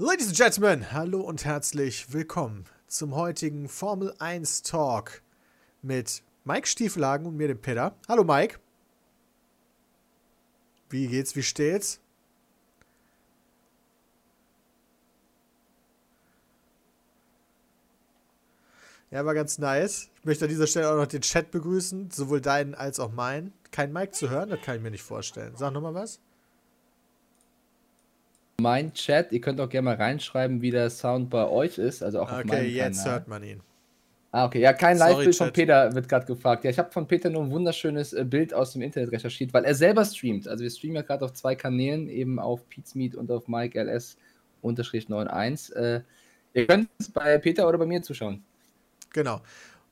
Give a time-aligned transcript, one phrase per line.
[0.00, 5.22] Ladies and Gentlemen, hallo und herzlich willkommen zum heutigen Formel 1 Talk
[5.82, 7.96] mit Mike Stiefelhagen und mir, dem Peter.
[8.06, 8.60] Hallo Mike.
[10.88, 11.98] Wie geht's, wie steht's?
[19.10, 20.10] Ja, war ganz nice.
[20.20, 23.52] Ich möchte an dieser Stelle auch noch den Chat begrüßen, sowohl deinen als auch meinen.
[23.72, 25.56] Kein Mike zu hören, das kann ich mir nicht vorstellen.
[25.56, 26.20] Sag nochmal was.
[28.60, 32.02] Mein Chat, ihr könnt auch gerne mal reinschreiben, wie der Sound bei euch ist.
[32.02, 33.12] Also auch okay, jetzt Kanal.
[33.12, 33.60] hört man ihn.
[34.32, 34.60] Ah, okay.
[34.60, 36.64] Ja, kein Live-Bild von Peter wird gerade gefragt.
[36.64, 39.64] Ja, ich habe von Peter nur ein wunderschönes äh, Bild aus dem Internet recherchiert, weil
[39.64, 40.48] er selber streamt.
[40.48, 44.18] Also wir streamen ja gerade auf zwei Kanälen, eben auf Pizmeet und auf Mike LS
[44.62, 45.76] 91.
[45.76, 46.02] Äh,
[46.52, 48.42] ihr könnt es bei Peter oder bei mir zuschauen.
[49.12, 49.40] Genau.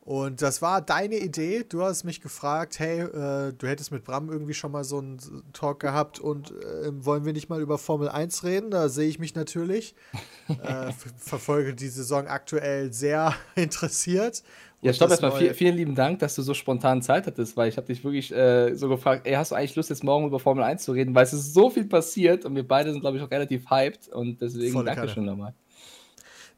[0.06, 1.64] Und das war deine Idee.
[1.68, 5.18] Du hast mich gefragt, hey, äh, du hättest mit Bram irgendwie schon mal so einen
[5.52, 8.70] Talk gehabt und äh, wollen wir nicht mal über Formel 1 reden?
[8.70, 9.96] Da sehe ich mich natürlich.
[10.62, 14.44] äh, verfolge die Saison aktuell sehr interessiert.
[14.80, 15.32] Ja, stopp erstmal.
[15.32, 18.32] Vielen, vielen lieben Dank, dass du so spontan Zeit hattest, weil ich habe dich wirklich
[18.32, 21.16] äh, so gefragt, ey, hast du eigentlich Lust, jetzt morgen über Formel 1 zu reden?
[21.16, 24.06] Weil es ist so viel passiert und wir beide sind, glaube ich, auch relativ hyped
[24.10, 25.52] und deswegen Volle danke schon nochmal.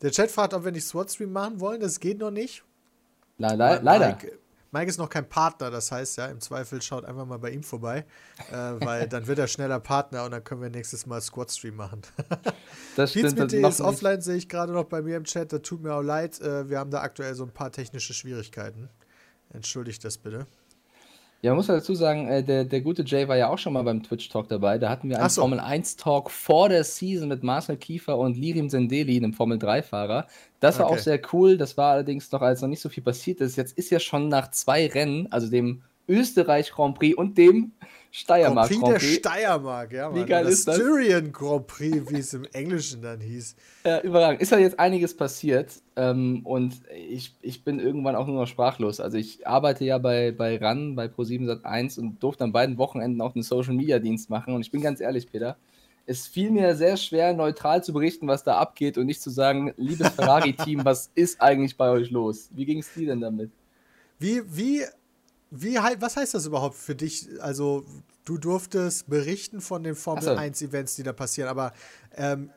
[0.02, 1.80] Der Chat fragt, ob wir nicht SWAT-Stream machen wollen.
[1.80, 2.62] Das geht noch nicht.
[3.38, 4.08] Le le leider.
[4.08, 4.38] Mike,
[4.70, 7.62] Mike, ist noch kein Partner, das heißt ja, im Zweifel schaut einfach mal bei ihm
[7.62, 8.04] vorbei,
[8.50, 12.02] äh, weil dann wird er schneller Partner und dann können wir nächstes Mal Squad-Stream machen.
[12.96, 13.38] das stimmt.
[13.40, 15.52] Das ist offline, sehe ich gerade noch bei mir im Chat.
[15.52, 16.40] Das tut mir auch leid.
[16.40, 18.90] Äh, wir haben da aktuell so ein paar technische Schwierigkeiten.
[19.50, 20.46] Entschuldigt das bitte.
[21.40, 23.84] Ja, man muss dazu sagen, äh, der, der gute Jay war ja auch schon mal
[23.84, 24.78] beim Twitch-Talk dabei.
[24.78, 25.42] Da hatten wir einen so.
[25.42, 30.26] Formel 1-Talk vor der Season mit Marcel Kiefer und Lirim Sendeli, einem Formel 3-Fahrer.
[30.58, 30.94] Das war okay.
[30.94, 31.56] auch sehr cool.
[31.56, 33.54] Das war allerdings noch, als noch nicht so viel passiert ist.
[33.56, 37.72] Jetzt ist ja schon nach zwei Rennen, also dem Österreich Grand Prix und dem
[38.10, 38.80] Steiermark Grand Prix.
[38.80, 40.08] Grand Prix der Steiermark, ja.
[40.08, 40.20] Mann.
[40.20, 40.76] Wie geil das ist das?
[40.76, 43.56] Styrian Grand Prix, wie es im Englischen dann hieß.
[43.84, 44.40] Ja, überragend.
[44.40, 49.00] Ist ja jetzt einiges passiert ähm, und ich, ich bin irgendwann auch nur noch sprachlos.
[49.00, 53.20] Also ich arbeite ja bei, bei RAN, bei Pro7 Sat1 und durfte an beiden Wochenenden
[53.20, 54.54] auch einen Social Media Dienst machen.
[54.54, 55.56] Und ich bin ganz ehrlich, Peter,
[56.06, 59.74] es fiel mir sehr schwer, neutral zu berichten, was da abgeht und nicht zu sagen,
[59.76, 62.48] liebes Ferrari-Team, was ist eigentlich bei euch los?
[62.54, 63.50] Wie ging es dir denn damit?
[64.18, 64.84] Wie, wie
[65.50, 67.28] wie, was heißt das überhaupt für dich?
[67.40, 67.84] Also,
[68.24, 70.34] du durftest berichten von den Formel so.
[70.34, 71.72] 1 Events, die da passieren, aber
[72.14, 72.50] ähm,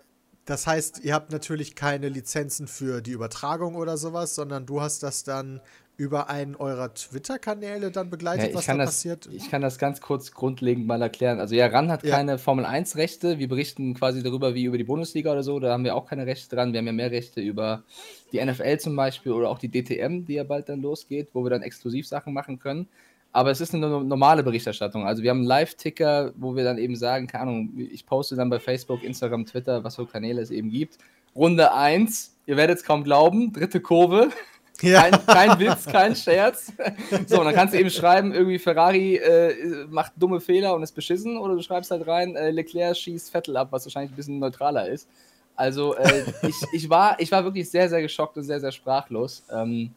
[0.46, 5.04] das heißt, ihr habt natürlich keine Lizenzen für die Übertragung oder sowas, sondern du hast
[5.04, 5.62] das dann
[6.02, 9.30] über einen eurer Twitter-Kanäle dann begleitet, ja, was da das, passiert?
[9.32, 11.40] Ich kann das ganz kurz grundlegend mal erklären.
[11.40, 12.16] Also ja, RAN hat ja.
[12.16, 13.38] keine Formel 1-Rechte.
[13.38, 15.60] Wir berichten quasi darüber wie über die Bundesliga oder so.
[15.60, 16.74] Da haben wir auch keine Rechte dran.
[16.74, 17.84] Wir haben ja mehr Rechte über
[18.32, 21.52] die NFL zum Beispiel oder auch die DTM, die ja bald dann losgeht, wo wir
[21.52, 22.88] dann exklusiv Sachen machen können.
[23.32, 25.06] Aber es ist eine normale Berichterstattung.
[25.06, 28.50] Also wir haben einen Live-Ticker, wo wir dann eben sagen, keine Ahnung, ich poste dann
[28.50, 30.98] bei Facebook, Instagram, Twitter, was für Kanäle es eben gibt.
[31.36, 34.32] Runde 1, ihr werdet es kaum glauben, dritte Kurve.
[34.82, 35.02] Ja.
[35.02, 36.74] Kein, kein, Witz, kein Scherz.
[37.28, 40.94] So, und dann kannst du eben schreiben, irgendwie Ferrari äh, macht dumme Fehler und ist
[40.94, 44.40] beschissen, oder du schreibst halt rein, äh, Leclerc schießt Vettel ab, was wahrscheinlich ein bisschen
[44.40, 45.08] neutraler ist.
[45.56, 49.44] Also äh, ich, ich, war, ich war wirklich sehr, sehr geschockt und sehr, sehr sprachlos.
[49.52, 49.94] Ähm,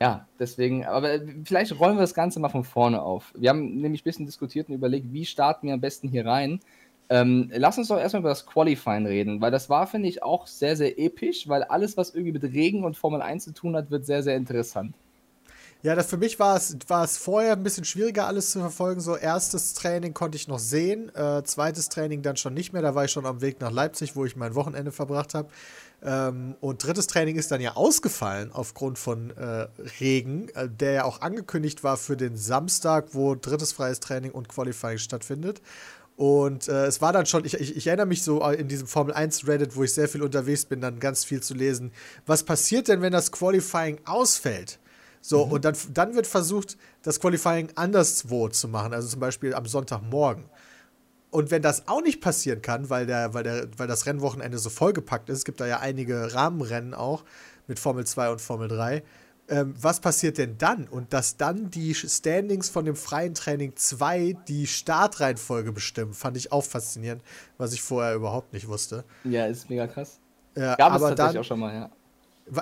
[0.00, 3.32] ja, deswegen, aber vielleicht rollen wir das Ganze mal von vorne auf.
[3.36, 6.60] Wir haben nämlich ein bisschen diskutiert und überlegt, wie starten wir am besten hier rein.
[7.10, 10.46] Ähm, lass uns doch erstmal über das Qualifying reden, weil das war, finde ich, auch
[10.46, 13.90] sehr, sehr episch, weil alles, was irgendwie mit Regen und Formel 1 zu tun hat,
[13.90, 14.94] wird sehr, sehr interessant.
[15.84, 19.02] Ja, das für mich war es, war es vorher ein bisschen schwieriger, alles zu verfolgen.
[19.02, 22.80] So, erstes Training konnte ich noch sehen, äh, zweites Training dann schon nicht mehr.
[22.80, 25.50] Da war ich schon am Weg nach Leipzig, wo ich mein Wochenende verbracht habe.
[26.02, 29.66] Ähm, und drittes Training ist dann ja ausgefallen aufgrund von äh,
[30.00, 34.48] Regen, äh, der ja auch angekündigt war für den Samstag, wo drittes freies Training und
[34.48, 35.60] Qualifying stattfindet.
[36.16, 39.12] Und äh, es war dann schon, ich, ich, ich, erinnere mich so in diesem Formel
[39.12, 41.92] 1 Reddit, wo ich sehr viel unterwegs bin, dann ganz viel zu lesen.
[42.24, 44.78] Was passiert denn, wenn das Qualifying ausfällt?
[45.20, 45.52] So, mhm.
[45.52, 50.44] und dann, dann wird versucht, das Qualifying anderswo zu machen, also zum Beispiel am Sonntagmorgen.
[51.30, 54.70] Und wenn das auch nicht passieren kann, weil, der, weil, der, weil das Rennwochenende so
[54.70, 57.24] vollgepackt ist, es gibt da ja einige Rahmenrennen auch
[57.66, 59.02] mit Formel 2 und Formel 3,
[59.48, 60.88] ähm, was passiert denn dann?
[60.88, 66.52] Und dass dann die Standings von dem freien Training 2 die Startreihenfolge bestimmen, fand ich
[66.52, 67.22] auch faszinierend,
[67.58, 69.04] was ich vorher überhaupt nicht wusste.
[69.24, 70.18] Ja, ist mega krass.
[70.56, 71.90] Ja, Gab aber es tatsächlich dann, auch schon mal, ja.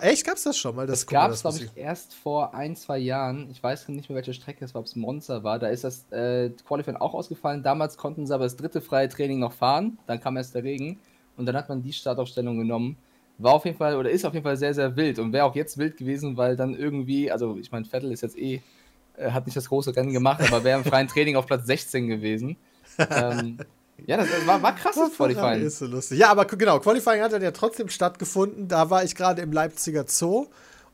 [0.01, 0.25] Echt?
[0.25, 0.87] Gab es das schon mal?
[0.87, 3.51] Das, das gab es, glaube ich, erst vor ein, zwei Jahren.
[3.51, 5.59] Ich weiß nicht mehr, welche Strecke es war, ob es Monza war.
[5.59, 7.63] Da ist das äh, Qualifying auch ausgefallen.
[7.65, 9.99] Damals konnten sie aber das dritte freie Training noch fahren.
[10.07, 11.01] Dann kam erst der Regen.
[11.37, 12.97] Und dann hat man die Startaufstellung genommen
[13.43, 15.55] war auf jeden Fall oder ist auf jeden Fall sehr, sehr wild und wäre auch
[15.55, 18.61] jetzt wild gewesen, weil dann irgendwie, also ich meine, Vettel ist jetzt eh,
[19.17, 22.09] äh, hat nicht das große Rennen gemacht, aber wäre im freien Training auf Platz 16
[22.09, 22.57] gewesen.
[22.99, 23.59] ähm,
[24.07, 25.63] Ja, das, das war, war krass, das Qualifying.
[25.63, 26.19] Ist so lustig.
[26.19, 28.69] Ja, aber genau, Qualifying hat dann ja trotzdem stattgefunden.
[28.69, 30.47] Da war ich gerade im Leipziger Zoo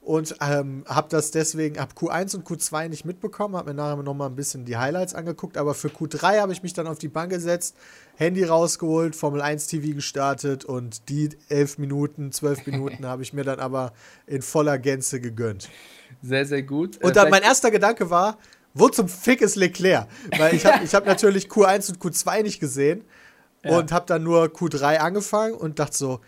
[0.08, 4.14] und ähm, habe das deswegen, habe Q1 und Q2 nicht mitbekommen, habe mir nachher noch
[4.14, 7.08] mal ein bisschen die Highlights angeguckt, aber für Q3 habe ich mich dann auf die
[7.08, 7.76] Bank gesetzt,
[8.16, 13.44] Handy rausgeholt, Formel 1 TV gestartet und die elf Minuten, zwölf Minuten habe ich mir
[13.44, 13.92] dann aber
[14.26, 15.68] in voller Gänze gegönnt.
[16.22, 16.96] Sehr, sehr gut.
[17.04, 18.38] Und dann mein erster Gedanke war,
[18.72, 20.08] wo zum Fick ist Leclerc?
[20.38, 23.04] Weil ich habe hab natürlich Q1 und Q2 nicht gesehen
[23.62, 23.76] ja.
[23.76, 26.20] und habe dann nur Q3 angefangen und dachte so,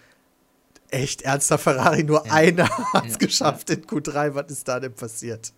[0.92, 2.32] echt ernster Ferrari, nur ja.
[2.32, 4.34] einer hat es geschafft in Q3.
[4.34, 5.52] Was ist da denn passiert?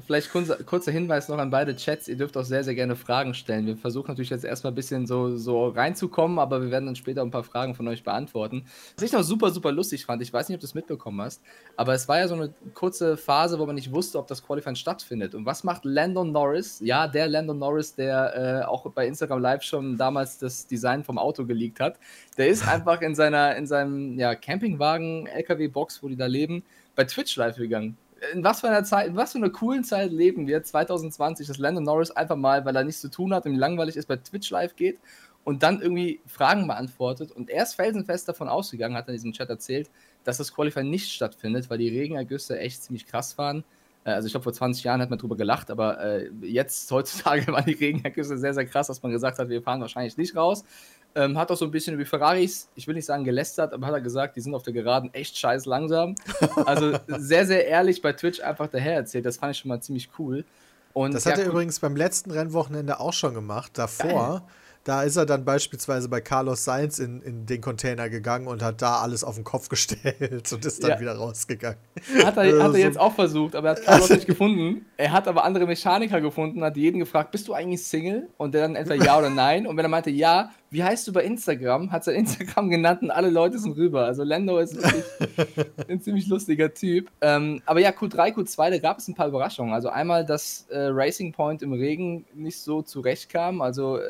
[0.00, 2.08] Vielleicht kurzer, Hinweis noch an beide Chats.
[2.08, 3.66] Ihr dürft auch sehr, sehr gerne Fragen stellen.
[3.66, 7.20] Wir versuchen natürlich jetzt erstmal ein bisschen so, so reinzukommen, aber wir werden dann später
[7.20, 8.64] ein paar Fragen von euch beantworten.
[8.96, 11.42] Was ich noch super, super lustig fand, ich weiß nicht, ob du es mitbekommen hast,
[11.76, 14.76] aber es war ja so eine kurze Phase, wo man nicht wusste, ob das Qualifying
[14.76, 15.34] stattfindet.
[15.34, 16.80] Und was macht Landon Norris?
[16.80, 21.18] Ja, der Landon Norris, der äh, auch bei Instagram Live schon damals das Design vom
[21.18, 21.98] Auto geleakt hat.
[22.38, 26.64] Der ist einfach in seiner, in seinem ja, Campingwagen, LKW-Box, wo die da leben,
[26.96, 27.98] bei Twitch live gegangen
[28.32, 31.84] in was für einer Zeit, was für einer coolen Zeit leben wir 2020, dass Landon
[31.84, 34.76] Norris einfach mal, weil er nichts zu tun hat und langweilig ist, bei Twitch live
[34.76, 34.98] geht
[35.44, 37.32] und dann irgendwie Fragen beantwortet.
[37.32, 39.90] Und er ist felsenfest davon ausgegangen, hat in diesem Chat erzählt,
[40.24, 43.64] dass das Qualifying nicht stattfindet, weil die Regenergüsse echt ziemlich krass waren.
[44.04, 47.46] Äh, also ich glaube, vor 20 Jahren hat man drüber gelacht, aber äh, jetzt, heutzutage,
[47.52, 50.64] waren die Regenergüsse sehr, sehr krass, dass man gesagt hat, wir fahren wahrscheinlich nicht raus.
[51.14, 53.94] Ähm, hat auch so ein bisschen über Ferraris, ich will nicht sagen gelästert, aber hat
[53.94, 56.14] er gesagt, die sind auf der Geraden echt scheiß langsam.
[56.66, 59.26] Also sehr, sehr ehrlich bei Twitch einfach daher erzählt.
[59.26, 60.44] Das fand ich schon mal ziemlich cool.
[60.92, 63.72] Und das hat er übrigens beim letzten Rennwochenende auch schon gemacht.
[63.74, 64.40] Davor.
[64.40, 64.42] Geil
[64.84, 68.82] da ist er dann beispielsweise bei Carlos Sainz in, in den Container gegangen und hat
[68.82, 71.00] da alles auf den Kopf gestellt und ist dann ja.
[71.00, 71.78] wieder rausgegangen.
[72.24, 74.86] Hat er, hat er jetzt auch versucht, aber er hat Carlos nicht gefunden.
[74.96, 78.28] Er hat aber andere Mechaniker gefunden, hat jeden gefragt, bist du eigentlich Single?
[78.36, 79.66] Und der dann entweder ja oder nein.
[79.66, 81.92] Und wenn er meinte ja, wie heißt du bei Instagram?
[81.92, 84.06] Hat sein Instagram genannt und alle Leute sind rüber.
[84.06, 85.04] Also Lando ist wirklich
[85.88, 87.10] ein ziemlich lustiger Typ.
[87.20, 89.74] Ähm, aber ja, Q3, Q2, da gab es ein paar Überraschungen.
[89.74, 93.60] Also einmal, dass äh, Racing Point im Regen nicht so zurechtkam.
[93.60, 94.02] Also äh,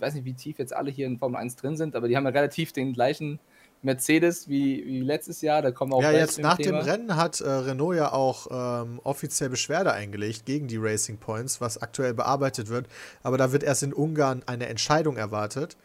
[0.00, 2.24] weiß nicht, wie tief jetzt alle hier in Formel 1 drin sind, aber die haben
[2.24, 3.38] ja relativ den gleichen
[3.82, 5.62] Mercedes wie, wie letztes Jahr.
[5.62, 6.82] Da kommen auch Ja, jetzt nach Thema.
[6.82, 11.60] dem Rennen hat äh, Renault ja auch ähm, offiziell Beschwerde eingelegt gegen die Racing Points,
[11.60, 12.86] was aktuell bearbeitet wird.
[13.22, 15.76] Aber da wird erst in Ungarn eine Entscheidung erwartet,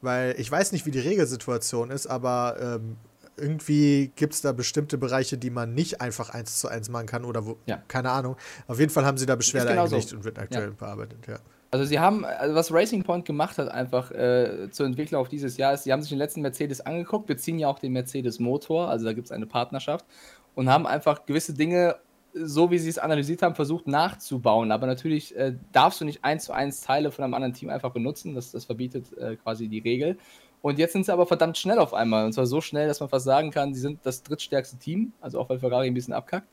[0.00, 2.96] weil ich weiß nicht, wie die Regelsituation ist, aber ähm,
[3.36, 7.24] irgendwie gibt es da bestimmte Bereiche, die man nicht einfach eins zu eins machen kann
[7.24, 7.82] oder wo, ja.
[7.88, 8.36] keine Ahnung.
[8.68, 10.16] Auf jeden Fall haben sie da Beschwerde eingelegt so.
[10.16, 10.74] und wird aktuell ja.
[10.78, 11.38] bearbeitet, ja.
[11.74, 15.56] Also sie haben, also was Racing Point gemacht hat, einfach äh, zur Entwicklung auf dieses
[15.56, 19.06] Jahr, ist, sie haben sich den letzten Mercedes angeguckt, beziehen ja auch den Mercedes-Motor, also
[19.06, 20.06] da gibt es eine Partnerschaft,
[20.54, 21.96] und haben einfach gewisse Dinge,
[22.32, 24.70] so wie sie es analysiert haben, versucht nachzubauen.
[24.70, 27.90] Aber natürlich äh, darfst du nicht eins zu eins Teile von einem anderen Team einfach
[27.90, 30.16] benutzen, das, das verbietet äh, quasi die Regel.
[30.62, 32.24] Und jetzt sind sie aber verdammt schnell auf einmal.
[32.24, 35.40] Und zwar so schnell, dass man fast sagen kann, sie sind das drittstärkste Team, also
[35.40, 36.46] auch weil Ferrari ein bisschen abkackt.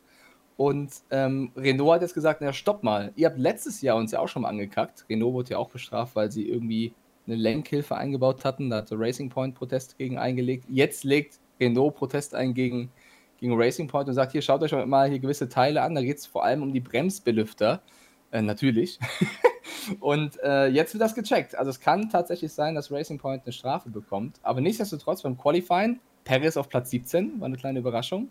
[0.58, 4.20] Und ähm, Renault hat jetzt gesagt, na stopp mal, ihr habt letztes Jahr uns ja
[4.20, 5.06] auch schon mal angekackt.
[5.10, 6.94] Renault wurde ja auch bestraft, weil sie irgendwie
[7.28, 8.70] eine Lenkhilfe eingebaut hatten.
[8.70, 10.66] Da hat Racing Point Protest gegen eingelegt.
[10.70, 12.92] Jetzt legt Renault Protest ein gegen,
[13.38, 15.96] gegen Racing Point und sagt, hier schaut euch mal hier gewisse Teile an.
[15.96, 17.82] Da geht es vor allem um die Bremsbelüfter.
[18.32, 19.00] Äh, natürlich.
[20.00, 21.56] und äh, jetzt wird das gecheckt.
[21.56, 24.40] Also es kann tatsächlich sein, dass Racing Point eine Strafe bekommt.
[24.42, 28.30] Aber nichtsdestotrotz beim Qualifying, Paris auf Platz 17, war eine kleine Überraschung.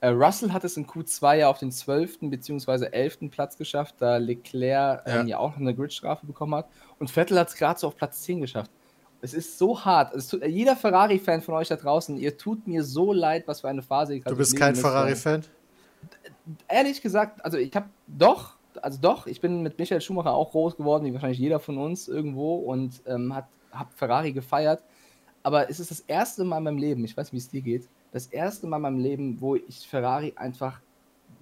[0.00, 2.20] Äh, Russell hat es in Q2 ja auf den 12.
[2.22, 2.86] bzw.
[2.86, 3.30] 11.
[3.30, 5.24] Platz geschafft, da Leclerc ähm, ja.
[5.24, 6.68] ja auch noch eine Gridstrafe bekommen hat.
[6.98, 8.70] Und Vettel hat es gerade so auf Platz 10 geschafft.
[9.22, 10.14] Es ist so hart.
[10.30, 13.82] Tut, jeder Ferrari-Fan von euch da draußen, ihr tut mir so leid, was für eine
[13.82, 15.42] Phase ich gerade Du bist kein Ferrari-Fan?
[16.68, 20.76] Ehrlich gesagt, also ich habe doch, also doch, ich bin mit Michael Schumacher auch groß
[20.76, 24.82] geworden, wie wahrscheinlich jeder von uns irgendwo und ähm, hat, hab Ferrari gefeiert.
[25.42, 27.60] Aber es ist das erste Mal in meinem Leben, ich weiß nicht, wie es dir
[27.62, 30.80] geht, das erste Mal in meinem Leben, wo ich Ferrari einfach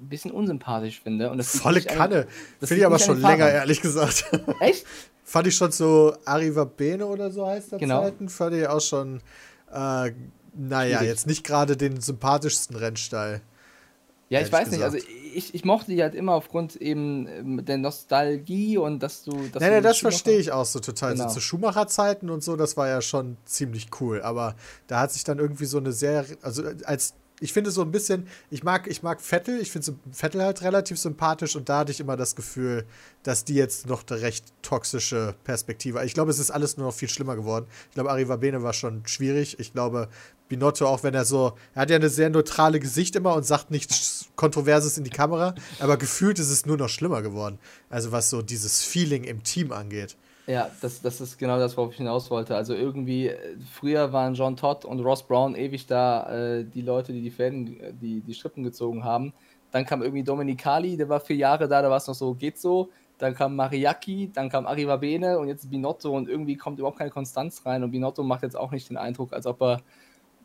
[0.00, 1.30] ein bisschen unsympathisch finde.
[1.30, 2.26] Und das Volle Kanne.
[2.60, 4.24] Finde ich aber schon länger, ehrlich gesagt.
[4.60, 4.84] Echt?
[5.24, 8.02] Fand ich schon so Arriva Bene oder so heißt der genau.
[8.02, 8.28] Zeiten.
[8.28, 9.20] Fand ich auch schon,
[9.72, 10.12] äh,
[10.54, 13.40] naja, jetzt nicht gerade den sympathischsten Rennstall.
[14.28, 14.94] Ja, ich weiß gesagt.
[14.94, 19.24] nicht, also ich, ich mochte die halt immer aufgrund eben ähm, der Nostalgie und dass
[19.24, 19.32] du.
[19.52, 21.14] Dass nee, nee, das verstehe ich auch so total.
[21.14, 21.28] Genau.
[21.28, 24.20] So zu Schumacher-Zeiten und so, das war ja schon ziemlich cool.
[24.22, 24.54] Aber
[24.86, 28.26] da hat sich dann irgendwie so eine sehr, also als ich finde so ein bisschen,
[28.50, 31.92] ich mag, ich mag Vettel, ich finde so Vettel halt relativ sympathisch und da hatte
[31.92, 32.84] ich immer das Gefühl,
[33.22, 36.04] dass die jetzt noch eine recht toxische Perspektive.
[36.04, 37.66] Ich glaube, es ist alles nur noch viel schlimmer geworden.
[37.90, 39.58] Ich glaube, Arriva Bene war schon schwierig.
[39.60, 40.08] Ich glaube,
[40.48, 43.70] Binotto, auch wenn er so, er hat ja eine sehr neutrale Gesicht immer und sagt
[43.70, 47.58] nichts Kontroverses in die Kamera, aber gefühlt ist es nur noch schlimmer geworden.
[47.90, 50.16] Also was so dieses Feeling im Team angeht.
[50.48, 52.56] Ja, das, das ist genau das, worauf ich hinaus wollte.
[52.56, 53.36] Also irgendwie, äh,
[53.70, 57.78] früher waren John Todd und Ross Brown ewig da, äh, die Leute, die die Fäden,
[58.00, 59.34] die, die Strippen gezogen haben.
[59.72, 62.58] Dann kam irgendwie Dominicali, der war vier Jahre da, da war es noch so, geht
[62.58, 62.88] so.
[63.18, 67.10] Dann kam Mariaki, dann kam Arriva Bene und jetzt Binotto und irgendwie kommt überhaupt keine
[67.10, 67.82] Konstanz rein.
[67.82, 69.82] Und Binotto macht jetzt auch nicht den Eindruck, als ob er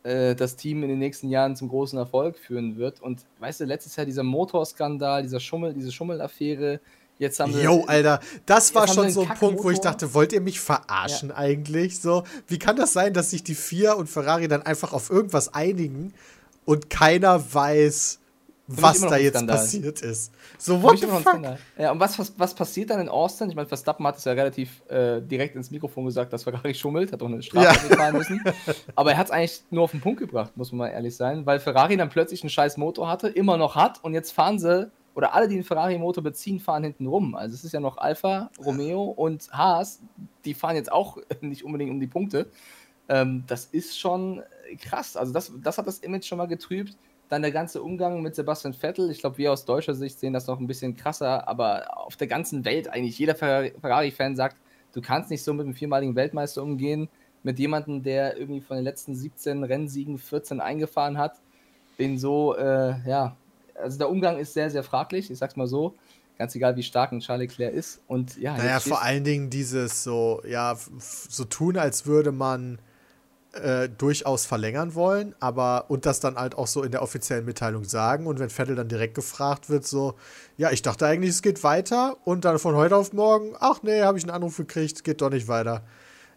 [0.04, 3.02] äh, das Team in den nächsten Jahren zum großen Erfolg führen wird.
[3.02, 6.80] Und weißt du, letztes Jahr dieser Motorskandal, dieser Schummel, diese Schummelaffäre,
[7.20, 7.64] Jetzt haben wir.
[7.64, 11.30] Yo, Alter, das war schon so ein Punkt, wo ich dachte, wollt ihr mich verarschen
[11.30, 11.36] ja.
[11.36, 12.00] eigentlich?
[12.00, 15.54] So, wie kann das sein, dass sich die vier und Ferrari dann einfach auf irgendwas
[15.54, 16.14] einigen
[16.66, 18.20] und keiner weiß,
[18.68, 19.58] was da jetzt Skandal.
[19.58, 20.32] passiert ist.
[20.58, 21.42] So, what the fuck?
[21.78, 23.50] Ja, und was, was, was passiert dann in Austin?
[23.50, 27.12] Ich meine, Verstappen hat es ja relativ äh, direkt ins Mikrofon gesagt, dass Ferrari schummelt,
[27.12, 27.98] hat auch eine Strafe ja.
[27.98, 28.42] zahlen müssen.
[28.96, 31.46] Aber er hat es eigentlich nur auf den Punkt gebracht, muss man mal ehrlich sein,
[31.46, 34.90] weil Ferrari dann plötzlich einen scheiß Motor hatte, immer noch hat und jetzt fahren sie
[35.16, 37.36] oder alle, die einen Ferrari-Motor beziehen, fahren hinten rum.
[37.36, 40.00] Also es ist ja noch Alfa, Romeo und Haas,
[40.46, 42.48] die fahren jetzt auch nicht unbedingt um die Punkte.
[43.10, 44.42] Ähm, das ist schon
[44.82, 45.18] krass.
[45.18, 46.98] Also das, das hat das Image schon mal getrübt.
[47.30, 49.10] Dann der ganze Umgang mit Sebastian Vettel.
[49.10, 52.28] Ich glaube, wir aus deutscher Sicht sehen das noch ein bisschen krasser, aber auf der
[52.28, 54.58] ganzen Welt eigentlich jeder Ferrari-Fan sagt,
[54.94, 57.10] du kannst nicht so mit einem viermaligen Weltmeister umgehen,
[57.42, 61.42] mit jemandem, der irgendwie von den letzten 17 Rennsiegen 14 eingefahren hat,
[62.00, 63.36] den so, äh, ja,
[63.76, 65.96] also der Umgang ist sehr, sehr fraglich, ich sag's mal so.
[66.38, 68.02] Ganz egal, wie stark ein Charles Leclerc ist.
[68.08, 72.80] Und ja, naja, vor allen Dingen dieses so, ja, so tun, als würde man
[73.54, 77.84] äh, durchaus verlängern wollen, aber und das dann halt auch so in der offiziellen Mitteilung
[77.84, 78.28] sagen.
[78.28, 80.16] Und wenn Vettel dann direkt gefragt wird, so,
[80.58, 84.02] ja, ich dachte eigentlich, es geht weiter und dann von heute auf morgen, ach nee,
[84.02, 85.84] habe ich einen Anruf gekriegt, geht doch nicht weiter.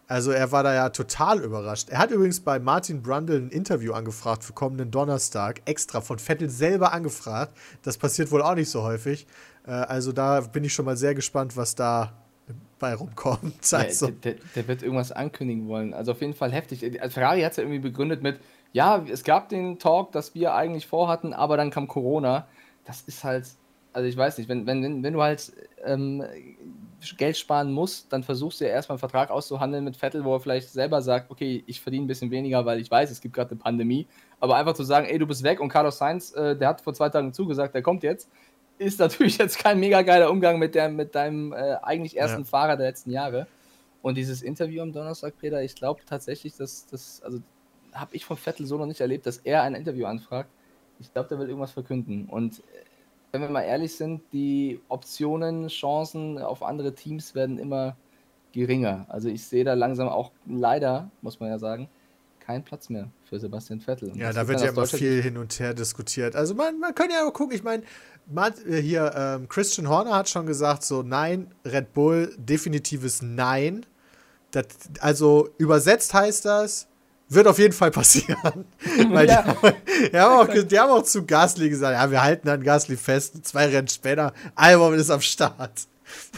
[0.07, 1.89] Also er war da ja total überrascht.
[1.89, 6.49] Er hat übrigens bei Martin Brundle ein Interview angefragt für kommenden Donnerstag, extra von Vettel
[6.49, 7.57] selber angefragt.
[7.81, 9.27] Das passiert wohl auch nicht so häufig.
[9.65, 12.13] Äh, also da bin ich schon mal sehr gespannt, was da
[12.79, 13.55] bei rumkommt.
[13.73, 14.07] Also.
[14.07, 15.93] der, der, der, wird irgendwas ankündigen wollen.
[15.93, 16.83] Also auf jeden Fall heftig.
[17.01, 18.39] Also Ferrari hat es ja irgendwie begründet mit,
[18.73, 22.47] ja, es gab den Talk, das wir eigentlich vorhatten, aber dann kam Corona.
[22.85, 23.45] Das ist halt,
[23.93, 25.51] also ich weiß nicht, wenn, wenn, wenn du halt
[25.83, 26.23] ähm,
[27.17, 30.39] Geld sparen musst, dann versuchst du ja erstmal einen Vertrag auszuhandeln mit Vettel, wo er
[30.39, 33.51] vielleicht selber sagt, okay, ich verdiene ein bisschen weniger, weil ich weiß, es gibt gerade
[33.51, 34.07] eine Pandemie.
[34.39, 36.93] Aber einfach zu sagen, ey, du bist weg und Carlos Sainz, äh, der hat vor
[36.93, 38.29] zwei Tagen zugesagt, der kommt jetzt,
[38.77, 42.47] ist natürlich jetzt kein mega geiler Umgang mit, der, mit deinem äh, eigentlich ersten ja.
[42.47, 43.47] Fahrer der letzten Jahre.
[44.01, 47.39] Und dieses Interview am Donnerstag, Peter, ich glaube tatsächlich, dass das, also
[47.93, 50.49] habe ich von Vettel so noch nicht erlebt, dass er ein Interview anfragt.
[50.99, 52.25] Ich glaube, der will irgendwas verkünden.
[52.25, 52.61] Und
[53.31, 57.97] wenn wir mal ehrlich sind, die Optionen, Chancen auf andere Teams werden immer
[58.53, 59.05] geringer.
[59.09, 61.89] Also ich sehe da langsam auch leider, muss man ja sagen,
[62.47, 64.09] keinen Platz mehr für Sebastian Vettel.
[64.09, 66.33] Und ja, da wird ja immer viel hin und her diskutiert.
[66.33, 67.83] Also man, man kann ja auch gucken, ich meine,
[68.65, 73.85] äh, hier ähm, Christian Horner hat schon gesagt, so nein, Red Bull, definitives Nein.
[74.51, 74.65] Das,
[75.01, 76.87] also übersetzt heißt das,
[77.27, 78.63] wird auf jeden Fall passieren.
[79.09, 79.41] Weil ja.
[79.43, 82.95] die, die, haben auch, die, haben auch, zu Gasly gesagt, ja, wir halten an Gasly
[82.95, 83.45] fest.
[83.45, 85.81] Zwei Rennen später, Albon ist am Start.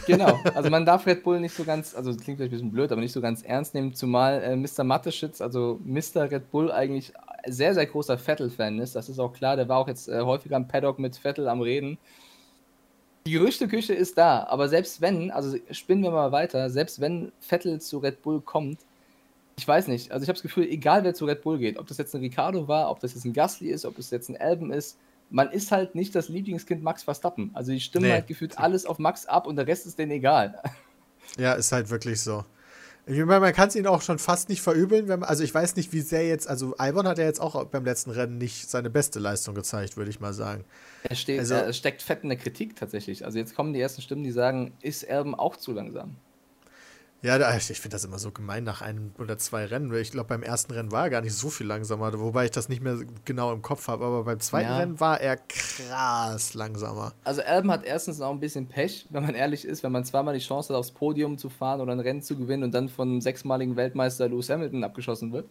[0.06, 2.90] Genau, also man darf Red Bull nicht so ganz, also klingt vielleicht ein bisschen blöd,
[2.90, 4.84] aber nicht so ganz ernst nehmen, zumal äh, Mr.
[4.84, 6.30] Mateschitz, also Mr.
[6.30, 7.12] Red Bull eigentlich
[7.46, 8.96] sehr, sehr großer Vettel-Fan ist.
[8.96, 11.60] Das ist auch klar, der war auch jetzt äh, häufiger am Paddock mit Vettel am
[11.60, 11.98] Reden.
[13.26, 17.80] Die Gerüchteküche ist da, aber selbst wenn, also spinnen wir mal weiter, selbst wenn Vettel
[17.80, 18.80] zu Red Bull kommt,
[19.58, 20.10] ich weiß nicht.
[20.10, 22.22] Also ich habe das Gefühl, egal wer zu Red Bull geht, ob das jetzt ein
[22.22, 24.96] Ricardo war, ob das jetzt ein Gasly ist, ob es jetzt ein Alben ist,
[25.30, 27.50] man ist halt nicht das Lieblingskind Max Verstappen.
[27.54, 28.12] Also die stimmen nee.
[28.12, 30.60] halt gefühlt alles auf Max ab und der Rest ist denen egal.
[31.38, 32.44] Ja, ist halt wirklich so.
[33.06, 35.54] Ich meine, man kann es ihnen auch schon fast nicht verübeln, wenn man, also ich
[35.54, 38.68] weiß nicht, wie sehr jetzt, also Albon hat ja jetzt auch beim letzten Rennen nicht
[38.68, 40.64] seine beste Leistung gezeigt, würde ich mal sagen.
[41.04, 43.24] Er, steht, also, er steckt fett in der Kritik tatsächlich.
[43.24, 46.16] Also jetzt kommen die ersten Stimmen, die sagen, ist Alben auch zu langsam?
[47.22, 49.94] Ja, ich finde das immer so gemein nach einem oder zwei Rennen.
[49.94, 52.70] Ich glaube, beim ersten Rennen war er gar nicht so viel langsamer, wobei ich das
[52.70, 54.06] nicht mehr genau im Kopf habe.
[54.06, 54.78] Aber beim zweiten ja.
[54.78, 57.12] Rennen war er krass langsamer.
[57.24, 60.32] Also Alben hat erstens auch ein bisschen Pech, wenn man ehrlich ist, wenn man zweimal
[60.32, 63.20] die Chance hat, aufs Podium zu fahren oder ein Rennen zu gewinnen und dann von
[63.20, 65.46] sechsmaligen Weltmeister Lewis Hamilton abgeschossen wird.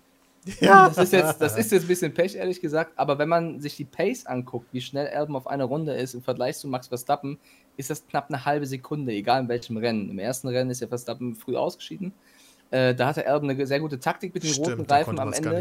[0.61, 0.87] Ja.
[0.87, 2.93] Das ist, jetzt, das ist jetzt ein bisschen Pech, ehrlich gesagt.
[2.95, 6.21] Aber wenn man sich die Pace anguckt, wie schnell Alben auf einer Runde ist im
[6.21, 7.37] Vergleich zu Max Verstappen,
[7.79, 10.09] ist das knapp eine halbe Sekunde, egal in welchem Rennen.
[10.09, 12.13] Im ersten Rennen ist ja Verstappen früh ausgeschieden.
[12.71, 15.59] Äh, da hatte Alben eine sehr gute Taktik mit den Stimmt, roten Reifen am Ende.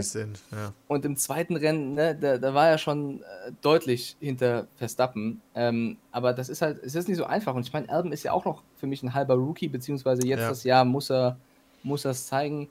[0.51, 0.75] Ja.
[0.89, 5.41] Und im zweiten Rennen, ne, da, da, war er schon äh, deutlich hinter Verstappen.
[5.55, 7.55] Ähm, aber das ist halt, es ist nicht so einfach.
[7.55, 10.41] Und ich meine, Alben ist ja auch noch für mich ein halber Rookie, beziehungsweise jetzt
[10.41, 10.49] ja.
[10.51, 11.39] das Jahr muss er,
[11.83, 12.69] muss es zeigen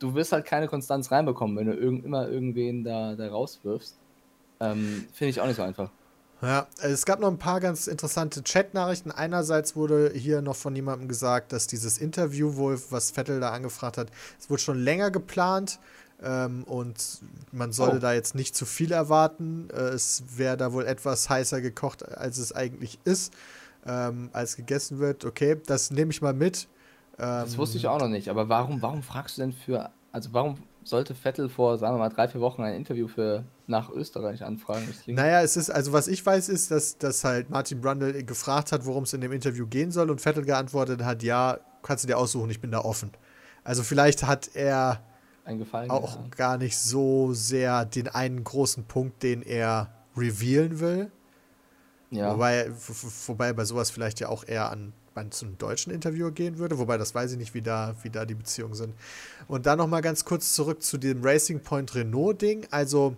[0.00, 3.96] du wirst halt keine Konstanz reinbekommen, wenn du irg immer irgendwen da, da rauswirfst.
[4.58, 5.90] Ähm, Finde ich auch nicht so einfach.
[6.42, 9.10] Ja, es gab noch ein paar ganz interessante Chat-Nachrichten.
[9.10, 13.98] Einerseits wurde hier noch von jemandem gesagt, dass dieses Interview wohl, was Vettel da angefragt
[13.98, 15.78] hat, es wurde schon länger geplant
[16.22, 17.20] ähm, und
[17.52, 18.00] man sollte oh.
[18.00, 19.68] da jetzt nicht zu viel erwarten.
[19.70, 23.34] Äh, es wäre da wohl etwas heißer gekocht, als es eigentlich ist,
[23.86, 25.26] ähm, als gegessen wird.
[25.26, 26.68] Okay, das nehme ich mal mit.
[27.18, 30.30] Ähm, das wusste ich auch noch nicht, aber warum, warum fragst du denn für, also
[30.32, 34.42] warum sollte Vettel vor, sagen wir mal, drei, vier Wochen ein Interview für nach Österreich
[34.42, 34.86] anfragen?
[35.06, 38.86] Naja, es ist, also was ich weiß, ist, dass, dass halt Martin Brundle gefragt hat,
[38.86, 42.18] worum es in dem Interview gehen soll und Vettel geantwortet hat, ja, kannst du dir
[42.18, 43.10] aussuchen, ich bin da offen.
[43.64, 45.02] Also vielleicht hat er
[45.88, 46.24] auch ja.
[46.36, 51.10] gar nicht so sehr den einen großen Punkt, den er revealen will.
[52.10, 52.34] Ja.
[52.34, 52.70] Wobei,
[53.26, 56.98] wobei bei sowas vielleicht ja auch eher an man zum deutschen Interviewer gehen würde, wobei
[56.98, 58.94] das weiß ich nicht, wie da, wie da die Beziehungen sind.
[59.48, 62.66] Und dann nochmal ganz kurz zurück zu dem Racing Point Renault-Ding.
[62.70, 63.16] Also,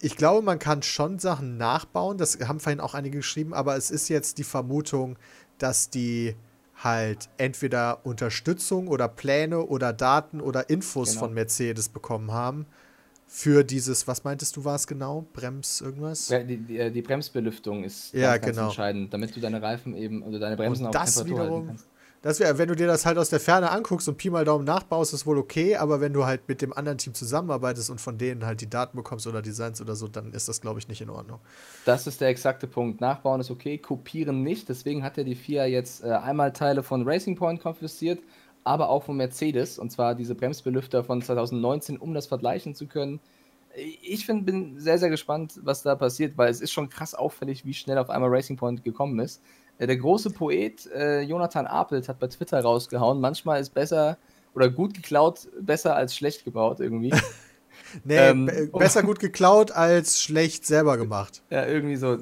[0.00, 3.90] ich glaube, man kann schon Sachen nachbauen, das haben vorhin auch einige geschrieben, aber es
[3.90, 5.18] ist jetzt die Vermutung,
[5.58, 6.36] dass die
[6.76, 11.20] halt entweder Unterstützung oder Pläne oder Daten oder Infos genau.
[11.20, 12.66] von Mercedes bekommen haben
[13.32, 15.24] für dieses, was meintest du, war es genau?
[15.32, 16.30] Brems irgendwas?
[16.30, 18.66] Ja, die, die, äh, die Bremsbelüftung ist ja, ganz, genau.
[18.66, 21.66] entscheidend, damit du deine Reifen eben, also deine Bremsen und das auf Temperatur wiederum, halten
[21.68, 21.86] kannst.
[22.22, 24.64] Das wäre, wenn du dir das halt aus der Ferne anguckst und Pi mal Daumen
[24.64, 28.18] nachbaust, ist wohl okay, aber wenn du halt mit dem anderen Team zusammenarbeitest und von
[28.18, 31.00] denen halt die Daten bekommst oder Designs oder so, dann ist das, glaube ich, nicht
[31.00, 31.38] in Ordnung.
[31.84, 33.00] Das ist der exakte Punkt.
[33.00, 34.68] Nachbauen ist okay, kopieren nicht.
[34.68, 38.18] Deswegen hat ja die FIA jetzt äh, einmal Teile von Racing Point konfisziert
[38.70, 43.18] aber auch von Mercedes, und zwar diese Bremsbelüfter von 2019, um das vergleichen zu können.
[43.74, 47.64] Ich find, bin sehr, sehr gespannt, was da passiert, weil es ist schon krass auffällig,
[47.64, 49.42] wie schnell auf einmal Racing Point gekommen ist.
[49.78, 54.18] Äh, der große Poet äh, Jonathan Apelt hat bei Twitter rausgehauen, manchmal ist besser
[54.54, 57.12] oder gut geklaut besser als schlecht gebaut irgendwie.
[58.04, 61.42] nee, ähm, besser gut geklaut als schlecht selber gemacht.
[61.50, 62.18] Ja, irgendwie so.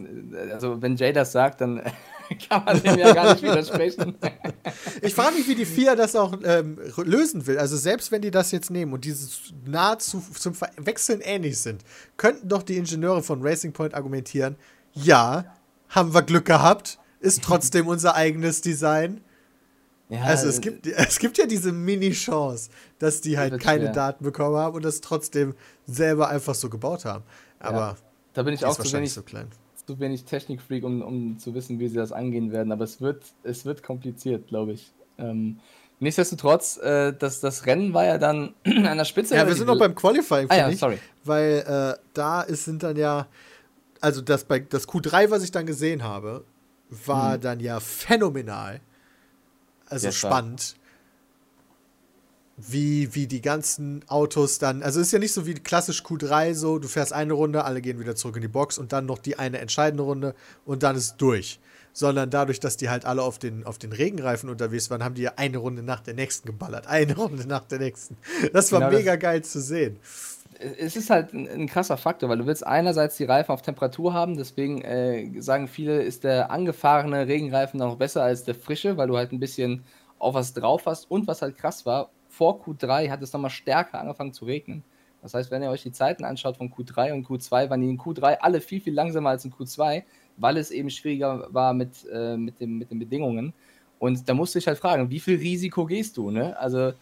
[0.50, 1.83] Also, wenn Jay das sagt, dann
[2.49, 4.16] kann man dem ja gar nicht widersprechen.
[5.02, 7.58] ich frage mich, wie die FIA das auch ähm, lösen will.
[7.58, 11.82] Also selbst wenn die das jetzt nehmen und dieses nahezu zum Verwechseln ähnlich sind,
[12.16, 14.56] könnten doch die Ingenieure von Racing Point argumentieren,
[14.92, 15.44] ja,
[15.88, 19.21] haben wir Glück gehabt, ist trotzdem unser eigenes Design.
[20.10, 23.93] Ja, also es gibt, es gibt ja diese Mini-Chance, dass die halt keine schwer.
[23.93, 25.54] Daten bekommen haben und das trotzdem
[25.86, 27.25] selber einfach so gebaut haben.
[27.58, 27.97] Aber ja,
[28.32, 29.49] da bin ich auch zu wenig, so klein
[29.89, 32.73] zu wenig Technikfreak, um, um zu wissen, wie sie das angehen werden.
[32.73, 34.93] Aber es wird, es wird kompliziert, glaube ich.
[35.17, 35.61] Ähm,
[35.99, 39.35] nichtsdestotrotz, äh, das, das Rennen war ja dann an der Spitze.
[39.35, 40.99] Ja, wir sind noch beim Qualifying, ah, ja, ich, sorry.
[41.25, 43.29] Weil äh, da ist, sind dann ja,
[44.03, 46.45] also das, bei, das Q3, was ich dann gesehen habe,
[47.07, 47.41] war hm.
[47.41, 48.81] dann ja phänomenal.
[49.87, 50.77] Also ja, spannend
[52.58, 56.78] wie, wie die ganzen Autos dann, also ist ja nicht so wie klassisch Q3 so,
[56.80, 59.38] du fährst eine Runde, alle gehen wieder zurück in die Box und dann noch die
[59.38, 61.60] eine entscheidende Runde und dann ist durch.
[61.92, 65.23] Sondern dadurch, dass die halt alle auf den, auf den Regenreifen unterwegs waren, haben die
[65.23, 66.86] ja eine Runde nach der nächsten geballert.
[66.88, 68.16] Eine Runde nach der nächsten.
[68.52, 69.99] Das war genau mega das geil zu sehen.
[70.78, 74.12] Es ist halt ein, ein, krasser Faktor, weil du willst einerseits die Reifen auf Temperatur
[74.12, 79.08] haben, deswegen äh, sagen viele, ist der angefahrene Regenreifen noch besser als der frische, weil
[79.08, 79.84] du halt ein bisschen
[80.18, 81.10] auf was drauf hast.
[81.10, 84.85] Und was halt krass war, vor Q3 hat es nochmal stärker angefangen zu regnen.
[85.23, 87.99] Das heißt, wenn ihr euch die Zeiten anschaut von Q3 und Q2, waren die in
[87.99, 90.05] Q3 alle viel, viel langsamer als in Q2,
[90.37, 93.53] weil es eben schwieriger war mit, äh, mit, dem, mit den Bedingungen.
[93.99, 96.31] Und da musst du dich halt fragen, wie viel Risiko gehst du?
[96.31, 96.57] Ne?
[96.57, 96.93] Also,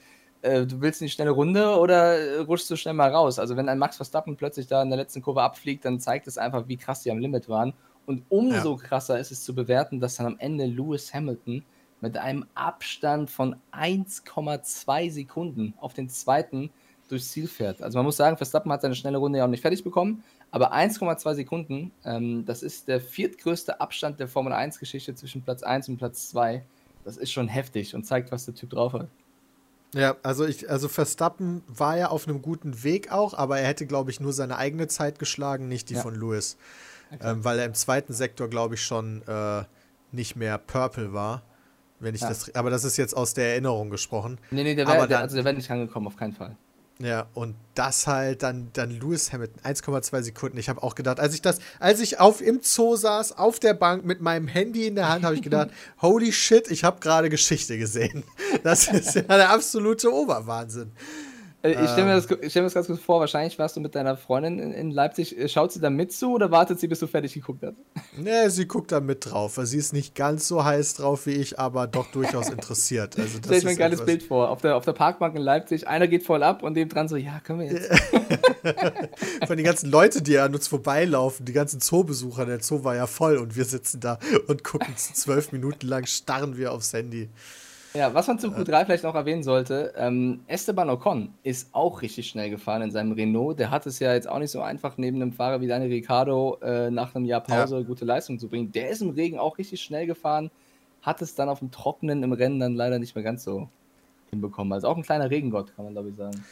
[0.41, 3.39] äh, du willst eine schnelle Runde oder äh, rutschst du schnell mal raus?
[3.39, 6.39] Also, wenn ein Max Verstappen plötzlich da in der letzten Kurve abfliegt, dann zeigt es
[6.39, 7.75] einfach, wie krass die am Limit waren.
[8.07, 8.83] Und umso ja.
[8.83, 11.63] krasser ist es zu bewerten, dass dann am Ende Lewis Hamilton
[12.01, 16.71] mit einem Abstand von 1,2 Sekunden auf den zweiten
[17.09, 17.83] durchs Ziel fährt.
[17.83, 20.73] Also man muss sagen, Verstappen hat seine schnelle Runde ja auch nicht fertig bekommen, aber
[20.73, 25.99] 1,2 Sekunden, ähm, das ist der viertgrößte Abstand der Formel 1-Geschichte zwischen Platz 1 und
[25.99, 26.65] Platz 2.
[27.05, 29.09] Das ist schon heftig und zeigt, was der Typ drauf hat.
[29.95, 33.87] Ja, also ich, also Verstappen war ja auf einem guten Weg auch, aber er hätte,
[33.87, 36.03] glaube ich, nur seine eigene Zeit geschlagen, nicht die ja.
[36.03, 36.57] von Lewis.
[37.13, 37.31] Okay.
[37.31, 39.65] Ähm, weil er im zweiten Sektor, glaube ich, schon äh,
[40.11, 41.43] nicht mehr Purple war.
[41.99, 42.29] Wenn ich ja.
[42.29, 44.39] das, aber das ist jetzt aus der Erinnerung gesprochen.
[44.51, 46.57] Nee, nee, der wäre also wär nicht rangekommen, auf keinen Fall.
[46.99, 50.57] Ja, und das halt dann, dann Lewis Hamilton, 1,2 Sekunden.
[50.57, 53.75] Ich habe auch gedacht, als ich das, als ich auf im Zoo saß, auf der
[53.75, 55.69] Bank mit meinem Handy in der Hand, habe ich gedacht,
[56.01, 58.25] holy shit, ich habe gerade Geschichte gesehen.
[58.63, 60.93] Das ist ja der absolute Oberwahnsinn.
[61.75, 62.51] Äh, ich stelle mir, ähm.
[62.51, 65.39] stell mir, das ganz kurz vor, wahrscheinlich warst du mit deiner Freundin in, in, Leipzig.
[65.39, 67.77] Äh, schaut sie da mit zu oder wartet sie, bis du fertig geguckt hast?
[68.19, 69.59] Nee, sie guckt da mit drauf.
[69.63, 73.17] Sie ist nicht ganz so heiß drauf wie ich, aber doch durchaus interessiert.
[73.27, 74.51] Also Stell ich mir ein geiles Bild vor.
[74.51, 77.17] Auf der, auf der Parkbank in Leipzig, einer geht voll ab und dem dran so,
[77.17, 77.93] ja, können wir jetzt.
[79.47, 83.07] Von den ganzen Leuten, die an uns vorbeilaufen, die ganzen Zoobesucher, der Zoo war ja
[83.07, 87.29] voll und wir sitzen da und gucken zwölf Minuten lang, starren wir aufs Handy.
[87.97, 92.29] Ja, was man zu Q3 vielleicht noch erwähnen sollte, ähm, Esteban Ocon ist auch richtig
[92.29, 93.59] schnell gefahren in seinem Renault.
[93.59, 96.59] Der hat es ja jetzt auch nicht so einfach, neben einem Fahrer wie Daniel Ricciardo
[96.61, 97.83] äh, nach einem Jahr Pause ja.
[97.83, 98.71] gute Leistung zu bringen.
[98.73, 100.51] Der ist im Regen auch richtig schnell gefahren,
[101.01, 103.69] hat es dann auf dem Trockenen im Rennen dann leider nicht mehr ganz so
[104.29, 104.73] hinbekommen.
[104.75, 106.45] Also auch ein kleiner Regengott, kann man glaube ich sagen.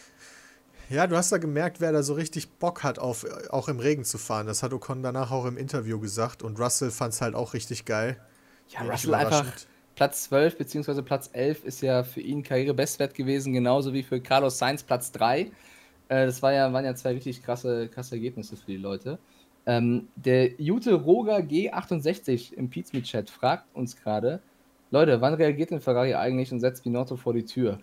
[0.88, 4.04] Ja, du hast da gemerkt, wer da so richtig Bock hat, auf, auch im Regen
[4.04, 4.46] zu fahren.
[4.46, 7.85] Das hat Ocon danach auch im Interview gesagt und Russell fand es halt auch richtig
[7.85, 8.18] geil.
[8.68, 9.46] Ja, Russell einfach
[9.94, 11.02] Platz 12 bzw.
[11.02, 15.40] Platz 11 ist ja für ihn Karrierebestwert gewesen, genauso wie für Carlos Sainz Platz 3.
[15.40, 15.50] Äh,
[16.09, 19.18] das war ja, waren ja zwei richtig krasse, krasse Ergebnisse für die Leute.
[19.66, 24.40] Ähm, der Jute Roger G68 im Pizmeet-Chat fragt uns gerade,
[24.90, 27.78] Leute, wann reagiert denn Ferrari eigentlich und setzt Binotto vor die Tür?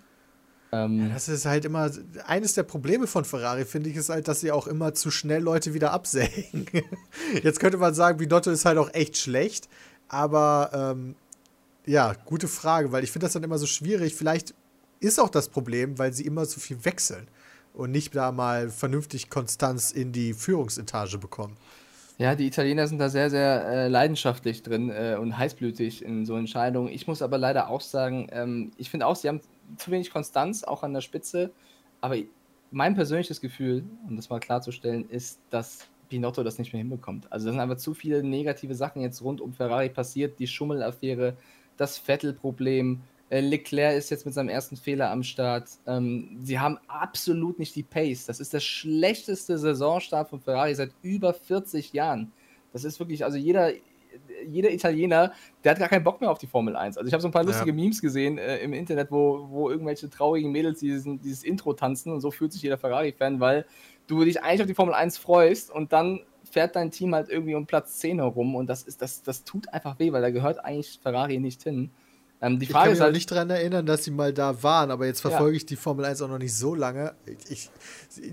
[0.72, 1.92] Ähm, ja, das ist halt immer,
[2.26, 5.42] eines der Probleme von Ferrari, finde ich, ist halt, dass sie auch immer zu schnell
[5.42, 6.66] Leute wieder absägen.
[7.44, 9.68] Jetzt könnte man sagen, Binotto ist halt auch echt schlecht,
[10.08, 11.16] aber ähm,
[11.86, 14.16] ja, gute Frage, weil ich finde das dann immer so schwierig.
[14.16, 14.54] Vielleicht
[15.00, 17.28] ist auch das Problem, weil sie immer so viel wechseln
[17.74, 21.58] und nicht da mal vernünftig Konstanz in die Führungsetage bekommen.
[22.18, 26.36] Ja, die Italiener sind da sehr, sehr äh, leidenschaftlich drin äh, und heißblütig in so
[26.38, 26.90] Entscheidungen.
[26.90, 29.42] Ich muss aber leider auch sagen, ähm, ich finde auch, sie haben
[29.78, 31.52] zu wenig Konstanz, auch an der Spitze.
[32.00, 32.16] Aber
[32.70, 37.26] mein persönliches Gefühl, um das mal klarzustellen, ist, dass Pinotto das nicht mehr hinbekommt.
[37.32, 40.38] Also da sind einfach zu viele negative Sachen jetzt rund um Ferrari passiert.
[40.38, 41.38] Die Schummelaffäre,
[41.82, 43.02] das Vettel-Problem.
[43.30, 45.70] Äh, Leclerc ist jetzt mit seinem ersten Fehler am Start.
[45.88, 48.26] Ähm, sie haben absolut nicht die Pace.
[48.26, 52.32] Das ist der schlechteste Saisonstart von Ferrari seit über 40 Jahren.
[52.72, 53.72] Das ist wirklich, also jeder,
[54.48, 56.98] jeder Italiener, der hat gar keinen Bock mehr auf die Formel 1.
[56.98, 57.76] Also ich habe so ein paar lustige ja.
[57.76, 62.22] Memes gesehen äh, im Internet, wo, wo irgendwelche traurigen Mädels diesen, dieses Intro tanzen und
[62.22, 63.66] so fühlt sich jeder Ferrari-Fan, weil
[64.08, 67.56] du dich eigentlich auf die Formel 1 freust und dann fährt dein Team halt irgendwie
[67.56, 70.64] um Platz 10 herum und das ist, das, das tut einfach weh, weil da gehört
[70.64, 71.92] eigentlich Ferrari nicht hin.
[72.44, 74.90] Ähm, die Frage ich kann mich halt, nicht daran erinnern, dass sie mal da waren,
[74.90, 75.58] aber jetzt verfolge ja.
[75.58, 77.14] ich die Formel 1 auch noch nicht so lange.
[77.50, 77.70] Ich,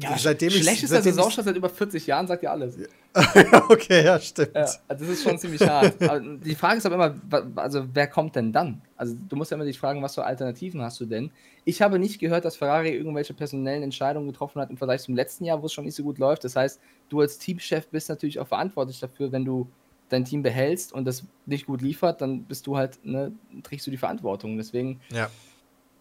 [0.01, 2.79] ja, seitdem schlechtester Saisonstart seit über 40 Jahren, sagt ja alles.
[3.69, 4.53] okay, ja, stimmt.
[4.55, 5.95] Ja, also das ist schon ziemlich hart.
[6.43, 8.81] Die Frage ist aber immer, also wer kommt denn dann?
[8.97, 11.31] Also du musst ja immer dich fragen, was für Alternativen hast du denn?
[11.67, 15.45] Ich habe nicht gehört, dass Ferrari irgendwelche personellen Entscheidungen getroffen hat im Vergleich zum letzten
[15.45, 16.45] Jahr, wo es schon nicht so gut läuft.
[16.45, 19.69] Das heißt, du als Teamchef bist natürlich auch verantwortlich dafür, wenn du
[20.09, 23.91] dein Team behältst und das nicht gut liefert, dann bist du halt, ne, trägst du
[23.91, 24.57] die Verantwortung.
[24.57, 25.29] Deswegen, ja.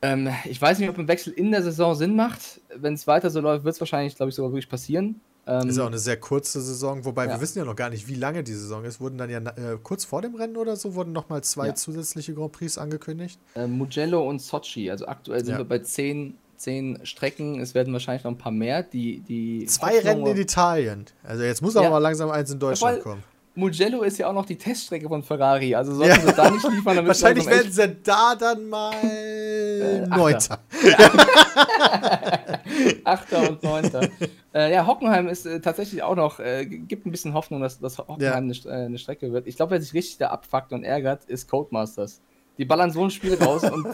[0.02, 2.62] ähm, ich weiß nicht, ob ein Wechsel in der Saison Sinn macht.
[2.76, 5.22] Wenn es weiter so läuft, wird es wahrscheinlich, glaube ich, sogar wirklich passieren.
[5.48, 7.32] Ähm, ist auch eine sehr kurze Saison, wobei ja.
[7.32, 9.00] wir wissen ja noch gar nicht, wie lange die Saison ist.
[9.00, 11.76] Wurden dann ja äh, kurz vor dem Rennen oder so, wurden nochmal zwei ja.
[11.76, 13.39] zusätzliche Grand Prix angekündigt.
[13.56, 15.60] Äh, Mugello und Sochi, also aktuell sind ja.
[15.60, 17.62] wir bei zehn, zehn Strecken.
[17.62, 18.84] Es werden wahrscheinlich noch ein paar mehr.
[18.84, 21.06] Die, die zwei Rennen in Italien.
[21.24, 23.24] Also jetzt muss aber mal langsam eins in Deutschland kommen.
[23.58, 26.28] Mugello ist ja auch noch die Teststrecke von Ferrari, also sollten ja.
[26.28, 30.60] sie da nicht liefern, damit Wahrscheinlich werden sie da dann mal äh, Neunter.
[33.04, 34.10] Achter und Neunter.
[34.54, 37.98] Äh, ja, Hockenheim ist äh, tatsächlich auch noch, äh, gibt ein bisschen Hoffnung, dass, dass
[37.98, 38.34] Hockenheim ja.
[38.34, 39.48] eine, äh, eine, Strecke wird.
[39.48, 42.22] Ich glaube, wer sich richtig da abfuckt und ärgert, ist Codemasters.
[42.58, 43.88] Die ballern so ein Spiel raus und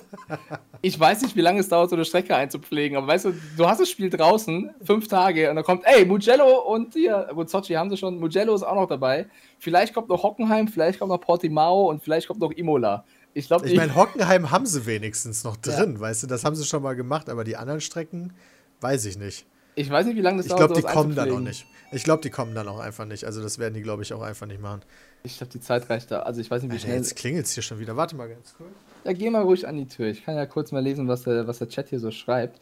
[0.82, 3.67] ich weiß nicht, wie lange es dauert, so eine Strecke einzupflegen, aber weißt du, du
[3.67, 7.73] hast das Spiel draußen, fünf Tage, und dann kommt, ey, Mugello und hier, gut, Sochi
[7.73, 9.28] haben sie schon, Mugello ist auch noch dabei.
[9.60, 13.06] Vielleicht kommt noch Hockenheim, vielleicht kommt noch Portimao und vielleicht kommt noch Imola.
[13.34, 15.99] Ich glaube, ich, meine, Hockenheim haben sie wenigstens noch drin, ja.
[15.99, 18.34] weißt du, das haben sie schon mal gemacht, aber die anderen Strecken
[18.82, 19.45] weiß ich nicht.
[19.76, 20.72] Ich weiß nicht, wie lange das ich dauert.
[20.72, 21.66] Ich glaube, die kommen dann auch nicht.
[21.92, 23.26] Ich glaube, die kommen dann auch einfach nicht.
[23.26, 24.82] Also, das werden die, glaube ich, auch einfach nicht machen.
[25.24, 26.22] Ich glaube, die Zeit reicht da.
[26.22, 26.98] Also, ich weiß nicht, wie Alter, schnell.
[26.98, 27.96] Jetzt klingelt es hier schon wieder.
[27.96, 28.70] Warte mal ganz kurz.
[29.04, 30.08] Ja, geh mal ruhig an die Tür.
[30.08, 32.60] Ich kann ja kurz mal lesen, was der, was der Chat hier so schreibt.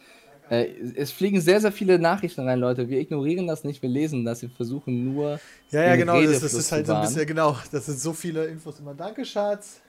[0.49, 2.89] Äh, es fliegen sehr, sehr viele Nachrichten rein, Leute.
[2.89, 5.39] Wir ignorieren das nicht, wir lesen das, wir versuchen nur.
[5.69, 6.21] Ja, ja, genau.
[6.21, 7.57] Das, das ist halt so ein bisschen, genau.
[7.71, 8.93] Das sind so viele Infos immer.
[8.93, 9.79] Danke, Schatz.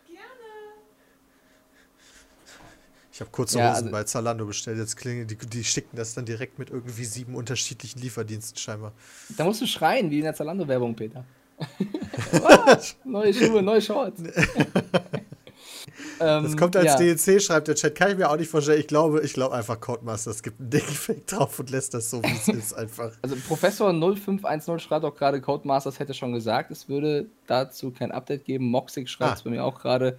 [3.13, 4.79] Ich habe kurze ja, Hosen also, bei Zalando bestellt.
[4.79, 8.93] Jetzt klingen die, die schicken das dann direkt mit irgendwie sieben unterschiedlichen Lieferdiensten scheinbar.
[9.37, 11.23] Da musst du schreien, wie in der Zalando-Werbung, Peter.
[13.05, 14.23] neue Schuhe, neue Shorts.
[16.19, 16.97] das ähm, kommt als ja.
[16.97, 17.95] DLC, schreibt der Chat.
[17.95, 18.81] Kann ich mir auch nicht vorstellen.
[18.81, 22.33] Ich glaube, ich glaube einfach, Codemasters gibt einen Dickfake drauf und lässt das so, wie
[22.33, 23.13] es ist, einfach.
[23.21, 28.47] Also Professor 0510 schreibt auch gerade, Codemasters hätte schon gesagt, es würde dazu kein Update
[28.47, 28.71] geben.
[28.71, 29.45] Moxig schreibt es ah.
[29.45, 30.19] bei mir auch gerade.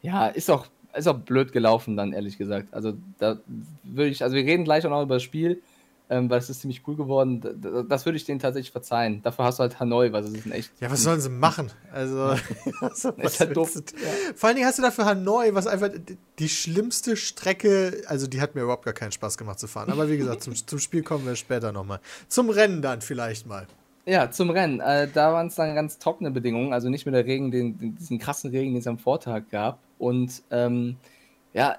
[0.00, 2.72] Ja, ist auch ist auch blöd gelaufen dann, ehrlich gesagt.
[2.72, 3.38] Also da
[3.82, 5.62] würde ich, also wir reden gleich auch noch über das Spiel.
[6.10, 7.40] ähm, weil es ist ziemlich cool geworden.
[7.40, 9.22] Das, das würde ich denen tatsächlich verzeihen.
[9.22, 10.72] Dafür hast du halt Hanoi, weil es ist ein echt.
[10.80, 11.70] Ja, was sollen sie machen?
[11.92, 12.16] Also,
[12.80, 13.72] was, was ist halt doof.
[13.76, 14.08] Ja.
[14.34, 15.88] Vor allen Dingen hast du dafür Hanoi, was einfach
[16.40, 19.90] die schlimmste Strecke, also die hat mir überhaupt gar keinen Spaß gemacht zu fahren.
[19.90, 22.00] Aber wie gesagt, zum, zum Spiel kommen wir später nochmal.
[22.26, 23.68] Zum Rennen dann vielleicht mal.
[24.10, 24.80] Ja, zum Rennen.
[24.80, 27.94] Äh, da waren es dann ganz trockene Bedingungen, also nicht mehr der Regen, den, den,
[27.94, 29.78] diesen krassen Regen, den es am Vortag gab.
[29.98, 30.96] Und ähm,
[31.54, 31.78] ja,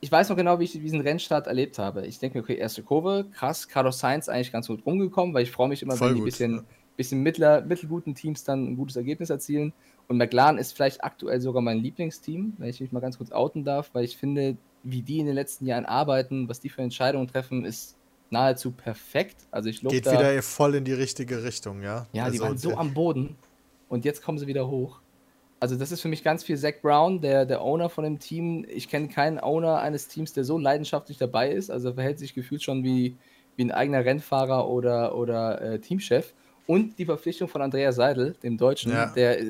[0.00, 2.06] ich weiß noch genau, wie ich diesen Rennstart erlebt habe.
[2.06, 5.50] Ich denke mir, okay, erste Kurve, krass, Carlos Sainz eigentlich ganz gut rumgekommen, weil ich
[5.50, 6.64] freue mich immer, Voll wenn die ein bisschen, ja.
[6.96, 9.74] bisschen mittler, mittelguten Teams dann ein gutes Ergebnis erzielen.
[10.06, 13.64] Und McLaren ist vielleicht aktuell sogar mein Lieblingsteam, wenn ich mich mal ganz kurz outen
[13.64, 17.28] darf, weil ich finde, wie die in den letzten Jahren arbeiten, was die für Entscheidungen
[17.28, 17.97] treffen, ist
[18.30, 19.36] nahezu perfekt.
[19.50, 22.06] Also ich Geht da, wieder voll in die richtige Richtung, ja.
[22.12, 23.36] Ja, also die waren so am Boden
[23.88, 25.00] und jetzt kommen sie wieder hoch
[25.60, 28.64] also das ist für mich ganz viel Zach Brown, der, der Owner von dem Team.
[28.68, 31.70] Ich kenne keinen Owner eines Teams, der so leidenschaftlich dabei ist.
[31.70, 33.16] Also er verhält sich gefühlt schon wie,
[33.56, 36.34] wie ein eigener Rennfahrer oder, oder äh, Teamchef.
[36.70, 39.06] Und die Verpflichtung von Andreas Seidel, dem Deutschen, ja.
[39.06, 39.46] der äh,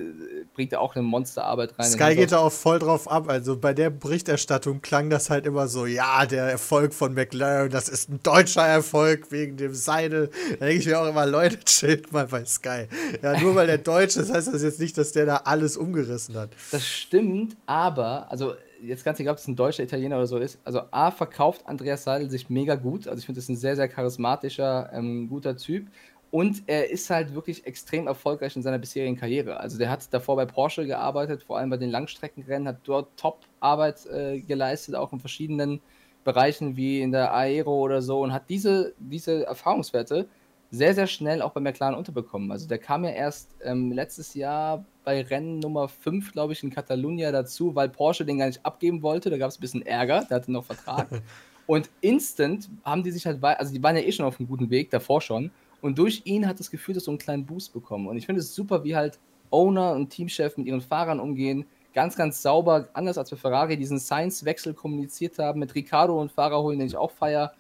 [0.55, 1.85] bringt ja auch eine Monsterarbeit rein.
[1.85, 3.29] Sky geht da auch voll drauf ab.
[3.29, 7.89] Also bei der Berichterstattung klang das halt immer so, ja, der Erfolg von McLaren, das
[7.89, 10.31] ist ein deutscher Erfolg wegen dem Seidel.
[10.61, 12.87] Da denke ich mir auch immer, Leute, chillt mal bei Sky.
[13.21, 16.37] Ja, nur weil der Deutsch ist, heißt das jetzt nicht, dass der da alles umgerissen
[16.37, 16.51] hat.
[16.71, 20.61] Das stimmt, aber, also jetzt ganz egal, ob es ein deutscher Italiener oder so ist,
[20.63, 23.09] also A, verkauft Andreas Seidel sich mega gut.
[23.09, 25.89] Also ich finde, das ist ein sehr, sehr charismatischer, ähm, guter Typ.
[26.31, 29.61] Und er ist halt wirklich extrem erfolgreich in seiner bisherigen Karriere.
[29.61, 34.05] Also der hat davor bei Porsche gearbeitet, vor allem bei den Langstreckenrennen, hat dort Top-Arbeit
[34.07, 35.81] äh, geleistet, auch in verschiedenen
[36.25, 40.29] Bereichen wie in der Aero oder so und hat diese, diese Erfahrungswerte
[40.71, 42.53] sehr, sehr schnell auch bei McLaren unterbekommen.
[42.53, 46.69] Also der kam ja erst ähm, letztes Jahr bei Rennen Nummer 5, glaube ich, in
[46.69, 49.31] Catalunya dazu, weil Porsche den gar nicht abgeben wollte.
[49.31, 51.09] Da gab es ein bisschen Ärger, der hatte noch Vertrag.
[51.67, 54.69] und instant haben die sich halt, also die waren ja eh schon auf einem guten
[54.69, 55.51] Weg, davor schon.
[55.81, 58.09] Und durch ihn hat das Gefühl, dass so einen kleinen Boost bekommen.
[58.09, 59.19] Und ich finde es super, wie halt
[59.51, 61.67] Owner und Teamchef mit ihren Fahrern umgehen.
[61.95, 66.63] Ganz, ganz sauber, anders als bei Ferrari, diesen Science-Wechsel kommuniziert haben, mit Ricardo und Fahrer
[66.63, 67.53] holen, den ich auch feier.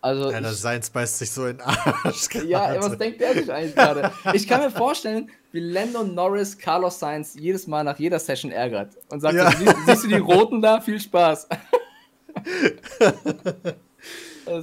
[0.00, 2.28] Also ja, das Science beißt sich so in den Arsch.
[2.46, 4.10] Ja, was denkt der sich eigentlich gerade?
[4.32, 8.96] Ich kann mir vorstellen, wie Landon Norris Carlos Sainz jedes Mal nach jeder Session ärgert
[9.10, 9.50] und sagt: ja.
[9.52, 10.80] siehst, siehst, du die Roten da?
[10.80, 11.48] Viel Spaß.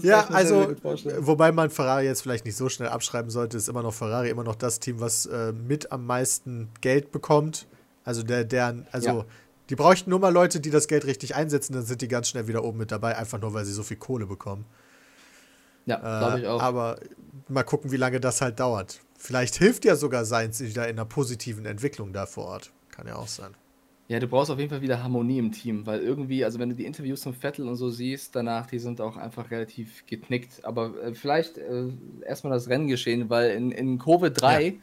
[0.01, 0.75] ja, also,
[1.19, 4.43] wobei man Ferrari jetzt vielleicht nicht so schnell abschreiben sollte, ist immer noch Ferrari immer
[4.43, 7.67] noch das Team, was äh, mit am meisten Geld bekommt.
[8.03, 9.25] Also der, deren, also ja.
[9.69, 12.47] die bräuchten nur mal Leute, die das Geld richtig einsetzen, dann sind die ganz schnell
[12.47, 14.65] wieder oben mit dabei, einfach nur weil sie so viel Kohle bekommen.
[15.85, 16.61] Ja, äh, glaube ich auch.
[16.61, 16.99] Aber
[17.47, 18.99] mal gucken, wie lange das halt dauert.
[19.17, 22.71] Vielleicht hilft ja sogar Seins wieder in einer positiven Entwicklung da vor Ort.
[22.91, 23.53] Kann ja auch sein.
[24.09, 26.75] Ja, du brauchst auf jeden Fall wieder Harmonie im Team, weil irgendwie, also wenn du
[26.75, 30.65] die Interviews von Vettel und so siehst, danach, die sind auch einfach relativ geknickt.
[30.65, 31.89] Aber äh, vielleicht äh,
[32.25, 34.73] erstmal das Renngeschehen, weil in, in Kurve 3 ja.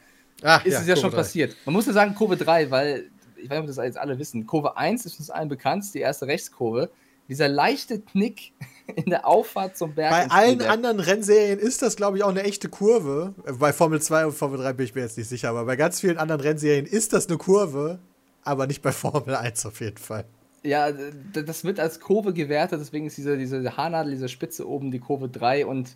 [0.43, 1.17] Ach, ist ja, es ja Kurve schon 3.
[1.17, 1.55] passiert.
[1.65, 4.47] Man muss ja sagen Kurve 3, weil, ich weiß nicht, ob das jetzt alle wissen,
[4.47, 6.89] Kurve 1 ist uns allen bekannt, die erste Rechtskurve.
[7.27, 8.53] Dieser leichte Knick
[8.95, 10.09] in der Auffahrt zum Berg.
[10.09, 13.33] Bei allen anderen Rennserien ist das, glaube ich, auch eine echte Kurve.
[13.59, 15.99] Bei Formel 2 und Formel 3 bin ich mir jetzt nicht sicher, aber bei ganz
[15.99, 17.99] vielen anderen Rennserien ist das eine Kurve
[18.47, 20.25] aber nicht bei Formel 1 auf jeden Fall.
[20.63, 20.91] Ja,
[21.33, 25.29] das wird als Kurve gewertet, deswegen ist diese, diese Haarnadel, diese Spitze oben die Kurve
[25.29, 25.95] 3 und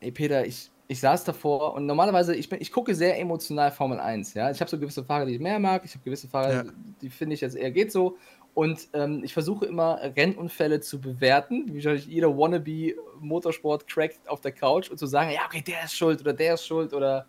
[0.00, 4.00] ey Peter, ich, ich saß davor und normalerweise, ich, bin, ich gucke sehr emotional Formel
[4.00, 4.50] 1, ja.
[4.50, 6.64] Ich habe so gewisse Fahrer, die ich mehr mag, ich habe gewisse Fahrer, ja.
[7.02, 8.16] die finde ich jetzt eher geht so
[8.54, 14.52] und ähm, ich versuche immer Rennunfälle zu bewerten, wie wahrscheinlich jeder wannabe Motorsport-Crack auf der
[14.52, 17.26] Couch und zu sagen, ja, okay, der ist schuld oder der ist schuld oder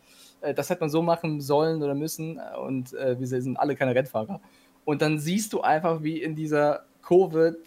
[0.53, 4.41] das hätte man so machen sollen oder müssen und äh, wir sind alle keine Rennfahrer.
[4.85, 7.57] Und dann siehst du einfach, wie in dieser Kurve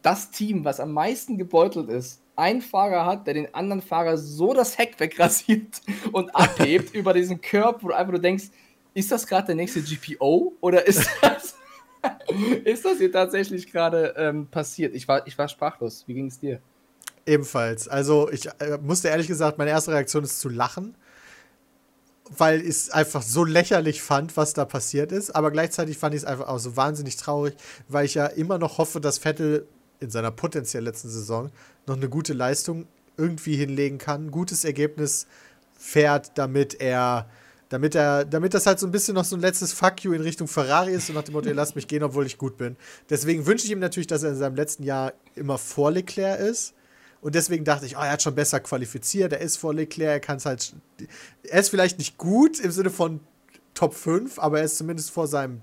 [0.00, 4.54] das Team, was am meisten gebeutelt ist, ein Fahrer hat, der den anderen Fahrer so
[4.54, 5.80] das Heck wegrasiert
[6.12, 8.44] und abhebt über diesen Curb, wo du einfach nur denkst,
[8.94, 11.56] ist das gerade der nächste GPO oder ist das,
[12.64, 14.94] ist das hier tatsächlich gerade ähm, passiert?
[14.94, 16.04] Ich war, ich war sprachlos.
[16.06, 16.60] Wie ging es dir?
[17.24, 17.86] Ebenfalls.
[17.86, 20.96] Also ich äh, musste ehrlich gesagt, meine erste Reaktion ist zu lachen
[22.30, 25.34] weil ich es einfach so lächerlich fand, was da passiert ist.
[25.34, 27.54] Aber gleichzeitig fand ich es einfach auch so wahnsinnig traurig,
[27.88, 29.66] weil ich ja immer noch hoffe, dass Vettel
[30.00, 31.50] in seiner potenziell letzten Saison
[31.86, 35.26] noch eine gute Leistung irgendwie hinlegen kann, gutes Ergebnis
[35.78, 37.28] fährt, damit er,
[37.68, 40.22] damit er, damit das halt so ein bisschen noch so ein letztes Fuck you in
[40.22, 42.76] Richtung Ferrari ist und nach dem Motto, ihr lasst mich gehen, obwohl ich gut bin.
[43.10, 46.74] Deswegen wünsche ich ihm natürlich, dass er in seinem letzten Jahr immer vor Leclerc ist
[47.22, 50.20] und deswegen dachte ich, oh, er hat schon besser qualifiziert, er ist vor Leclerc, er
[50.20, 50.74] kann es halt.
[51.44, 53.20] Er ist vielleicht nicht gut im Sinne von
[53.74, 55.62] Top 5, aber er ist zumindest vor seinem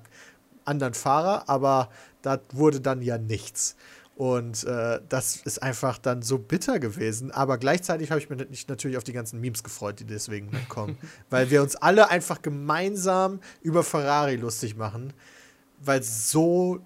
[0.64, 1.90] anderen Fahrer, aber
[2.22, 3.76] da wurde dann ja nichts.
[4.16, 7.32] Und äh, das ist einfach dann so bitter gewesen.
[7.32, 10.98] Aber gleichzeitig habe ich mich natürlich auf die ganzen Memes gefreut, die deswegen kommen.
[11.30, 15.14] weil wir uns alle einfach gemeinsam über Ferrari lustig machen,
[15.80, 16.80] weil es so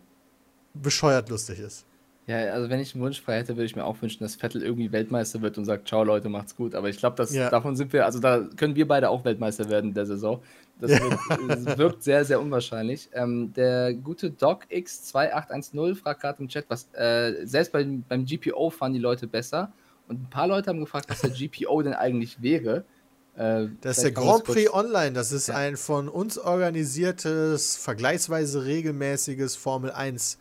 [0.73, 1.85] bescheuert lustig ist.
[2.25, 4.63] Ja, also wenn ich einen Wunsch frei hätte, würde ich mir auch wünschen, dass Vettel
[4.63, 6.73] irgendwie Weltmeister wird und sagt, ciao Leute, macht's gut.
[6.73, 7.49] Aber ich glaube, ja.
[7.49, 10.41] davon sind wir, also da können wir beide auch Weltmeister werden in der Saison.
[10.79, 10.99] Das ja.
[11.01, 13.09] wirkt, wirkt, sehr, sehr unwahrscheinlich.
[13.13, 18.93] Ähm, der gute DocX2810 fragt gerade im Chat, was äh, selbst beim, beim GPO fahren
[18.93, 19.73] die Leute besser.
[20.07, 22.85] Und ein paar Leute haben gefragt, was der GPO denn eigentlich wäre.
[23.35, 25.11] Äh, das ist der Grand Prix Online.
[25.11, 25.55] Das ist ja.
[25.55, 30.37] ein von uns organisiertes, vergleichsweise regelmäßiges Formel 1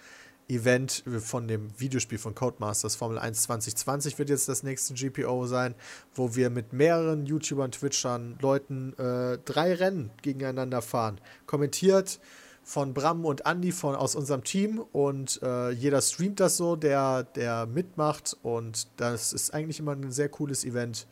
[0.52, 5.74] Event von dem Videospiel von Codemasters Formel 1 2020 wird jetzt das nächste GPO sein,
[6.14, 11.20] wo wir mit mehreren YouTubern, Twitchern, Leuten äh, drei Rennen gegeneinander fahren.
[11.46, 12.20] Kommentiert
[12.64, 17.24] von Bram und Andy von, aus unserem Team und äh, jeder streamt das so, der,
[17.24, 21.06] der mitmacht und das ist eigentlich immer ein sehr cooles Event.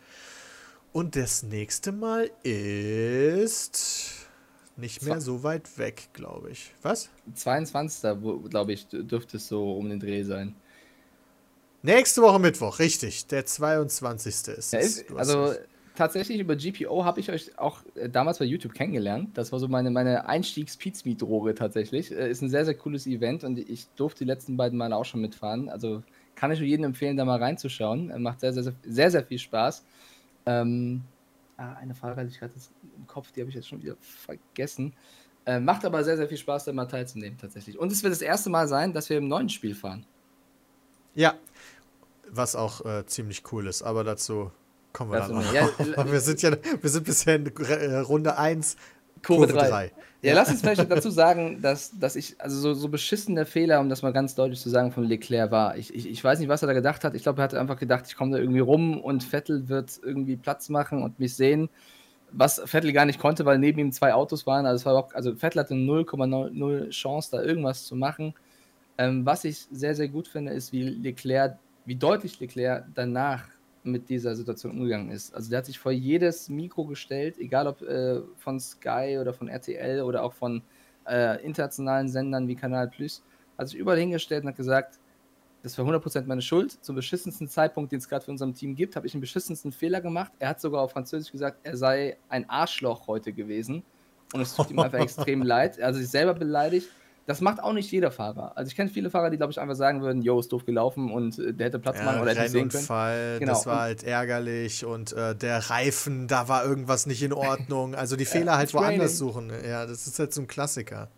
[0.93, 4.20] Und das nächste Mal ist
[4.81, 6.73] nicht mehr so weit weg, glaube ich.
[6.83, 7.11] Was?
[7.35, 8.19] 22.
[8.49, 10.55] glaube ich, dürfte es so um den Dreh sein.
[11.83, 13.27] Nächste Woche Mittwoch, richtig.
[13.27, 14.49] Der 22.
[14.49, 15.05] ist ja, es.
[15.15, 15.55] Also
[15.95, 19.31] tatsächlich über GPO habe ich euch auch äh, damals bei YouTube kennengelernt.
[19.35, 22.11] Das war so meine, meine Einstiegs-Pizmeet-Droge tatsächlich.
[22.11, 25.05] Äh, ist ein sehr, sehr cooles Event und ich durfte die letzten beiden Male auch
[25.05, 25.69] schon mitfahren.
[25.69, 26.03] Also
[26.35, 28.13] kann ich nur jedem empfehlen, da mal reinzuschauen.
[28.23, 29.85] Macht sehr, sehr, sehr, sehr, sehr viel Spaß.
[30.47, 31.03] Ähm,
[31.61, 32.55] ah, eine Frage hatte ich gerade
[32.97, 34.95] im Kopf, die habe ich jetzt schon wieder vergessen.
[35.47, 37.79] Äh, macht aber sehr, sehr viel Spaß, da mal teilzunehmen, tatsächlich.
[37.79, 40.05] Und es wird das erste Mal sein, dass wir im neuen Spiel fahren.
[41.15, 41.35] Ja,
[42.31, 44.51] was auch äh, ziemlich cool ist, aber dazu
[44.93, 45.53] kommen wir das dann noch.
[45.53, 45.69] Ja,
[46.13, 48.77] wir sind ja, wir sind bisher in äh, Runde 1
[49.23, 49.87] Kurve 3.
[49.87, 49.91] Ja,
[50.23, 53.81] ja, lass uns vielleicht dazu sagen, dass, dass ich, also so, so beschissen der Fehler,
[53.81, 55.77] um das mal ganz deutlich zu sagen, von Leclerc war.
[55.79, 57.15] Ich, ich, ich weiß nicht, was er da gedacht hat.
[57.15, 60.37] Ich glaube, er hat einfach gedacht, ich komme da irgendwie rum und Vettel wird irgendwie
[60.37, 61.71] Platz machen und mich sehen.
[62.33, 64.67] Was Vettel gar nicht konnte, weil neben ihm zwei Autos waren.
[64.67, 68.35] Also, war auch, also Vettel hatte 0,0 Chance, da irgendwas zu machen.
[68.99, 73.45] Ähm, was ich sehr, sehr gut finde, ist, wie Leclerc, wie deutlich Leclerc danach
[73.83, 75.35] mit dieser Situation umgegangen ist.
[75.35, 79.49] Also der hat sich vor jedes Mikro gestellt, egal ob äh, von Sky oder von
[79.49, 80.63] RTL oder auch von
[81.07, 83.23] äh, internationalen Sendern wie Kanal Plus,
[83.57, 84.99] hat sich überall hingestellt und hat gesagt,
[85.63, 86.73] das war 100% meine Schuld.
[86.83, 90.01] Zum beschissensten Zeitpunkt, den es gerade für unserem Team gibt, habe ich den beschissensten Fehler
[90.01, 90.33] gemacht.
[90.39, 93.83] Er hat sogar auf Französisch gesagt, er sei ein Arschloch heute gewesen.
[94.33, 95.79] Und es tut ihm einfach extrem leid.
[95.79, 96.89] Er hat sich selber beleidigt.
[97.27, 98.57] Das macht auch nicht jeder Fahrer.
[98.57, 101.13] Also ich kenne viele Fahrer, die glaube ich einfach sagen würden, yo, ist doof gelaufen
[101.13, 102.85] und äh, der hätte Platz ja, machen oder hätte sehen können.
[102.85, 103.53] Fall, genau.
[103.53, 107.95] das war halt ärgerlich und äh, der Reifen, da war irgendwas nicht in Ordnung.
[107.95, 109.53] Also die Fehler halt woanders suchen.
[109.65, 111.09] Ja, das ist halt so ein Klassiker.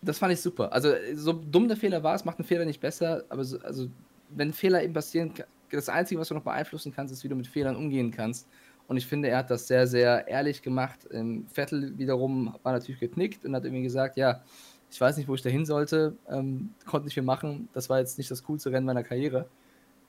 [0.00, 0.72] Das fand ich super.
[0.72, 3.88] Also so dumm der Fehler war, es macht einen Fehler nicht besser, aber so, also
[4.30, 5.32] wenn Fehler eben passieren,
[5.70, 8.46] das Einzige, was du noch beeinflussen kannst, ist, wie du mit Fehlern umgehen kannst.
[8.88, 11.08] Und ich finde, er hat das sehr, sehr ehrlich gemacht.
[11.52, 14.42] Vettel wiederum war natürlich geknickt und hat irgendwie gesagt, ja,
[14.92, 17.70] ich weiß nicht, wo ich da hin sollte, ähm, konnte nicht mehr machen.
[17.72, 19.48] Das war jetzt nicht das coolste Rennen meiner Karriere.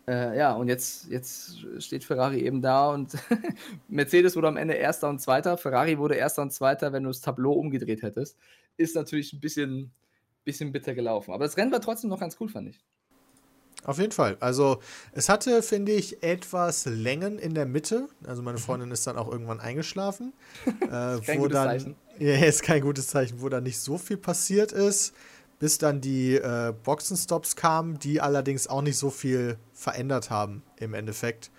[0.06, 3.13] Äh, ja, und jetzt, jetzt steht Ferrari eben da und
[3.88, 5.58] Mercedes wurde am Ende Erster und Zweiter.
[5.58, 8.38] Ferrari wurde Erster und Zweiter, wenn du das Tableau umgedreht hättest.
[8.76, 9.91] Ist natürlich ein bisschen,
[10.43, 11.34] bisschen bitter gelaufen.
[11.34, 12.82] Aber das Rennen war trotzdem noch ganz cool, fand ich.
[13.86, 14.36] Auf jeden Fall.
[14.41, 14.80] Also
[15.13, 18.10] es hatte, finde ich, etwas Längen in der Mitte.
[18.28, 18.63] Also meine mhm.
[18.63, 20.34] Freundin ist dann auch irgendwann eingeschlafen.
[20.82, 21.96] äh, wo dann, Zeichen.
[22.19, 25.13] Ja, ist kein gutes Zeichen, wo dann nicht so viel passiert ist,
[25.60, 30.93] bis dann die äh, Boxenstops kamen, die allerdings auch nicht so viel verändert haben im
[30.93, 31.52] Endeffekt.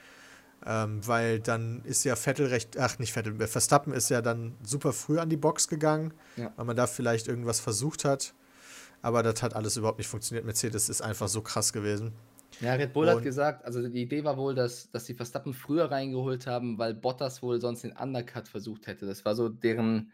[0.66, 4.94] Ähm, weil dann ist ja Vettel recht, ach nicht Vettel, Verstappen ist ja dann super
[4.94, 6.52] früh an die Box gegangen, ja.
[6.56, 8.34] weil man da vielleicht irgendwas versucht hat.
[9.02, 10.46] Aber das hat alles überhaupt nicht funktioniert.
[10.46, 12.12] Mercedes ist einfach so krass gewesen.
[12.60, 15.52] Ja, Red Bull und hat gesagt, also die Idee war wohl, dass, dass die Verstappen
[15.52, 19.06] früher reingeholt haben, weil Bottas wohl sonst den Undercut versucht hätte.
[19.06, 20.12] Das war so deren,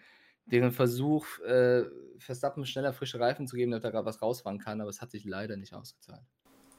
[0.51, 1.85] deren Versuch, äh,
[2.19, 5.25] Verstappen schneller frische Reifen zu geben, damit er was rausfahren kann, aber es hat sich
[5.25, 6.23] leider nicht ausgezahlt.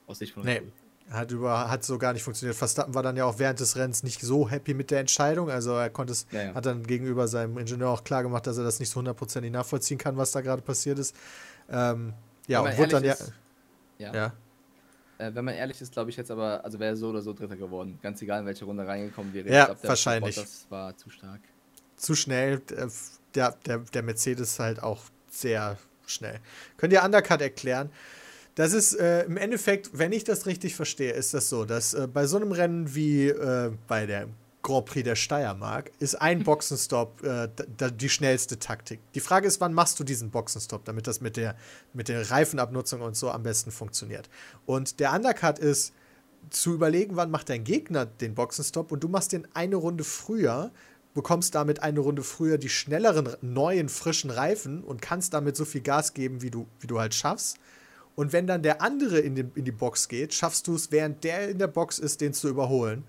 [0.07, 0.61] Aus Sicht von nee.
[1.09, 2.55] Hat, über, hat so gar nicht funktioniert.
[2.55, 5.49] Verstappen war dann ja auch während des Rennens nicht so happy mit der Entscheidung.
[5.49, 6.53] Also er konnte es, ja, ja.
[6.53, 9.97] hat dann gegenüber seinem Ingenieur auch klar gemacht, dass er das nicht so hundertprozentig nachvollziehen
[9.97, 11.15] kann, was da gerade passiert ist.
[11.69, 12.13] Ähm,
[12.47, 13.33] ja, und wurde dann ist,
[13.97, 14.13] ja.
[14.13, 14.33] ja.
[15.17, 17.57] Äh, wenn man ehrlich ist, glaube ich jetzt aber, also wäre so oder so Dritter
[17.57, 17.99] geworden.
[18.01, 19.49] Ganz egal, in welche Runde reingekommen wäre.
[19.49, 20.35] Ja, glaub, wahrscheinlich.
[20.35, 21.41] Das war zu stark.
[21.95, 22.61] Zu schnell.
[23.35, 26.39] Der, der, der Mercedes halt auch sehr schnell.
[26.77, 27.89] Könnt ihr Undercut erklären?
[28.55, 32.07] Das ist äh, im Endeffekt, wenn ich das richtig verstehe, ist das so, dass äh,
[32.07, 34.27] bei so einem Rennen wie äh, bei der
[34.61, 37.47] Grand Prix der Steiermark ist ein Boxenstopp äh,
[37.91, 38.99] die schnellste Taktik.
[39.13, 41.55] Die Frage ist, wann machst du diesen Boxenstopp, damit das mit der,
[41.93, 44.29] mit der Reifenabnutzung und so am besten funktioniert.
[44.65, 45.93] Und der Undercut ist
[46.49, 50.71] zu überlegen, wann macht dein Gegner den Boxenstopp und du machst den eine Runde früher,
[51.13, 55.81] bekommst damit eine Runde früher die schnelleren, neuen, frischen Reifen und kannst damit so viel
[55.81, 57.57] Gas geben, wie du, wie du halt schaffst.
[58.15, 61.23] Und wenn dann der andere in, den, in die Box geht, schaffst du es, während
[61.23, 63.03] der in der Box ist, den zu überholen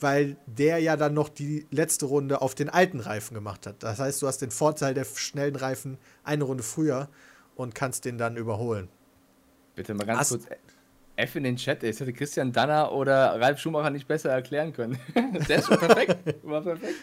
[0.00, 3.82] weil der ja dann noch die letzte Runde auf den alten Reifen gemacht hat.
[3.82, 7.08] Das heißt, du hast den Vorteil der schnellen Reifen eine Runde früher
[7.54, 8.88] und kannst den dann überholen.
[9.74, 10.46] Bitte mal ganz Hast kurz
[11.16, 11.82] F in den Chat.
[11.82, 14.98] Das hätte Christian Danner oder Ralf Schumacher nicht besser erklären können.
[15.48, 16.18] Der ist schon perfekt.
[16.42, 16.94] War perfekt.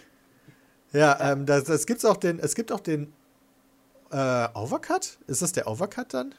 [0.94, 3.12] Ja, ähm, das, das gibt's auch den, es gibt auch den
[4.12, 5.18] äh, Overcut.
[5.28, 6.36] Ist das der Overcut dann?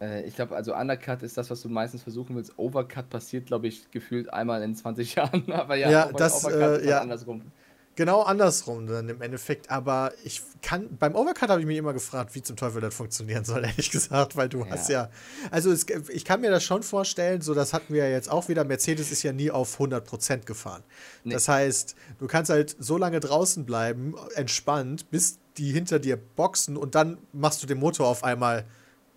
[0.00, 2.56] Äh, ich glaube, also Undercut ist das, was du meistens versuchen willst.
[2.56, 5.50] Overcut passiert, glaube ich, gefühlt einmal in 20 Jahren.
[5.52, 7.00] Aber ja, ja das äh, ja.
[7.00, 7.42] andersrum.
[7.96, 9.70] Genau andersrum dann im Endeffekt.
[9.70, 13.44] Aber ich kann, beim Overcut habe ich mich immer gefragt, wie zum Teufel das funktionieren
[13.44, 14.70] soll, ehrlich gesagt, weil du ja.
[14.70, 15.10] hast ja,
[15.50, 18.48] also es, ich kann mir das schon vorstellen, so das hatten wir ja jetzt auch
[18.48, 20.82] wieder, Mercedes ist ja nie auf 100% gefahren.
[21.22, 21.34] Nee.
[21.34, 26.76] Das heißt, du kannst halt so lange draußen bleiben, entspannt, bis die hinter dir boxen
[26.76, 28.64] und dann machst du den Motor auf einmal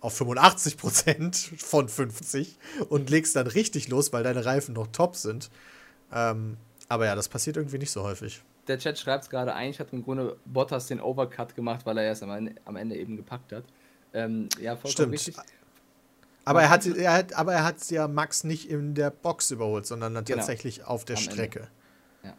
[0.00, 2.58] auf 85% von 50
[2.88, 5.50] und legst dann richtig los, weil deine Reifen noch top sind.
[6.12, 6.56] Ähm,
[6.88, 8.42] aber ja, das passiert irgendwie nicht so häufig.
[8.68, 12.04] Der Chat schreibt es gerade, eigentlich hat im Grunde Bottas den Overcut gemacht, weil er
[12.04, 13.64] erst am Ende, am Ende eben gepackt hat.
[14.12, 15.12] Ähm, ja, vollkommen Stimmt.
[15.14, 15.36] richtig.
[16.44, 19.84] Aber er, hat, er hat, aber er hat ja Max nicht in der Box überholt,
[19.84, 20.38] sondern dann genau.
[20.38, 21.68] tatsächlich auf der am Strecke.
[22.22, 22.34] Ja.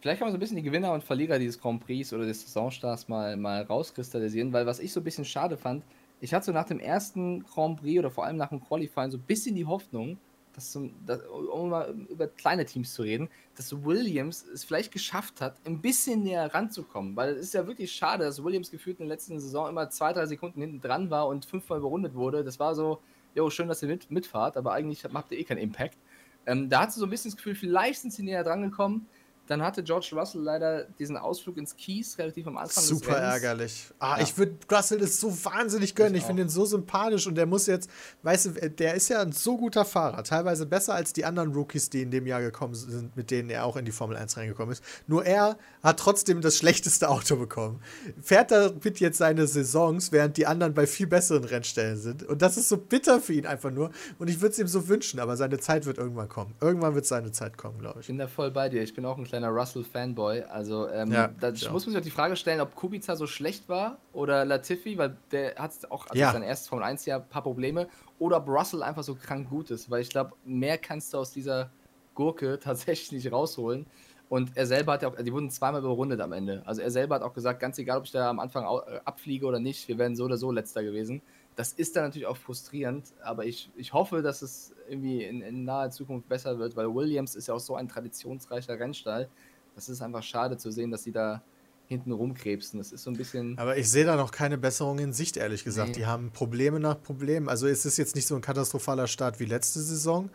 [0.00, 2.42] Vielleicht kann man so ein bisschen die Gewinner und Verlierer dieses Grand Prix oder des
[2.42, 5.84] Saisonstarts mal, mal rauskristallisieren, weil was ich so ein bisschen schade fand,
[6.20, 9.18] ich hatte so nach dem ersten Grand Prix oder vor allem nach dem Qualifying so
[9.18, 10.18] ein bisschen die Hoffnung,
[10.54, 15.56] dass, dass, um mal über kleine Teams zu reden, dass Williams es vielleicht geschafft hat,
[15.64, 17.16] ein bisschen näher ranzukommen.
[17.16, 20.12] Weil es ist ja wirklich schade, dass Williams gefühlt in der letzten Saison immer zwei,
[20.12, 22.44] drei Sekunden hinten dran war und fünfmal überrundet wurde.
[22.44, 23.00] Das war so,
[23.34, 25.98] jo, schön, dass ihr mit, mitfahrt, aber eigentlich habt ihr eh keinen Impact.
[26.46, 29.06] Ähm, da hat sie so ein bisschen das Gefühl, vielleicht sind sie näher dran gekommen.
[29.46, 33.90] Dann hatte George Russell leider diesen Ausflug ins Kies relativ am Anfang Super ärgerlich.
[33.98, 34.22] Ah, ja.
[34.22, 36.14] ich würde Russell das so wahnsinnig gönnen.
[36.14, 37.90] Ich, ich finde ihn so sympathisch und der muss jetzt,
[38.22, 41.90] weißt du, der ist ja ein so guter Fahrer, teilweise besser als die anderen Rookies,
[41.90, 44.72] die in dem Jahr gekommen sind, mit denen er auch in die Formel 1 reingekommen
[44.72, 44.84] ist.
[45.08, 47.80] Nur er hat trotzdem das schlechteste Auto bekommen.
[48.22, 52.22] Fährt damit jetzt seine Saisons, während die anderen bei viel besseren Rennstellen sind.
[52.22, 53.90] Und das ist so bitter für ihn einfach nur.
[54.18, 56.54] Und ich würde es ihm so wünschen, aber seine Zeit wird irgendwann kommen.
[56.60, 58.04] Irgendwann wird seine Zeit kommen, glaube ich.
[58.04, 58.82] Ich bin da voll bei dir.
[58.82, 60.42] Ich bin auch ein kleiner Russell-Fanboy.
[60.42, 63.66] Also ähm, ja, da muss man sich auch die Frage stellen, ob Kubica so schlecht
[63.66, 66.32] war oder Latifi, weil der hat auch also ja.
[66.32, 69.70] sein erstes Formel 1 Jahr ein paar Probleme, oder ob Russell einfach so krank gut
[69.70, 71.70] ist, weil ich glaube, mehr kannst du aus dieser
[72.14, 73.86] Gurke tatsächlich nicht rausholen.
[74.28, 76.62] Und er selber hat ja auch, die wurden zweimal überrundet am Ende.
[76.66, 79.46] Also er selber hat auch gesagt, ganz egal, ob ich da am Anfang äh, abfliege
[79.46, 81.22] oder nicht, wir wären so oder so letzter gewesen.
[81.54, 85.64] Das ist dann natürlich auch frustrierend, aber ich, ich hoffe, dass es irgendwie in, in
[85.64, 89.28] naher Zukunft besser wird, weil Williams ist ja auch so ein traditionsreicher Rennstall
[89.74, 91.42] das ist einfach schade zu sehen, dass sie da
[91.86, 92.78] hinten rumkrebsen.
[92.78, 93.58] Das ist so ein bisschen.
[93.58, 95.90] Aber ich sehe da noch keine Besserung in Sicht, ehrlich gesagt.
[95.90, 95.96] Nee.
[95.96, 97.48] Die haben Probleme nach Problemen.
[97.48, 100.30] Also es ist jetzt nicht so ein katastrophaler Start wie letzte Saison,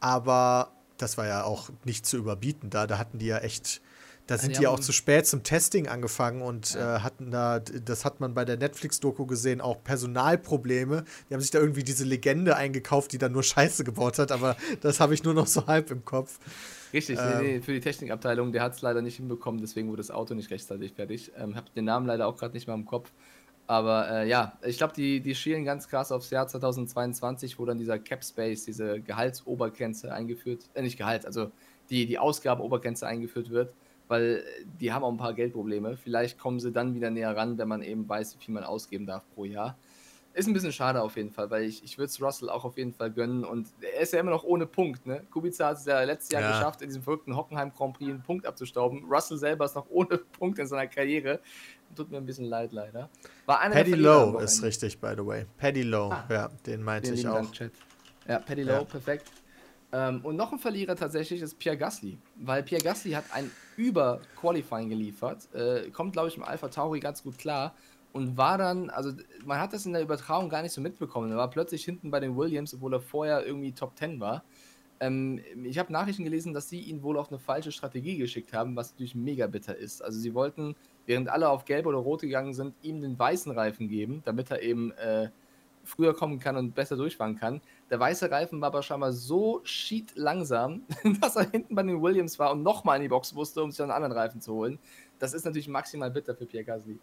[0.00, 2.86] aber das war ja auch nicht zu überbieten da.
[2.86, 3.82] Da hatten die ja echt.
[4.26, 6.96] Da sind die, die auch zu spät zum Testing angefangen und ja.
[6.96, 11.04] äh, hatten da, das hat man bei der Netflix-Doku gesehen, auch Personalprobleme.
[11.30, 14.56] Die haben sich da irgendwie diese Legende eingekauft, die dann nur Scheiße gebaut hat, aber
[14.80, 16.40] das habe ich nur noch so halb im Kopf.
[16.92, 20.10] Richtig, ähm, nee, für die Technikabteilung, der hat es leider nicht hinbekommen, deswegen wurde das
[20.10, 21.30] Auto nicht rechtzeitig fertig.
[21.38, 23.12] Ähm, habe den Namen leider auch gerade nicht mehr im Kopf.
[23.68, 27.78] Aber äh, ja, ich glaube, die, die schielen ganz krass aufs Jahr 2022, wo dann
[27.78, 31.50] dieser Cap Space, diese Gehaltsobergrenze eingeführt, äh, nicht Gehalt, also
[31.90, 33.74] die, die Ausgabenobergrenze eingeführt wird,
[34.08, 34.44] weil
[34.80, 35.96] die haben auch ein paar Geldprobleme.
[35.96, 39.06] Vielleicht kommen sie dann wieder näher ran, wenn man eben weiß, wie viel man ausgeben
[39.06, 39.76] darf pro Jahr.
[40.36, 42.76] Ist ein bisschen schade auf jeden Fall, weil ich, ich würde es Russell auch auf
[42.76, 43.42] jeden Fall gönnen.
[43.42, 45.06] Und er ist ja immer noch ohne Punkt.
[45.06, 45.22] Ne?
[45.30, 46.50] Kubica hat es ja letztes Jahr ja.
[46.50, 49.04] geschafft, in diesem verrückten Hockenheim Grand Prix einen Punkt abzustauben.
[49.10, 51.40] Russell selber ist noch ohne Punkt in seiner Karriere.
[51.94, 53.08] Tut mir ein bisschen leid, leider.
[53.46, 55.46] War einer Paddy Lowe ist richtig, by the way.
[55.56, 57.42] Paddy Lowe, ah, ja, den meinte den ich auch.
[58.28, 58.84] Ja, Paddy Lowe, ja.
[58.84, 59.30] perfekt.
[59.92, 64.88] Ähm, und noch ein Verlierer tatsächlich ist Pierre Gasly, weil Pierre Gasly hat ein Über-Qualifying
[64.88, 65.52] geliefert.
[65.54, 67.74] Äh, kommt, glaube ich, im Alpha Tauri ganz gut klar
[68.12, 69.12] und war dann, also
[69.44, 71.30] man hat das in der Übertragung gar nicht so mitbekommen.
[71.30, 74.42] Er war plötzlich hinten bei den Williams, obwohl er vorher irgendwie Top 10 war.
[75.00, 78.76] Ähm, ich habe Nachrichten gelesen, dass sie ihn wohl auf eine falsche Strategie geschickt haben,
[78.76, 80.02] was natürlich mega bitter ist.
[80.02, 80.74] Also sie wollten,
[81.04, 84.62] während alle auf gelb oder rot gegangen sind, ihm den weißen Reifen geben, damit er
[84.62, 85.28] eben äh,
[85.84, 87.60] früher kommen kann und besser durchfahren kann.
[87.90, 90.82] Der weiße Reifen war aber scheinbar so schied langsam,
[91.20, 93.80] dass er hinten bei den Williams war und nochmal in die Box musste, um sich
[93.80, 94.78] einen anderen Reifen zu holen.
[95.18, 96.98] Das ist natürlich maximal bitter für Pierre Gasly.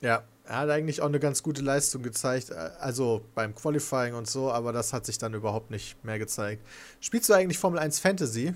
[0.00, 4.28] Ja, er hat eigentlich auch eine ganz gute Leistung gezeigt, äh, also beim Qualifying und
[4.28, 6.66] so, aber das hat sich dann überhaupt nicht mehr gezeigt.
[7.00, 8.54] Spielst du eigentlich Formel 1 Fantasy?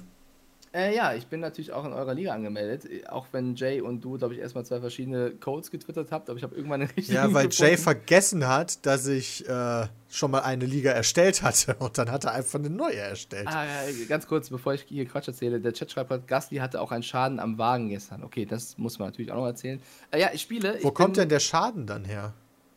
[0.74, 4.18] Äh, ja, ich bin natürlich auch in eurer Liga angemeldet, auch wenn Jay und du,
[4.18, 7.14] glaube ich, erstmal zwei verschiedene Codes getwittert habt, aber ich habe irgendwann eine richtige.
[7.14, 7.70] Ja, weil gefunden.
[7.70, 12.24] Jay vergessen hat, dass ich äh, schon mal eine Liga erstellt hatte und dann hat
[12.24, 13.48] er einfach eine neue erstellt.
[13.48, 16.80] Ah, ja, ganz kurz, bevor ich hier Quatsch erzähle, der Chat schreibt gerade, Gasly hatte
[16.80, 18.22] auch einen Schaden am Wagen gestern.
[18.22, 19.80] Okay, das muss man natürlich auch noch erzählen.
[20.10, 20.78] Äh, ja, ich spiele.
[20.82, 22.34] Wo ich kommt bin, denn der Schaden dann her?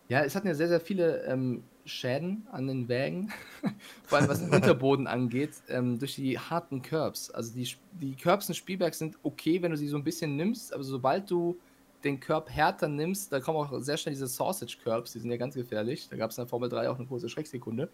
[0.07, 3.31] Ja, es hatten ja sehr, sehr viele ähm, Schäden an den Wägen,
[4.03, 7.31] vor allem was den Unterboden angeht, ähm, durch die harten Curbs.
[7.31, 10.73] Also die, die Curbs in Spielberg sind okay, wenn du sie so ein bisschen nimmst,
[10.73, 11.57] aber sobald du
[12.03, 15.37] den Curb härter nimmst, da kommen auch sehr schnell diese Sausage Curbs, die sind ja
[15.37, 16.07] ganz gefährlich.
[16.09, 17.89] Da gab es in der Formel 3 auch eine große Schrecksekunde.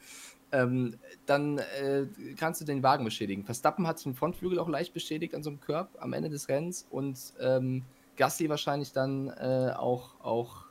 [0.51, 2.05] Ähm, dann äh,
[2.37, 3.43] kannst du den Wagen beschädigen.
[3.43, 6.85] Verstappen hat den Frontflügel auch leicht beschädigt an so einem Curb am Ende des Rennens
[6.89, 7.83] und ähm,
[8.15, 10.64] Gasly wahrscheinlich dann äh, auch, auch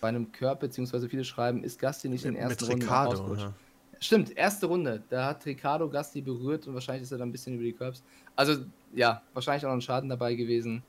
[0.00, 3.54] bei einem Curb, beziehungsweise viele schreiben, ist Gasti nicht in der ersten Runde Ricardo, ja.
[4.00, 5.02] Stimmt, erste Runde.
[5.08, 8.02] Da hat Ricardo Gasti berührt und wahrscheinlich ist er dann ein bisschen über die Curbs.
[8.36, 10.82] Also, ja, wahrscheinlich auch noch ein Schaden dabei gewesen.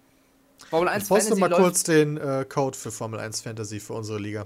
[0.69, 4.19] Formel 1 ich poste mal kurz den äh, Code für Formel 1 Fantasy für unsere
[4.19, 4.45] Liga.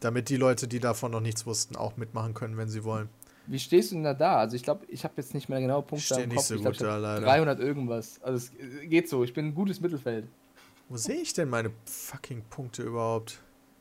[0.00, 3.08] Damit die Leute, die davon noch nichts wussten, auch mitmachen können, wenn sie wollen.
[3.46, 4.36] Wie stehst du denn da da?
[4.36, 6.36] Also ich glaube, ich habe jetzt nicht mehr genaue Punkte ich im Kopf.
[6.36, 7.24] Nicht so ich glaub, gut da, leider.
[7.24, 8.20] 300 irgendwas.
[8.22, 8.50] Also es
[8.88, 9.22] geht so.
[9.22, 10.26] Ich bin ein gutes Mittelfeld.
[10.88, 13.40] Wo sehe ich denn meine fucking Punkte überhaupt?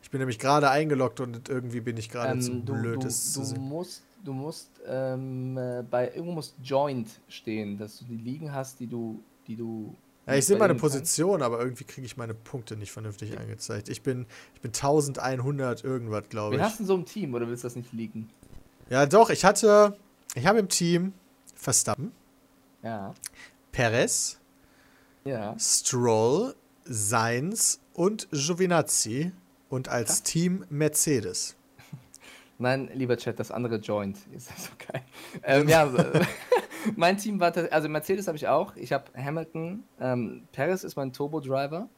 [0.10, 3.44] Bin nämlich gerade eingeloggt und irgendwie bin ich gerade ähm, zu blöd, du, das zu
[3.44, 3.62] sehen.
[3.62, 8.80] Musst, du musst ähm, äh, bei irgendwo muss Joint stehen, dass du die liegen hast,
[8.80, 9.96] die du, die du.
[10.26, 13.90] Ja, ich sehe meine Position, aber irgendwie kriege ich meine Punkte nicht vernünftig angezeigt.
[13.90, 14.26] Ich bin,
[14.56, 16.62] ich bin 1100 irgendwas, glaube ich.
[16.62, 18.30] Wen hast du so im Team oder willst du das nicht liegen?
[18.90, 19.98] Ja, doch, ich hatte,
[20.36, 21.14] ich habe im Team
[21.56, 22.14] Verstappen.
[22.84, 23.14] Ja.
[23.72, 24.40] Perez.
[25.26, 25.58] Ja.
[25.60, 29.32] Stroll, Sainz und Giovinazzi
[29.74, 30.26] und als ja.
[30.26, 31.56] Team Mercedes.
[32.60, 34.20] Nein, lieber Chat, das andere Joint.
[34.32, 35.02] Ist das okay?
[35.42, 35.90] Ähm, ja,
[36.96, 38.76] mein Team war, also Mercedes habe ich auch.
[38.76, 39.84] Ich habe Hamilton.
[40.00, 41.90] Ähm, Paris ist mein Turbo-Driver.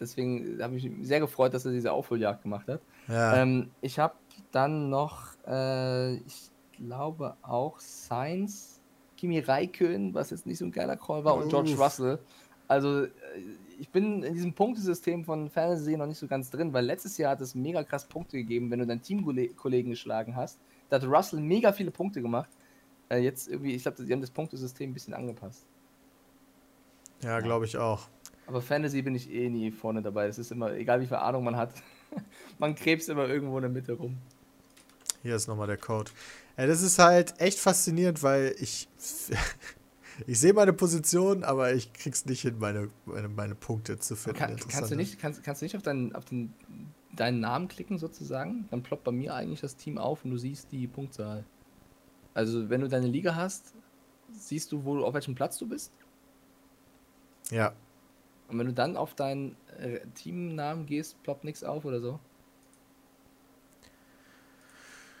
[0.00, 2.80] Deswegen habe ich mich sehr gefreut, dass er diese Aufholjagd gemacht hat.
[3.06, 3.36] Ja.
[3.36, 4.14] Ähm, ich habe
[4.50, 8.80] dann noch, äh, ich glaube auch Sainz,
[9.16, 12.18] Kimi Raikön, was jetzt nicht so ein geiler Call war, und George Russell.
[12.66, 13.10] Also äh,
[13.78, 17.32] ich bin in diesem Punktesystem von Fantasy noch nicht so ganz drin, weil letztes Jahr
[17.32, 20.58] hat es mega krass Punkte gegeben, wenn du deinen Teamkollegen geschlagen hast.
[20.88, 22.50] Da hat Russell mega viele Punkte gemacht.
[23.08, 25.64] Äh, jetzt irgendwie, ich glaube, die haben das Punktesystem ein bisschen angepasst.
[27.22, 28.08] Ja, glaube ich auch.
[28.46, 30.26] Aber Fantasy bin ich eh nie vorne dabei.
[30.26, 31.72] Das ist immer, egal wie viel Ahnung man hat,
[32.58, 34.18] man krebst immer irgendwo in der Mitte rum.
[35.22, 36.10] Hier ist nochmal der Code.
[36.56, 38.88] Ja, das ist halt echt faszinierend, weil ich
[40.26, 44.38] ich sehe meine Position, aber ich krieg's nicht hin, meine, meine, meine Punkte zu finden.
[44.38, 46.52] Kann, kannst, du nicht, kannst, kannst du nicht auf, deinen, auf den,
[47.14, 48.66] deinen Namen klicken, sozusagen?
[48.70, 51.44] Dann ploppt bei mir eigentlich das Team auf und du siehst die Punktzahl.
[52.34, 53.74] Also, wenn du deine Liga hast,
[54.32, 55.92] siehst du, wo auf welchem Platz du bist?
[57.50, 57.72] Ja.
[58.48, 62.18] Und wenn du dann auf deinen äh, Teamnamen gehst, ploppt nichts auf oder so?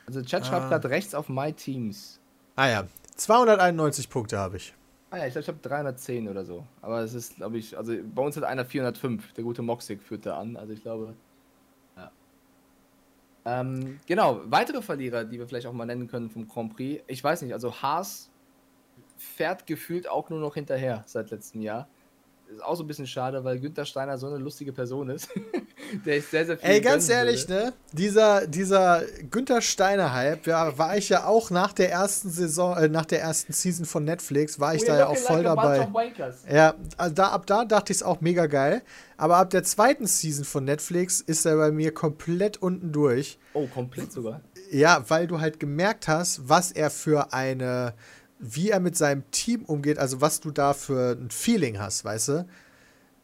[0.06, 0.68] Also, Chat schreibt ah.
[0.68, 2.20] gerade rechts auf My Teams.
[2.56, 2.86] Ah ja,
[3.16, 4.74] 291 Punkte habe ich.
[5.12, 6.64] Ah ja, ich glaube, ich habe 310 oder so.
[6.80, 9.34] Aber es ist, glaube ich, also bei uns hat einer 405.
[9.34, 10.56] Der gute Moxig führt da an.
[10.56, 11.14] Also ich glaube.
[11.98, 12.10] Ja.
[13.44, 17.04] Ähm, genau, weitere Verlierer, die wir vielleicht auch mal nennen können vom Grand Prix.
[17.08, 18.30] Ich weiß nicht, also Haas
[19.18, 21.88] fährt gefühlt auch nur noch hinterher seit letztem Jahr
[22.54, 25.28] ist auch so ein bisschen schade, weil Günther Steiner so eine lustige Person ist.
[26.06, 26.70] der ist sehr, sehr viel.
[26.70, 27.66] Ey, ganz ehrlich, würde.
[27.66, 27.72] ne?
[27.92, 33.06] Dieser, dieser Günther Steiner-Hype, ja, war ich ja auch nach der ersten Saison, äh, nach
[33.06, 35.88] der ersten Season von Netflix, war ich We da ja auch voll like dabei.
[36.50, 38.82] Ja, also da, ab da dachte ich es auch mega geil.
[39.16, 43.38] Aber ab der zweiten Season von Netflix ist er bei mir komplett unten durch.
[43.54, 44.40] Oh, komplett sogar.
[44.70, 47.94] Ja, weil du halt gemerkt hast, was er für eine
[48.42, 52.28] wie er mit seinem Team umgeht, also was du da für ein Feeling hast, weißt
[52.28, 52.46] du?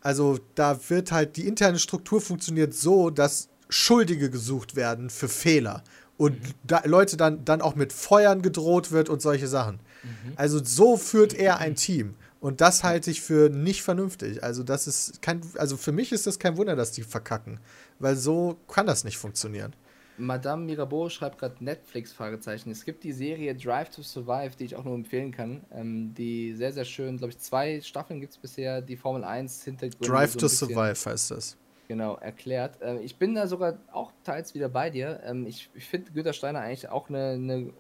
[0.00, 5.82] Also da wird halt, die interne Struktur funktioniert so, dass Schuldige gesucht werden für Fehler
[6.16, 6.54] und mhm.
[6.62, 9.80] da Leute dann, dann auch mit Feuern gedroht wird und solche Sachen.
[10.04, 10.32] Mhm.
[10.36, 12.14] Also so führt er ein Team.
[12.40, 14.44] Und das halte ich für nicht vernünftig.
[14.44, 17.58] Also, das ist kein, also für mich ist das kein Wunder, dass die verkacken.
[17.98, 19.74] Weil so kann das nicht funktionieren.
[20.18, 22.70] Madame Mirabeau schreibt gerade Netflix Fragezeichen.
[22.70, 25.64] Es gibt die Serie Drive to Survive, die ich auch nur empfehlen kann.
[25.72, 29.64] Ähm, die sehr, sehr schön, glaube ich, zwei Staffeln gibt es bisher, die Formel 1
[29.64, 30.06] Hintergründe.
[30.06, 31.56] Drive so to Survive heißt das.
[31.86, 32.80] genau, erklärt.
[32.82, 35.20] Äh, ich bin da sogar auch teils wieder bei dir.
[35.24, 37.72] Ähm, ich, ich finde Günter Steiner eigentlich auch eine, eine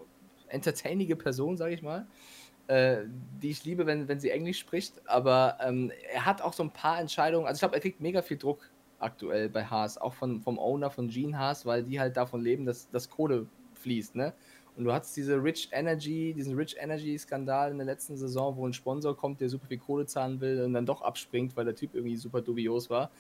[0.48, 2.06] entertainige Person, sage ich mal.
[2.68, 3.04] Äh,
[3.42, 5.00] die ich liebe, wenn, wenn sie Englisch spricht.
[5.08, 7.46] Aber ähm, er hat auch so ein paar Entscheidungen.
[7.46, 10.90] Also ich glaube, er kriegt mega viel Druck aktuell bei Haas, auch von, vom Owner
[10.90, 14.34] von Gene Haas, weil die halt davon leben, dass das Kohle fließt, ne?
[14.78, 18.64] Und du hattest diese Rich Energy, diesen Rich Energy Skandal in der letzten Saison, wo
[18.64, 21.74] ein Sponsor kommt, der super viel Kohle zahlen will und dann doch abspringt, weil der
[21.74, 23.10] Typ irgendwie super dubios war.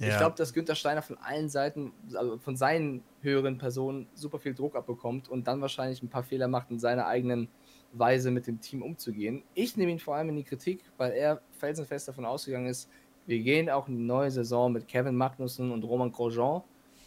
[0.00, 0.08] Ja.
[0.08, 4.54] Ich glaube, dass Günther Steiner von allen Seiten, also von seinen höheren Personen, super viel
[4.54, 7.46] Druck abbekommt und dann wahrscheinlich ein paar Fehler macht in seiner eigenen
[7.92, 9.44] Weise mit dem Team umzugehen.
[9.54, 12.90] Ich nehme ihn vor allem in die Kritik, weil er felsenfest davon ausgegangen ist,
[13.26, 16.62] wir gehen auch in die neue Saison mit Kevin Magnussen und Roman Grosjean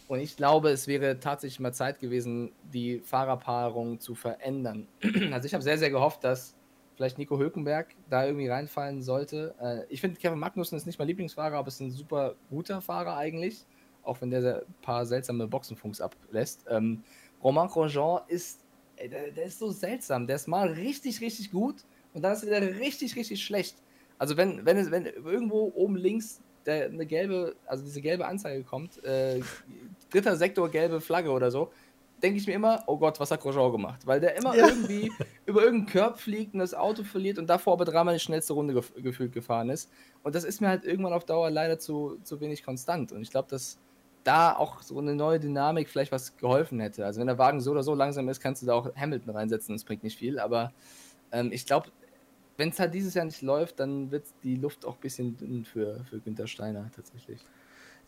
[0.07, 4.87] und ich glaube, es wäre tatsächlich mal Zeit gewesen, die Fahrerpaarung zu verändern.
[5.31, 6.55] Also ich habe sehr, sehr gehofft, dass
[6.95, 9.53] vielleicht Nico Hülkenberg da irgendwie reinfallen sollte.
[9.61, 13.17] Äh, ich finde, Kevin Magnussen ist nicht mein Lieblingsfahrer, aber ist ein super guter Fahrer
[13.17, 13.65] eigentlich,
[14.03, 16.65] auch wenn der ein paar seltsame Boxenfunks ablässt.
[16.69, 17.03] Ähm,
[17.43, 18.61] Romain Grosjean ist,
[18.97, 20.25] der ist so seltsam.
[20.25, 23.75] Der ist mal richtig, richtig gut und dann ist er richtig, richtig schlecht.
[24.17, 28.63] Also wenn, wenn, es, wenn irgendwo oben links der, eine gelbe, also diese gelbe Anzeige
[28.63, 29.41] kommt, äh,
[30.09, 31.71] dritter Sektor gelbe Flagge oder so,
[32.21, 34.05] denke ich mir immer, oh Gott, was hat Grosjean gemacht?
[34.05, 34.67] Weil der immer ja.
[34.67, 35.11] irgendwie
[35.45, 38.73] über irgendeinen Körb fliegt und das Auto verliert und davor aber dreimal die schnellste Runde
[38.73, 39.91] gef gefühlt gefahren ist.
[40.23, 43.11] Und das ist mir halt irgendwann auf Dauer leider zu, zu wenig konstant.
[43.11, 43.79] Und ich glaube, dass
[44.23, 47.05] da auch so eine neue Dynamik vielleicht was geholfen hätte.
[47.05, 49.75] Also wenn der Wagen so oder so langsam ist, kannst du da auch Hamilton reinsetzen,
[49.75, 50.39] das bringt nicht viel.
[50.39, 50.73] Aber
[51.31, 51.89] ähm, ich glaube,
[52.57, 55.63] wenn es halt dieses Jahr nicht läuft, dann wird die Luft auch ein bisschen dünn
[55.63, 57.45] für, für Günther Steiner tatsächlich.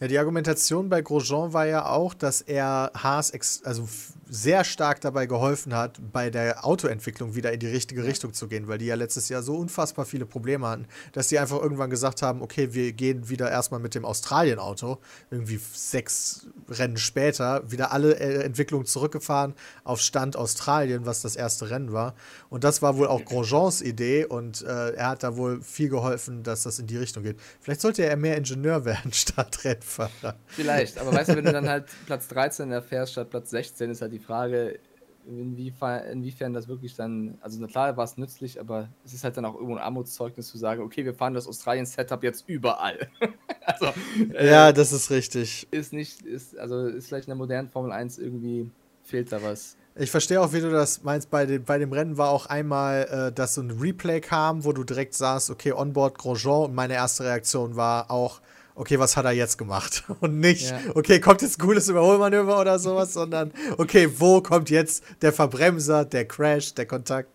[0.01, 3.33] Ja, die Argumentation bei Grosjean war ja auch, dass er Haas
[3.65, 3.89] also
[4.29, 8.69] sehr stark dabei geholfen hat, bei der Autoentwicklung wieder in die richtige Richtung zu gehen,
[8.69, 12.21] weil die ja letztes Jahr so unfassbar viele Probleme hatten, dass die einfach irgendwann gesagt
[12.21, 14.99] haben, okay, wir gehen wieder erstmal mit dem Australien-Auto,
[15.31, 21.71] irgendwie sechs Rennen später, wieder alle äh, Entwicklungen zurückgefahren auf Stand Australien, was das erste
[21.71, 22.13] Rennen war.
[22.49, 26.43] Und das war wohl auch Grosjeans Idee und äh, er hat da wohl viel geholfen,
[26.43, 27.37] dass das in die Richtung geht.
[27.59, 29.88] Vielleicht sollte er mehr Ingenieur werden statt Rennfahrer.
[29.89, 30.35] Fahrer.
[30.47, 34.01] Vielleicht, aber weißt du, wenn du dann halt Platz 13 erfährst statt Platz 16, ist
[34.01, 34.79] halt die Frage,
[35.27, 39.45] inwiefern, inwiefern das wirklich dann, also klar war es nützlich, aber es ist halt dann
[39.45, 43.09] auch irgendwo ein Armutszeugnis zu sagen, okay, wir fahren das Australien-Setup jetzt überall.
[43.65, 43.87] also,
[44.33, 45.67] äh, ja, das ist richtig.
[45.71, 48.69] Ist nicht, ist, also ist vielleicht in der modernen Formel 1 irgendwie
[49.03, 49.75] fehlt da was.
[49.95, 51.29] Ich verstehe auch, wie du das meinst.
[51.29, 54.71] Bei dem, bei dem Rennen war auch einmal, äh, dass so ein Replay kam, wo
[54.71, 56.65] du direkt sahst, okay, Onboard Grosjean.
[56.65, 58.39] Und meine erste Reaktion war auch,
[58.79, 60.03] okay, was hat er jetzt gemacht?
[60.21, 60.79] Und nicht, ja.
[60.95, 66.05] okay, kommt jetzt ein cooles Überholmanöver oder sowas, sondern, okay, wo kommt jetzt der Verbremser,
[66.05, 67.29] der Crash, der Kontakt?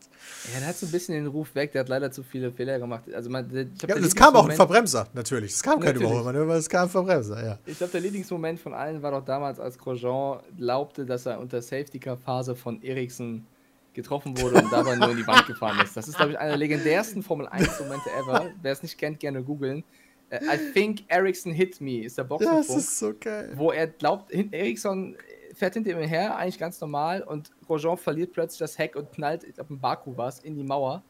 [0.53, 2.79] Ja, der hat so ein bisschen den Ruf weg, der hat leider zu viele Fehler
[2.79, 3.05] gemacht.
[3.15, 3.51] Also man,
[3.87, 5.53] ja, es kam auch ein Verbremser, natürlich.
[5.53, 7.59] Es kam kein Überholmanöver, es kam ein Verbremser, ja.
[7.67, 11.61] Ich glaube, der Lieblingsmoment von allen war doch damals, als Grosjean glaubte, dass er unter
[11.63, 13.47] Safety-Car-Phase von Eriksen
[13.95, 15.97] getroffen wurde und dabei nur in die Wand gefahren ist.
[15.97, 18.51] Das ist, glaube ich, einer der legendärsten Formel 1-Momente ever.
[18.61, 19.85] Wer es nicht kennt, gerne googeln.
[20.33, 22.67] I think Ericsson hit me ist der Boxenfunk.
[22.67, 23.53] Das ist so geil.
[23.55, 25.17] Wo er glaubt, Ericsson
[25.55, 29.45] fährt hinter ihm her, eigentlich ganz normal, und Grosjean verliert plötzlich das Heck und knallt,
[29.45, 31.03] ich glaube, ein Baku war es, in die Mauer.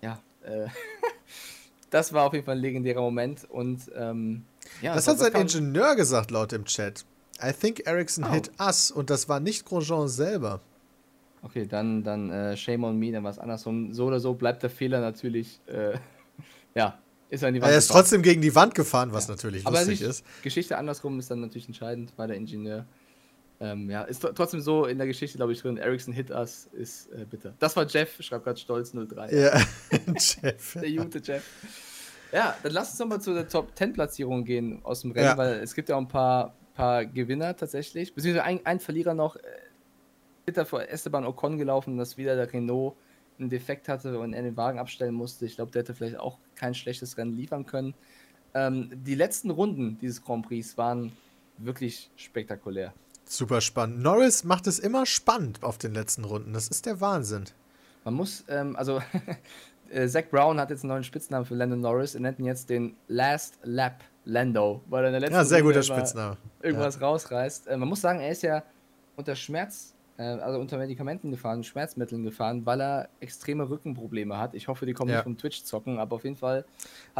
[0.00, 0.66] Ja, äh,
[1.90, 3.48] das war auf jeden Fall ein legendärer Moment.
[3.50, 4.44] Und ähm,
[4.80, 7.04] ja, das hat sein Ingenieur gesagt, laut dem Chat.
[7.42, 8.32] I think Ericsson oh.
[8.32, 10.60] hit us und das war nicht Grosjean selber.
[11.42, 13.92] Okay, dann, dann äh, shame on me, dann war es andersrum.
[13.92, 15.98] So oder so bleibt der Fehler natürlich, äh,
[16.74, 16.98] ja,
[17.30, 19.34] ist er, er ist trotzdem gegen die Wand gefahren, was ja.
[19.34, 20.24] natürlich Aber lustig ist.
[20.42, 22.86] Geschichte andersrum ist dann natürlich entscheidend, weil der Ingenieur.
[23.60, 25.76] Ähm, ja, ist trotzdem so in der Geschichte, glaube ich, drin.
[25.76, 27.54] Ericsson hit us ist äh, bitter.
[27.60, 29.34] Das war Jeff, schreibt gerade Stolz 03.
[29.34, 29.60] Ja,
[30.06, 30.74] Jeff.
[30.74, 31.42] der gute Jeff.
[32.32, 35.36] Ja, dann lass uns nochmal zu der Top 10 Platzierung gehen aus dem Rennen, ja.
[35.36, 38.12] weil es gibt ja auch ein paar, paar Gewinner tatsächlich.
[38.12, 39.36] Beziehungsweise ein, ein Verlierer noch.
[39.36, 39.40] Äh,
[40.44, 42.96] bitter vor Esteban Ocon gelaufen, dass wieder der Renault
[43.38, 45.46] einen Defekt hatte und er den Wagen abstellen musste.
[45.46, 47.94] Ich glaube, der hätte vielleicht auch kein schlechtes Rennen liefern können.
[48.54, 51.12] Ähm, die letzten Runden dieses Grand Prix waren
[51.58, 52.92] wirklich spektakulär.
[53.24, 54.00] Super spannend.
[54.00, 56.52] Norris macht es immer spannend auf den letzten Runden.
[56.52, 57.44] Das ist der Wahnsinn.
[58.04, 59.00] Man muss, ähm, also
[59.90, 62.14] äh, Zach Brown hat jetzt einen neuen Spitznamen für Lando Norris.
[62.14, 65.62] Er nennt ihn jetzt den Last Lap Lando, weil er in der letzten ja, sehr
[65.62, 66.36] Runde guter Spitzname.
[66.62, 67.00] irgendwas ja.
[67.06, 67.66] rausreißt.
[67.68, 68.62] Äh, man muss sagen, er ist ja
[69.16, 74.54] unter Schmerz also unter Medikamenten gefahren, Schmerzmitteln gefahren, weil er extreme Rückenprobleme hat.
[74.54, 75.16] Ich hoffe, die kommen ja.
[75.16, 76.64] nicht vom Twitch zocken, aber auf jeden Fall.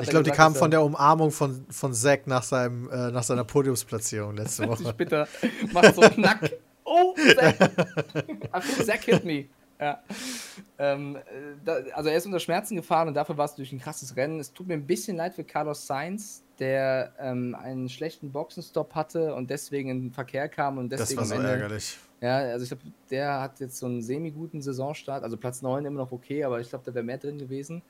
[0.00, 3.44] ich glaube, die kamen von der Umarmung von, von Zack nach, seinem, äh, nach seiner
[3.44, 4.92] Podiumsplatzierung letzte Woche.
[4.92, 5.26] bitter.
[5.72, 6.52] Macht so Knack.
[6.84, 7.70] Oh, Zack!
[8.84, 9.46] Zack hit me.
[9.80, 10.02] Ja.
[10.78, 11.18] Ähm,
[11.64, 14.38] da, also er ist unter Schmerzen gefahren und dafür war es durch ein krasses Rennen.
[14.38, 19.34] Es tut mir ein bisschen leid für Carlos Sainz, der ähm, einen schlechten Boxenstopp hatte
[19.34, 21.20] und deswegen in den Verkehr kam und deswegen.
[21.20, 21.98] Das war so Ende, ärgerlich.
[22.24, 25.98] Ja, also ich glaube, der hat jetzt so einen semi-guten Saisonstart, also Platz 9 immer
[25.98, 27.82] noch okay, aber ich glaube, da wäre mehr drin gewesen.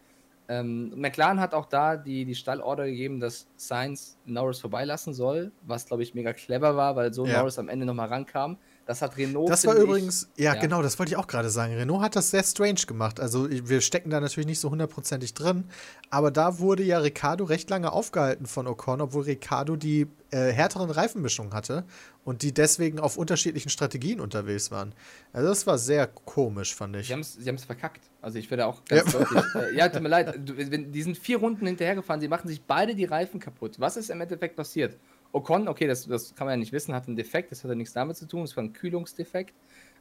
[0.48, 5.86] Ähm, McLaren hat auch da die, die Stallorder gegeben, dass Sainz Norris vorbeilassen soll, was
[5.86, 7.38] glaube ich mega clever war, weil so ja.
[7.38, 8.58] Norris am Ende nochmal rankam.
[8.86, 9.50] Das hat Renault.
[9.50, 11.74] Das war übrigens, ich, ja, ja, genau, das wollte ich auch gerade sagen.
[11.74, 13.18] Renault hat das sehr strange gemacht.
[13.18, 15.64] Also, wir stecken da natürlich nicht so hundertprozentig drin,
[16.10, 20.90] aber da wurde ja Ricardo recht lange aufgehalten von Ocon, obwohl Ricardo die äh, härteren
[20.90, 21.84] Reifenmischungen hatte
[22.24, 24.94] und die deswegen auf unterschiedlichen Strategien unterwegs waren.
[25.32, 27.06] Also, das war sehr komisch, fand ich.
[27.06, 27.20] Sie haben
[27.56, 28.02] es verkackt.
[28.20, 29.18] Also, ich werde auch ganz ja.
[29.18, 29.44] deutlich.
[29.54, 33.06] Äh, ja, tut mir leid, die sind vier Runden hinterhergefahren, sie machen sich beide die
[33.06, 33.80] Reifen kaputt.
[33.80, 34.98] Was ist im Endeffekt passiert?
[35.34, 37.74] Ocon, okay, das, das kann man ja nicht wissen, hat einen Defekt, das hat ja
[37.74, 39.54] nichts damit zu tun, das war ein Kühlungsdefekt.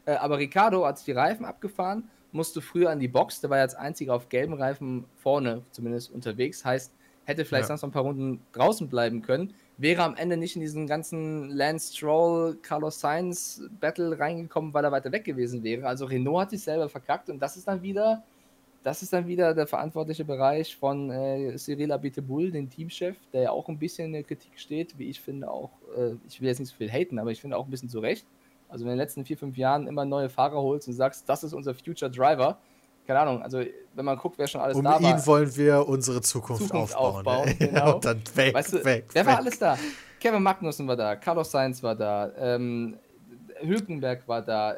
[0.06, 3.58] Äh, aber Ricardo hat sich die Reifen abgefahren, musste früher an die Box, der war
[3.58, 6.94] ja als einziger auf gelben Reifen vorne zumindest unterwegs, heißt,
[7.26, 7.68] hätte vielleicht ja.
[7.70, 11.50] sonst noch ein paar Runden draußen bleiben können, wäre am Ende nicht in diesen ganzen
[11.50, 15.88] Lance Stroll, Carlos Sainz Battle reingekommen, weil er weiter weg gewesen wäre.
[15.88, 18.24] Also Renault hat sich selber verkackt und das ist dann wieder
[18.84, 23.52] das ist dann wieder der verantwortliche Bereich von äh, Cyril Abiteboul, den Teamchef, der ja
[23.52, 26.60] auch ein bisschen in der Kritik steht, wie ich finde auch, äh, ich will jetzt
[26.60, 28.26] nicht so viel haten, aber ich finde auch ein bisschen zu Recht.
[28.68, 31.28] Also wenn du in den letzten vier, fünf Jahren immer neue Fahrer holst und sagst,
[31.30, 32.58] das ist unser Future Driver,
[33.08, 33.62] keine Ahnung, also
[33.96, 35.00] wenn man guckt, wer schon alles um da war.
[35.00, 37.28] Um ihn wollen wir unsere Zukunft, Zukunft aufbauen.
[37.28, 37.96] aufbauen genau.
[37.96, 39.78] und dann weg, weißt du, weg, Wer war alles da?
[40.20, 42.98] Kevin Magnussen war da, Carlos Sainz war da, ähm,
[43.62, 44.76] Hülkenberg war da,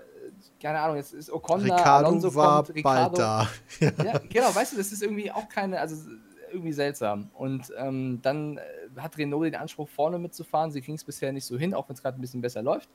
[0.66, 3.16] keine Ahnung, jetzt ist Ocon Ricardo Alonso war kommt, Ricardo.
[3.16, 4.04] bald da.
[4.04, 6.10] ja, genau, weißt du, das ist irgendwie auch keine, also
[6.52, 7.30] irgendwie seltsam.
[7.36, 8.62] Und ähm, dann äh,
[8.98, 10.72] hat Renault den Anspruch, vorne mitzufahren.
[10.72, 12.90] Sie kriegen es bisher nicht so hin, auch wenn es gerade ein bisschen besser läuft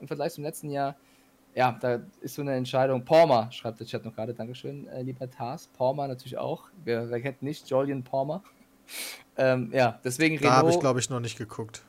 [0.00, 0.96] im Vergleich zum letzten Jahr.
[1.54, 3.04] Ja, da ist so eine Entscheidung.
[3.04, 5.68] Porma, schreibt der Chat noch gerade, Dankeschön, äh, lieber Tars.
[5.68, 6.70] Porma natürlich auch.
[6.82, 8.42] Wer, wer kennt nicht Julian Porma?
[9.36, 10.52] ähm, ja, deswegen Renault.
[10.52, 11.84] Da habe ich, glaube ich, noch nicht geguckt.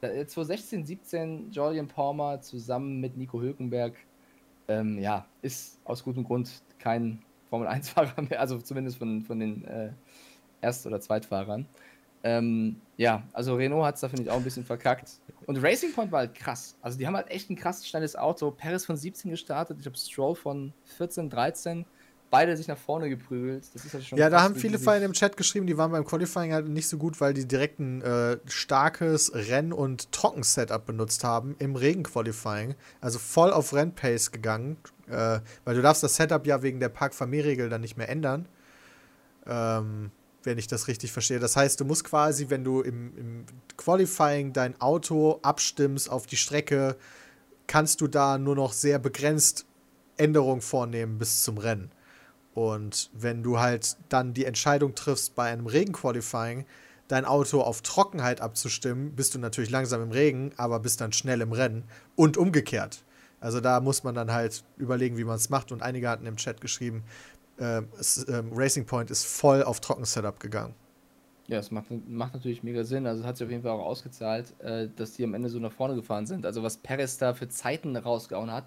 [0.00, 3.94] 2016, 17 Julian Porma zusammen mit Nico Hülkenberg
[4.68, 9.90] ähm, ja, ist aus gutem Grund kein Formel-1-Fahrer mehr, also zumindest von, von den äh,
[10.60, 11.66] Erst- oder Zweitfahrern.
[12.24, 15.20] Ähm, ja, also Renault hat es da, finde ich, auch ein bisschen verkackt.
[15.46, 16.76] Und Racing Point war halt krass.
[16.80, 18.50] Also die haben halt echt ein krass schnelles Auto.
[18.52, 21.84] Paris von 17 gestartet, ich habe Stroll von 14, 13
[22.32, 23.62] beide sich nach vorne geprügelt.
[23.74, 26.04] Das ist halt schon ja, da haben viele Fallen im Chat geschrieben, die waren beim
[26.04, 31.24] Qualifying halt nicht so gut, weil die direkt ein äh, starkes Renn- und Trocken-Setup benutzt
[31.24, 32.74] haben im Regen-Qualifying.
[33.02, 34.78] Also voll auf Rennpace gegangen,
[35.08, 38.48] äh, weil du darfst das Setup ja wegen der Park-Familie-Regel dann nicht mehr ändern.
[39.46, 40.10] Ähm,
[40.42, 41.38] wenn ich das richtig verstehe.
[41.38, 43.44] Das heißt, du musst quasi, wenn du im, im
[43.76, 46.96] Qualifying dein Auto abstimmst auf die Strecke,
[47.66, 49.66] kannst du da nur noch sehr begrenzt
[50.16, 51.90] Änderungen vornehmen bis zum Rennen.
[52.54, 56.66] Und wenn du halt dann die Entscheidung triffst, bei einem Regenqualifying
[57.08, 61.40] dein Auto auf Trockenheit abzustimmen, bist du natürlich langsam im Regen, aber bist dann schnell
[61.40, 61.84] im Rennen
[62.16, 63.04] und umgekehrt.
[63.40, 65.72] Also da muss man dann halt überlegen, wie man es macht.
[65.72, 67.02] Und einige hatten im Chat geschrieben,
[67.58, 67.82] äh,
[68.52, 70.74] Racing Point ist voll auf Trockensetup gegangen.
[71.48, 73.06] Ja, das macht, macht natürlich mega Sinn.
[73.06, 75.72] Also hat sich auf jeden Fall auch ausgezahlt, äh, dass die am Ende so nach
[75.72, 76.46] vorne gefahren sind.
[76.46, 78.66] Also was Perez da für Zeiten rausgehauen hat,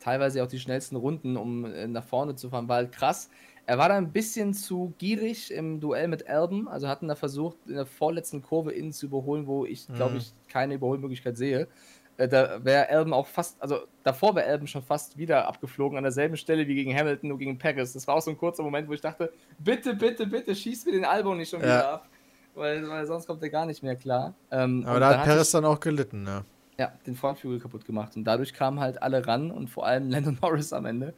[0.00, 3.30] teilweise auch die schnellsten Runden, um äh, nach vorne zu fahren, war halt krass.
[3.66, 7.56] Er war da ein bisschen zu gierig im Duell mit Alben, also hatten da versucht,
[7.66, 10.18] in der vorletzten Kurve innen zu überholen, wo ich, glaube mhm.
[10.18, 11.66] ich, keine Überholmöglichkeit sehe.
[12.16, 16.04] Äh, da wäre Alben auch fast, also davor wäre Alben schon fast wieder abgeflogen, an
[16.04, 17.92] derselben Stelle wie gegen Hamilton, nur gegen Paris.
[17.92, 20.92] Das war auch so ein kurzer Moment, wo ich dachte, bitte, bitte, bitte, schieß mir
[20.92, 21.66] den Album nicht schon ja.
[21.66, 22.08] wieder ab,
[22.54, 24.34] weil, weil sonst kommt er gar nicht mehr klar.
[24.50, 26.44] Ähm, Aber da hat Paris dann auch gelitten, ne?
[26.78, 28.16] Ja, den Frontflügel kaputt gemacht.
[28.16, 31.14] Und dadurch kamen halt alle ran und vor allem Landon Norris am Ende.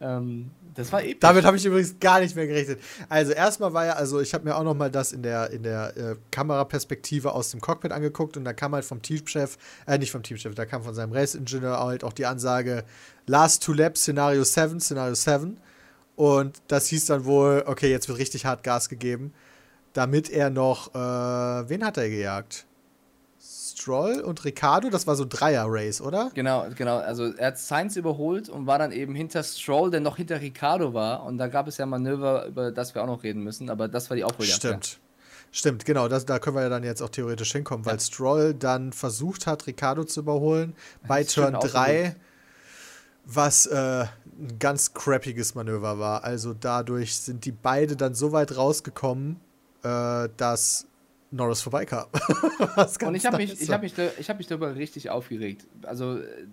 [0.00, 1.20] Ähm, das war episch.
[1.20, 2.80] Damit habe ich übrigens gar nicht mehr gerechnet.
[3.08, 5.62] Also erstmal war ja, also ich habe mir auch noch mal das in der, in
[5.62, 10.10] der äh, Kameraperspektive aus dem Cockpit angeguckt und da kam halt vom Teamchef, äh, nicht
[10.10, 12.84] vom Teamchef, da kam von seinem Race-Ingenieur halt auch die Ansage
[13.26, 15.58] Last to Lap, Szenario 7, Szenario 7.
[16.16, 19.32] Und das hieß dann wohl, okay, jetzt wird richtig hart Gas gegeben,
[19.92, 22.66] damit er noch, äh, wen hat er gejagt?
[23.84, 26.30] Stroll und Ricardo, das war so ein Dreier-Race, oder?
[26.32, 26.96] Genau, genau.
[26.96, 30.94] Also er hat Sainz überholt und war dann eben hinter Stroll, der noch hinter Ricardo
[30.94, 31.22] war.
[31.24, 34.08] Und da gab es ja Manöver, über das wir auch noch reden müssen, aber das
[34.08, 34.56] war die Aufholjagd.
[34.56, 35.00] Stimmt.
[35.52, 38.00] Stimmt, genau, das, da können wir ja dann jetzt auch theoretisch hinkommen, weil ja.
[38.00, 40.74] Stroll dann versucht hat, Ricardo zu überholen
[41.06, 42.16] bei Turn 3,
[43.26, 46.24] was äh, ein ganz crappiges Manöver war.
[46.24, 49.40] Also dadurch sind die beide dann so weit rausgekommen,
[49.82, 50.86] äh, dass
[51.30, 52.06] Norris vorbeikam.
[53.06, 55.66] und ich habe mich, ich hab mich, hab mich darüber richtig aufgeregt.
[55.82, 56.46] Also, äh,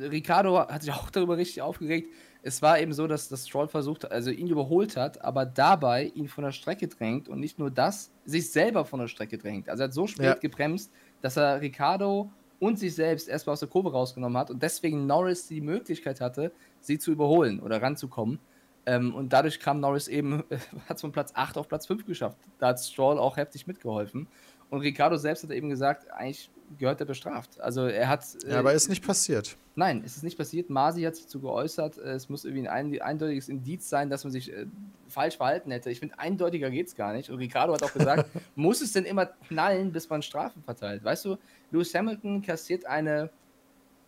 [0.00, 2.12] Ricardo hat sich auch darüber richtig aufgeregt.
[2.42, 6.28] Es war eben so, dass das Stroll versucht, also ihn überholt hat, aber dabei ihn
[6.28, 9.68] von der Strecke drängt und nicht nur das, sich selber von der Strecke drängt.
[9.68, 10.34] Also er hat so spät ja.
[10.34, 15.06] gebremst, dass er Ricardo und sich selbst erstmal aus der Kurve rausgenommen hat und deswegen
[15.06, 18.38] Norris die Möglichkeit hatte, sie zu überholen oder ranzukommen.
[18.84, 20.58] Ähm, und dadurch kam Norris eben, äh,
[20.88, 22.38] hat es von Platz 8 auf Platz 5 geschafft.
[22.58, 24.26] Da hat Stroll auch heftig mitgeholfen.
[24.70, 27.60] Und Ricardo selbst hat eben gesagt, eigentlich gehört er bestraft.
[27.60, 28.24] Also er hat.
[28.44, 29.56] Äh, ja, aber ist nicht passiert.
[29.74, 30.70] Nein, es ist nicht passiert.
[30.70, 34.32] Masi hat sich dazu geäußert, äh, es muss irgendwie ein eindeutiges Indiz sein, dass man
[34.32, 34.66] sich äh,
[35.08, 35.90] falsch verhalten hätte.
[35.90, 37.30] Ich finde, eindeutiger geht es gar nicht.
[37.30, 41.04] Und Ricardo hat auch gesagt, muss es denn immer knallen, bis man Strafen verteilt?
[41.04, 41.36] Weißt du,
[41.70, 43.30] Lewis Hamilton kassiert eine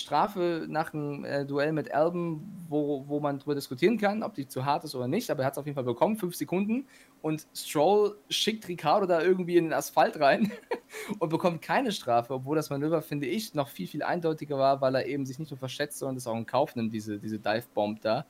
[0.01, 4.47] Strafe nach einem äh, Duell mit Alben, wo, wo man darüber diskutieren kann, ob die
[4.47, 6.87] zu hart ist oder nicht, aber er hat es auf jeden Fall bekommen, fünf Sekunden.
[7.23, 10.53] Und Stroll schickt Ricardo da irgendwie in den Asphalt rein
[11.19, 14.95] und bekommt keine Strafe, obwohl das Manöver, finde ich, noch viel, viel eindeutiger war, weil
[14.95, 18.01] er eben sich nicht nur verschätzt, sondern das auch in Kauf nimmt, diese, diese Dive-Bomb
[18.03, 18.27] da.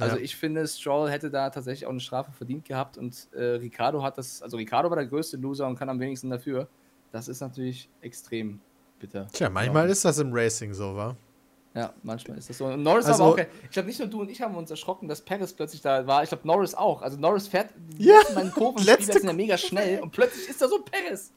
[0.00, 0.22] Also ja.
[0.22, 4.16] ich finde, Stroll hätte da tatsächlich auch eine Strafe verdient gehabt und äh, Ricardo hat
[4.16, 6.68] das, also Ricardo war der größte Loser und kann am wenigsten dafür.
[7.10, 8.60] Das ist natürlich extrem
[8.98, 9.26] bitter.
[9.32, 9.92] Tja, manchmal ja.
[9.92, 11.16] ist das im Racing so, wa?
[11.74, 12.66] Ja, manchmal ist das so.
[12.66, 13.38] Und Norris also, aber auch.
[13.38, 16.22] Ich glaube, nicht nur du und ich haben uns erschrocken, dass Paris plötzlich da war.
[16.22, 17.02] Ich glaube, Norris auch.
[17.02, 20.80] Also Norris fährt ja, meinen Kurven, sind ja mega schnell und plötzlich ist da so
[20.82, 21.32] Paris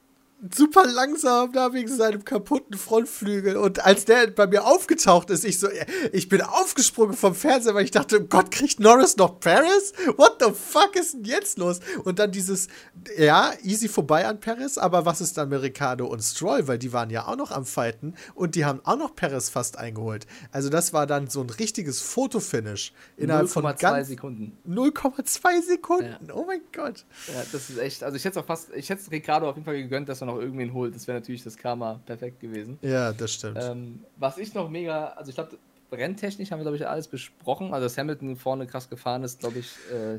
[0.50, 3.56] super langsam da wegen seinem kaputten Frontflügel.
[3.56, 5.68] Und als der bei mir aufgetaucht ist, ich so,
[6.12, 9.92] ich bin aufgesprungen vom Fernseher, weil ich dachte, oh Gott, kriegt Norris noch Paris?
[10.16, 11.80] What the fuck ist denn jetzt los?
[12.04, 12.68] Und dann dieses,
[13.16, 16.66] ja, easy vorbei an Paris, aber was ist dann mit Ricardo und Stroll?
[16.66, 19.78] Weil die waren ja auch noch am Fighten und die haben auch noch Paris fast
[19.78, 20.26] eingeholt.
[20.50, 24.58] Also das war dann so ein richtiges Fotofinish innerhalb von ganz Sekunden.
[24.68, 26.16] 0,2 Sekunden.
[26.26, 26.34] Ja.
[26.34, 27.04] Oh mein Gott.
[27.28, 29.64] Ja, das ist echt, also ich hätte es auch fast, ich hätte Ricardo auf jeden
[29.64, 30.94] Fall gegönnt, dass er noch noch irgendwen holt.
[30.94, 32.78] Das wäre natürlich das Karma perfekt gewesen.
[32.82, 33.58] Ja, das stimmt.
[33.60, 35.58] Ähm, was ich noch mega, also ich glaube,
[35.90, 37.72] renntechnisch haben wir, glaube ich, alles besprochen.
[37.72, 40.16] Also, dass Hamilton vorne krass gefahren ist, glaube ich, äh,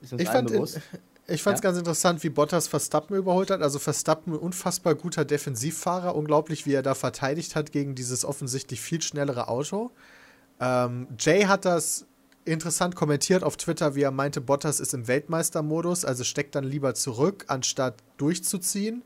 [0.00, 0.80] ist uns ich fand, bewusst.
[1.28, 1.70] Ich fand es ja?
[1.70, 3.60] ganz interessant, wie Bottas Verstappen überholt hat.
[3.60, 6.14] Also Verstappen, unfassbar guter Defensivfahrer.
[6.14, 9.90] Unglaublich, wie er da verteidigt hat gegen dieses offensichtlich viel schnellere Auto.
[10.60, 12.06] Ähm, Jay hat das
[12.44, 16.94] interessant kommentiert auf Twitter, wie er meinte, Bottas ist im Weltmeistermodus, also steckt dann lieber
[16.94, 19.02] zurück, anstatt durchzuziehen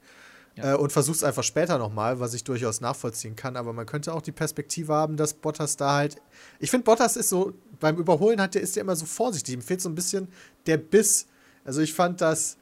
[0.56, 0.72] ja.
[0.72, 3.56] äh, und versucht es einfach später nochmal, was ich durchaus nachvollziehen kann.
[3.56, 6.16] Aber man könnte auch die Perspektive haben, dass Bottas da halt.
[6.58, 9.54] Ich finde, Bottas ist so, beim Überholen hat der, ist der immer so vorsichtig.
[9.54, 10.28] Ihm fehlt so ein bisschen
[10.66, 11.26] der Biss.
[11.64, 12.56] Also ich fand, dass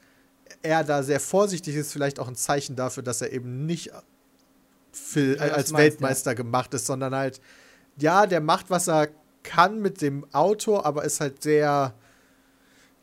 [0.62, 3.90] er da sehr vorsichtig ist, vielleicht auch ein Zeichen dafür, dass er eben nicht
[4.92, 6.34] für, ja, als Weltmeister ja.
[6.34, 7.40] gemacht ist, sondern halt,
[7.98, 9.08] ja, der macht, was er
[9.42, 11.94] kann mit dem Auto, aber ist halt sehr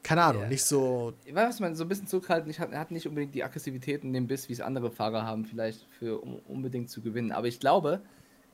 [0.05, 0.49] keine Ahnung, ja.
[0.49, 1.13] nicht so.
[1.25, 2.47] Ich weiß, was man so ein bisschen zurückhalten.
[2.51, 5.45] Ich hat, hat nicht unbedingt die Aggressivität und den Biss, wie es andere Fahrer haben,
[5.45, 7.31] vielleicht für um unbedingt zu gewinnen.
[7.31, 8.03] Aber ich glaube,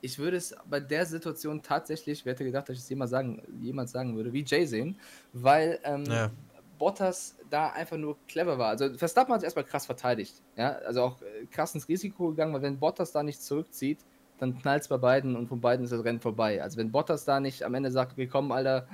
[0.00, 3.42] ich würde es bei der Situation tatsächlich, wer hätte gedacht, dass ich es jemals sagen,
[3.60, 4.98] jemals sagen würde, wie Jay sehen,
[5.34, 6.30] weil ähm, ja.
[6.78, 8.68] Bottas da einfach nur clever war.
[8.68, 10.40] Also Verstappen hat es erstmal krass verteidigt.
[10.56, 13.98] Ja, also auch äh, krass ins Risiko gegangen, weil wenn Bottas da nicht zurückzieht,
[14.38, 16.62] dann knallt es bei beiden und von beiden ist das Rennen vorbei.
[16.62, 18.88] Also wenn Bottas da nicht am Ende sagt, okay, komm, Alter,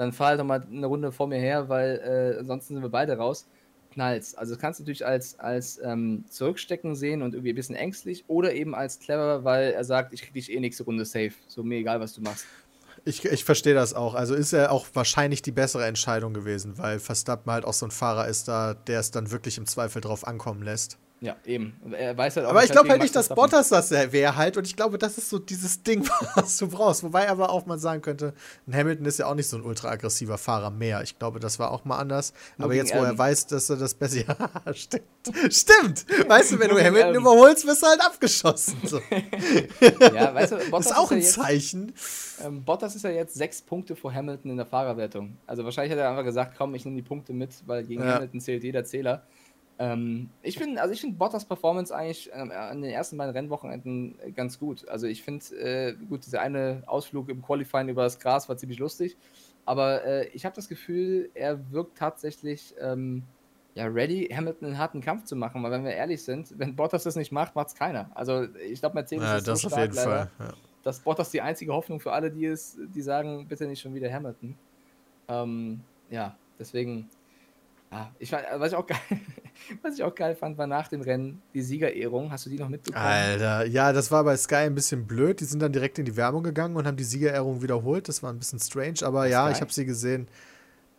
[0.00, 2.88] dann fahr halt doch mal eine Runde vor mir her, weil äh, ansonsten sind wir
[2.88, 3.46] beide raus.
[3.92, 4.38] Knallst.
[4.38, 8.24] Also das kannst du natürlich als, als ähm, Zurückstecken sehen und irgendwie ein bisschen ängstlich
[8.26, 11.32] oder eben als clever, weil er sagt, ich krieg dich eh nächste Runde safe.
[11.48, 12.46] So mir egal, was du machst.
[13.04, 14.14] Ich, ich verstehe das auch.
[14.14, 17.90] Also ist er auch wahrscheinlich die bessere Entscheidung gewesen, weil Verstappen halt auch so ein
[17.90, 20.96] Fahrer ist, da, der es dann wirklich im Zweifel drauf ankommen lässt.
[21.22, 21.74] Ja, eben.
[21.92, 24.56] Er weiß halt auch, aber ich glaube halt nicht, dass Bottas das wäre halt.
[24.56, 27.02] Und ich glaube, das ist so dieses Ding, was du brauchst.
[27.02, 28.32] Wobei aber auch man sagen könnte,
[28.66, 31.02] ein Hamilton ist ja auch nicht so ein ultra aggressiver Fahrer mehr.
[31.02, 32.32] Ich glaube, das war auch mal anders.
[32.56, 34.10] Nur aber jetzt, wo er weiß, dass er das besser.
[34.66, 35.04] Ja, stimmt.
[35.50, 36.06] Stimmt.
[36.28, 38.78] Weißt du, wenn du Hamilton überholst, wirst du halt abgeschossen.
[38.84, 39.00] So.
[39.80, 41.92] ja, weißt du, Bottas ist auch ein ist ja Zeichen.
[42.42, 45.36] ähm, Bottas ist ja jetzt sechs Punkte vor Hamilton in der Fahrerwertung.
[45.46, 48.14] Also wahrscheinlich hat er einfach gesagt, komm, ich nehme die Punkte mit, weil gegen ja.
[48.14, 49.22] Hamilton zählt jeder Zähler.
[49.80, 54.14] Ähm, ich bin, also ich finde Bottas Performance eigentlich ähm, an den ersten beiden Rennwochenenden
[54.20, 54.86] äh, ganz gut.
[54.86, 58.78] Also ich finde, äh, gut, dieser eine Ausflug im Qualifying über das Gras war ziemlich
[58.78, 59.16] lustig,
[59.64, 63.22] aber äh, ich habe das Gefühl, er wirkt tatsächlich ähm,
[63.74, 67.04] ja, ready, Hamilton einen harten Kampf zu machen, weil wenn wir ehrlich sind, wenn Bottas
[67.04, 68.10] das nicht macht, macht es keiner.
[68.14, 70.46] Also ich glaube, Mercedes ja, ist das so stark, auf jeden leider, Fall.
[70.46, 70.52] Ja.
[70.82, 74.12] dass Bottas die einzige Hoffnung für alle, die es, die sagen, bitte nicht schon wieder
[74.12, 74.58] Hamilton.
[75.28, 77.08] Ähm, ja, deswegen
[77.92, 78.98] ja, ich, was, ich auch geil,
[79.82, 82.30] was ich auch geil fand, war nach dem Rennen die Siegerehrung.
[82.30, 83.04] Hast du die noch mitbekommen?
[83.04, 85.40] Alter, ja, das war bei Sky ein bisschen blöd.
[85.40, 88.08] Die sind dann direkt in die Werbung gegangen und haben die Siegerehrung wiederholt.
[88.08, 89.52] Das war ein bisschen strange, aber ja, Sky?
[89.52, 90.28] ich habe sie gesehen.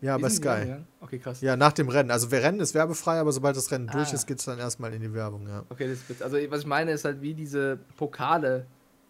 [0.01, 0.67] Ja, bei Sky.
[0.67, 0.79] Ja?
[0.99, 1.41] Okay, krass.
[1.41, 2.11] Ja, nach dem Rennen.
[2.11, 3.93] Also wir Rennen ist werbefrei, aber sobald das Rennen ah.
[3.93, 5.63] durch ist, geht es dann erstmal in die Werbung, ja.
[5.69, 6.23] Okay, das wird.
[6.23, 8.65] Also was ich meine, ist halt, wie diese Pokale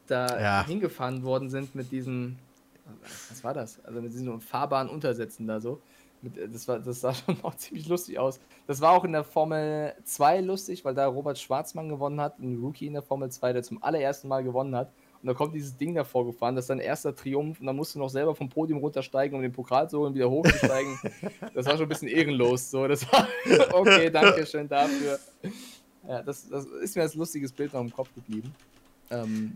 [0.08, 0.66] da ja.
[0.68, 2.38] hingefahren worden sind mit diesen.
[3.30, 3.84] Was war das?
[3.86, 5.82] Also mit diesen fahrbaren Untersätzen da so.
[6.22, 8.40] Das, war, das sah schon auch ziemlich lustig aus.
[8.68, 12.60] Das war auch in der Formel 2 lustig, weil da Robert Schwarzmann gewonnen hat, ein
[12.62, 14.92] Rookie in der Formel 2, der zum allerersten Mal gewonnen hat.
[15.22, 17.94] Und da kommt dieses Ding davor gefahren, das ist sein erster Triumph und dann musst
[17.94, 20.98] du noch selber vom Podium runtersteigen, um den Pokal zu holen, wieder hochzusteigen.
[21.54, 22.72] das war schon ein bisschen ehrenlos.
[22.72, 23.28] So, das war
[23.74, 25.20] okay, danke schön dafür.
[26.08, 28.54] Ja, das, das ist mir als lustiges Bild noch im Kopf geblieben.
[29.12, 29.56] Ähm,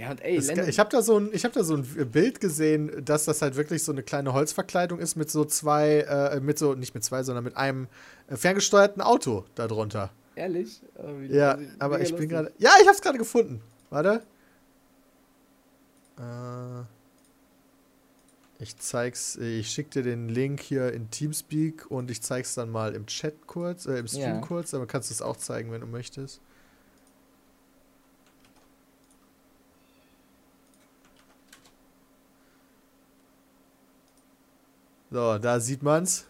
[0.00, 3.04] ja, und ey, das, ich habe da, so ein, hab da so ein Bild gesehen,
[3.04, 6.74] dass das halt wirklich so eine kleine Holzverkleidung ist mit so zwei, äh, mit so,
[6.74, 7.88] nicht mit zwei, sondern mit einem
[8.28, 10.10] äh, ferngesteuerten Auto darunter.
[10.36, 10.80] Ehrlich?
[10.94, 12.52] Oh, ja, aber ich bin gerade.
[12.58, 13.60] Ja, ich hab's gerade gefunden.
[13.90, 14.22] Warte.
[16.16, 16.84] Äh,
[18.60, 22.94] ich zeig's, ich schick dir den Link hier in Teamspeak und ich zeig's dann mal
[22.94, 24.40] im Chat kurz, äh, im Stream ja.
[24.40, 26.40] kurz, aber kannst du es auch zeigen, wenn du möchtest.
[35.10, 36.26] So, da sieht man's.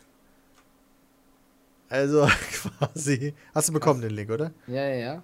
[1.88, 2.28] Also
[2.78, 3.34] quasi.
[3.54, 4.08] Hast du bekommen krass.
[4.08, 4.52] den Link, oder?
[4.66, 5.22] Ja, ja, ja.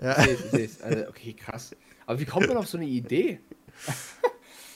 [0.00, 0.24] ja.
[0.24, 1.74] Ich seh's, Also, okay, krass.
[2.06, 3.40] Aber wie kommt man auf so eine Idee?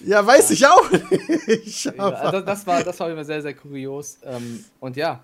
[0.05, 1.85] Ja, weiß ich auch nicht.
[1.85, 4.19] Ja, also das, war, das war immer sehr, sehr kurios.
[4.25, 5.23] Ähm, und ja,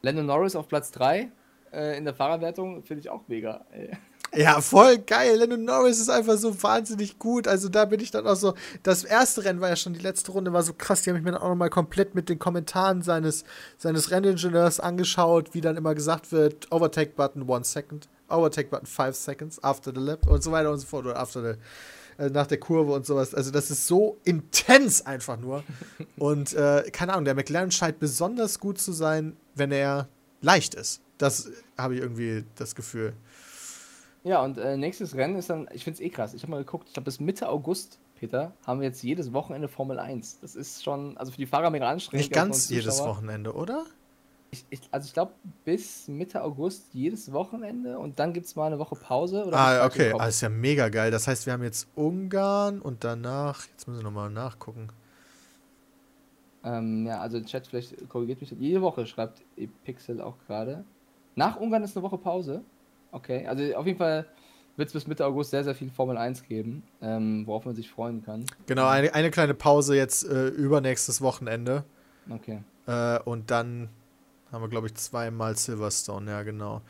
[0.00, 1.30] Lando Norris auf Platz 3
[1.72, 3.66] äh, in der Fahrerwertung finde ich auch mega.
[4.34, 5.38] Ja, voll geil.
[5.38, 7.48] Lando Norris ist einfach so wahnsinnig gut.
[7.48, 8.54] Also da bin ich dann auch so.
[8.82, 11.02] Das erste Rennen war ja schon, die letzte Runde war so krass.
[11.02, 13.44] Die habe ich mir dann auch nochmal komplett mit den Kommentaren seines,
[13.78, 19.16] seines Renningenieurs angeschaut, wie dann immer gesagt wird: Overtake Button one second, Overtake Button five
[19.16, 21.06] seconds after the lap und so weiter und so fort.
[21.06, 21.58] Oder after the
[22.18, 23.34] äh, nach der Kurve und sowas.
[23.34, 25.62] Also das ist so intens einfach nur.
[26.18, 30.08] Und äh, keine Ahnung, der McLaren scheint besonders gut zu sein, wenn er
[30.40, 31.00] leicht ist.
[31.18, 33.14] Das habe ich irgendwie das Gefühl.
[34.26, 36.34] Ja, und äh, nächstes Rennen ist dann, ich finde es eh krass.
[36.34, 39.68] Ich habe mal geguckt, ich glaube bis Mitte August, Peter, haben wir jetzt jedes Wochenende
[39.68, 40.40] Formel 1.
[40.40, 42.24] Das ist schon, also für die Fahrer mega anstrengend.
[42.24, 43.84] Nicht ganz jedes Wochenende, oder?
[44.50, 45.32] Ich, ich, also ich glaube
[45.64, 49.48] bis Mitte August jedes Wochenende und dann gibt es mal eine Woche Pause.
[49.52, 51.12] ah, okay, das ah, ist ja mega geil.
[51.12, 54.88] Das heißt, wir haben jetzt Ungarn und danach, jetzt müssen wir nochmal nachgucken.
[56.64, 58.50] Ähm, ja, also Chat, vielleicht korrigiert mich.
[58.50, 59.42] Jede Woche schreibt
[59.84, 60.84] Pixel auch gerade.
[61.36, 62.64] Nach Ungarn ist eine Woche Pause.
[63.12, 64.26] Okay, also auf jeden Fall
[64.76, 67.90] wird es bis Mitte August sehr, sehr viel Formel 1 geben, ähm, worauf man sich
[67.90, 68.44] freuen kann.
[68.66, 71.84] Genau, eine, eine kleine Pause jetzt äh, übernächstes Wochenende.
[72.28, 72.62] Okay.
[72.86, 73.88] Äh, und dann
[74.52, 76.82] haben wir, glaube ich, zweimal Silverstone, ja, genau.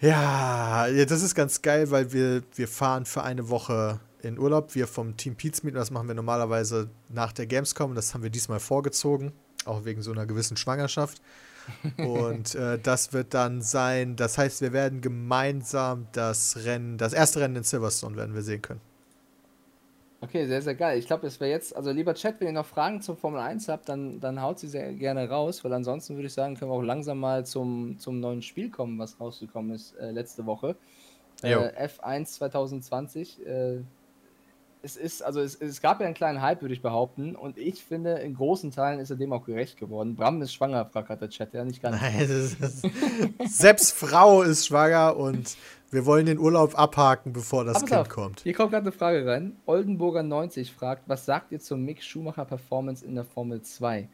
[0.00, 4.74] Ja, das ist ganz geil, weil wir, wir fahren für eine Woche in Urlaub.
[4.74, 7.94] Wir vom Team Pizmeet, das machen wir normalerweise nach der Gamescom.
[7.94, 9.32] Das haben wir diesmal vorgezogen,
[9.64, 11.22] auch wegen so einer gewissen Schwangerschaft.
[11.98, 17.40] Und äh, das wird dann sein, das heißt, wir werden gemeinsam das Rennen, das erste
[17.40, 18.80] Rennen in Silverstone werden wir sehen können.
[20.20, 20.98] Okay, sehr, sehr geil.
[20.98, 23.68] Ich glaube, es wäre jetzt, also lieber Chat, wenn ihr noch Fragen zum Formel 1
[23.68, 26.76] habt, dann, dann haut sie sehr gerne raus, weil ansonsten würde ich sagen, können wir
[26.76, 30.76] auch langsam mal zum, zum neuen Spiel kommen, was rausgekommen ist äh, letzte Woche.
[31.42, 33.40] Äh, F1 2020.
[34.84, 37.84] Es ist, also es, es gab ja einen kleinen Hype, würde ich behaupten, und ich
[37.84, 40.16] finde, in großen Teilen ist er dem auch gerecht geworden.
[40.16, 42.00] Bram ist schwanger, fragt der Chat, ja, nicht ganz.
[42.00, 42.56] Nein, ist,
[43.46, 45.56] selbst Frau ist schwanger und
[45.92, 48.40] wir wollen den Urlaub abhaken, bevor das Kind auf, kommt.
[48.40, 49.56] Hier kommt gerade eine Frage rein.
[49.66, 54.08] Oldenburger 90 fragt, was sagt ihr zur Mick Schumacher Performance in der Formel 2?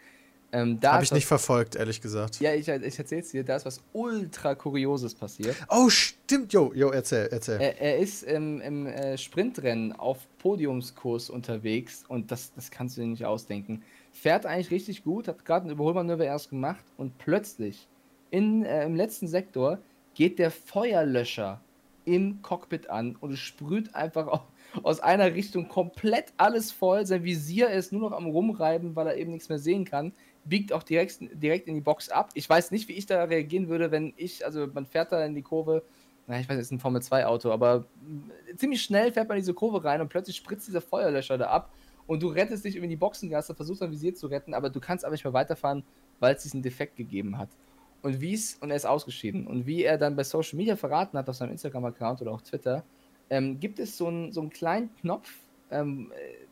[0.50, 2.40] Ähm, Habe ich was, nicht verfolgt, ehrlich gesagt.
[2.40, 5.54] Ja, ich, ich erzähl's dir, da ist was ultra Kurioses passiert.
[5.68, 7.60] Oh, stimmt, jo, jo, erzähl, erzähl.
[7.60, 13.02] Er, er ist im, im äh, Sprintrennen auf Podiumskurs unterwegs und das, das kannst du
[13.02, 13.82] dir nicht ausdenken.
[14.12, 17.86] Fährt eigentlich richtig gut, hat gerade ein Überholmanöver erst gemacht und plötzlich
[18.30, 19.78] in, äh, im letzten Sektor
[20.14, 21.60] geht der Feuerlöscher
[22.06, 24.42] im Cockpit an und sprüht einfach
[24.82, 27.06] aus einer Richtung komplett alles voll.
[27.06, 30.12] Sein Visier ist nur noch am Rumreiben, weil er eben nichts mehr sehen kann.
[30.48, 32.30] Biegt auch direkt, direkt in die Box ab.
[32.34, 35.34] Ich weiß nicht, wie ich da reagieren würde, wenn ich, also man fährt da in
[35.34, 35.82] die Kurve,
[36.26, 37.86] na, ich weiß, es ist ein Formel-2-Auto, aber
[38.56, 41.72] ziemlich schnell fährt man diese Kurve rein und plötzlich spritzt dieser Feuerlöscher da ab
[42.06, 45.04] und du rettest dich über die Boxengasse, versuchst dein Visier zu retten, aber du kannst
[45.04, 45.84] aber nicht mehr weiterfahren,
[46.20, 47.48] weil es diesen Defekt gegeben hat.
[48.02, 51.18] Und wie es, und er ist ausgeschieden, und wie er dann bei Social Media verraten
[51.18, 52.84] hat, auf seinem Instagram-Account oder auch Twitter,
[53.30, 55.30] ähm, gibt es so, ein, so einen kleinen Knopf
[55.70, 56.46] ähm, äh,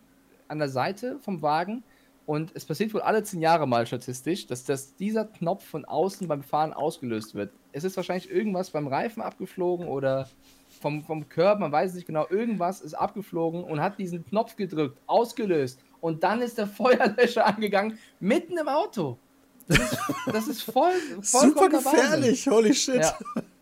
[0.49, 1.83] an der Seite vom Wagen,
[2.27, 6.27] und es passiert wohl alle zehn Jahre mal statistisch, dass, dass dieser Knopf von außen
[6.27, 7.53] beim Fahren ausgelöst wird.
[7.71, 10.29] Es ist wahrscheinlich irgendwas beim Reifen abgeflogen oder
[10.81, 12.27] vom, vom Körper, man weiß es nicht genau.
[12.29, 15.81] Irgendwas ist abgeflogen und hat diesen Knopf gedrückt, ausgelöst.
[16.01, 19.19] und dann ist der Feuerlöscher angegangen, mitten im Auto.
[19.69, 23.03] Das ist, das ist voll, super gefährlich, holy shit.
[23.03, 23.19] Ja,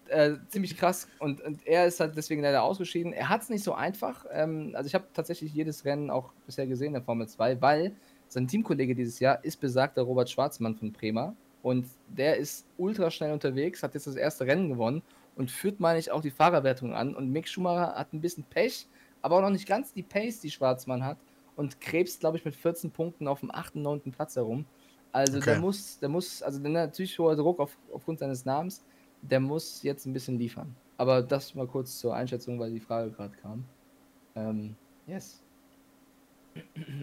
[0.09, 1.09] äh, ziemlich krass.
[1.19, 3.13] Und, und, er ist halt deswegen leider ausgeschieden.
[3.13, 4.27] Er hat es nicht so einfach.
[4.31, 7.97] Ähm, also ich habe tatsächlich jedes Rennen auch bisher gesehen in der Formel 2, weil
[8.29, 11.35] sein Teamkollege dieses Jahr ist besagter Robert Schwarzmann von Prema.
[11.63, 15.03] Und der ist ultra schnell unterwegs, hat jetzt das erste Rennen gewonnen
[15.37, 17.15] und führt, meine ich, auch die Fahrerwertung an.
[17.15, 18.87] Und Mick Schumacher hat ein bisschen Pech,
[19.23, 21.19] aber auch noch nicht ganz die Pace, die Schwarzmann hat.
[21.57, 24.13] Und krebst, glaube ich, mit 14 Punkten auf dem 8., 9.
[24.13, 24.67] Platz herum.
[25.13, 25.53] Also okay.
[25.53, 28.85] der muss, der muss, also natürlich hoher Druck auf, aufgrund seines Namens,
[29.23, 30.75] der muss jetzt ein bisschen liefern.
[30.97, 33.65] Aber das mal kurz zur Einschätzung, weil die Frage gerade kam.
[34.35, 34.75] Ähm,
[35.07, 35.44] yes.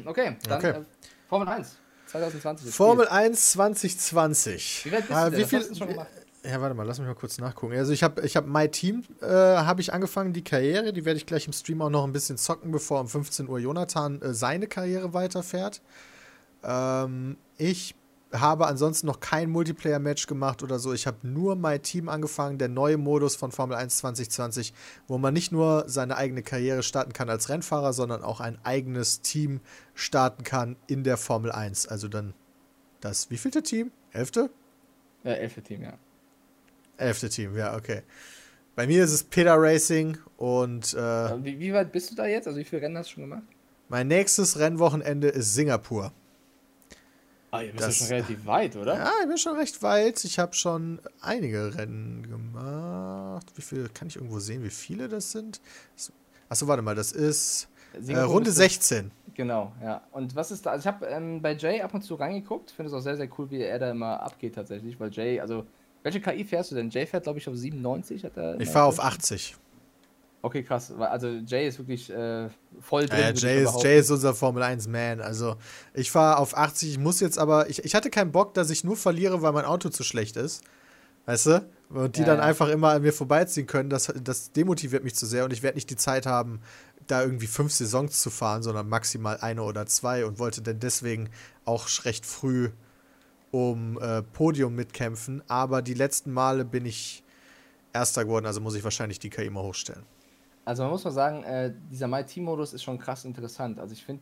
[0.05, 0.69] Okay, dann okay.
[0.71, 0.83] Äh,
[1.27, 1.77] Formel 1
[2.07, 2.73] 2020.
[2.73, 4.85] Formel 1 2020.
[4.85, 5.39] Wie weit bist ah, du denn?
[5.39, 6.07] Wie viel, du schon gemacht?
[6.43, 7.77] Ja, warte mal, lass mich mal kurz nachgucken.
[7.77, 11.17] Also ich habe ich hab My Team, äh, habe ich angefangen, die Karriere, die werde
[11.17, 14.33] ich gleich im Stream auch noch ein bisschen zocken, bevor um 15 Uhr Jonathan äh,
[14.33, 15.81] seine Karriere weiterfährt.
[16.63, 17.95] Ähm, ich
[18.33, 20.93] habe ansonsten noch kein Multiplayer-Match gemacht oder so.
[20.93, 24.73] Ich habe nur My Team angefangen, der neue Modus von Formel 1 2020,
[25.07, 29.21] wo man nicht nur seine eigene Karriere starten kann als Rennfahrer, sondern auch ein eigenes
[29.21, 29.59] Team
[29.93, 31.87] starten kann in der Formel 1.
[31.87, 32.33] Also dann
[33.01, 33.91] das, wie vielte Team?
[34.11, 34.49] Elfte?
[35.23, 35.93] Ja, elfte Team, ja.
[36.97, 38.03] Elfte Team, ja, okay.
[38.75, 40.93] Bei mir ist es Peter Racing und.
[40.93, 42.47] Äh, wie, wie weit bist du da jetzt?
[42.47, 43.43] Also, wie viele Rennen hast du schon gemacht?
[43.89, 46.13] Mein nächstes Rennwochenende ist Singapur.
[47.51, 48.95] Ah, ihr bist das, ja schon relativ weit, oder?
[48.95, 50.23] Ja, ich bin schon recht weit.
[50.23, 53.45] Ich habe schon einige Rennen gemacht.
[53.55, 55.59] Wie viele, kann ich irgendwo sehen, wie viele das sind?
[56.47, 57.67] Achso, warte mal, das ist
[58.07, 59.11] äh, Runde 16.
[59.33, 60.01] Genau, ja.
[60.11, 60.71] Und was ist da?
[60.71, 62.71] Also ich habe ähm, bei Jay ab und zu reingeguckt.
[62.71, 65.65] Finde es auch sehr, sehr cool, wie er da immer abgeht tatsächlich, weil Jay, also
[66.03, 66.89] welche KI fährst du denn?
[66.89, 68.23] Jay fährt, glaube ich, auf 97.
[68.23, 69.55] Hat er ich fahre auf 80.
[70.43, 70.91] Okay, krass.
[70.97, 73.19] Also Jay ist wirklich äh, voll drin.
[73.19, 75.21] Ja, Jay, ist, Jay ist unser Formel 1 Man.
[75.21, 75.55] Also
[75.93, 76.91] ich fahre auf 80.
[76.91, 77.69] Ich muss jetzt aber.
[77.69, 80.63] Ich, ich hatte keinen Bock, dass ich nur verliere, weil mein Auto zu schlecht ist.
[81.27, 81.69] Weißt du?
[81.89, 82.43] Und die ja, dann ja.
[82.43, 83.89] einfach immer an mir vorbeiziehen können.
[83.89, 86.61] Das, das demotiviert mich zu sehr und ich werde nicht die Zeit haben,
[87.05, 91.29] da irgendwie fünf Saisons zu fahren, sondern maximal eine oder zwei und wollte dann deswegen
[91.65, 92.69] auch recht früh
[93.51, 95.43] um äh, Podium mitkämpfen.
[95.47, 97.23] Aber die letzten Male bin ich
[97.93, 100.03] Erster geworden, also muss ich wahrscheinlich die KI mal hochstellen.
[100.63, 103.79] Also man muss mal sagen, äh, dieser My Team-Modus ist schon krass interessant.
[103.79, 104.21] Also ich finde,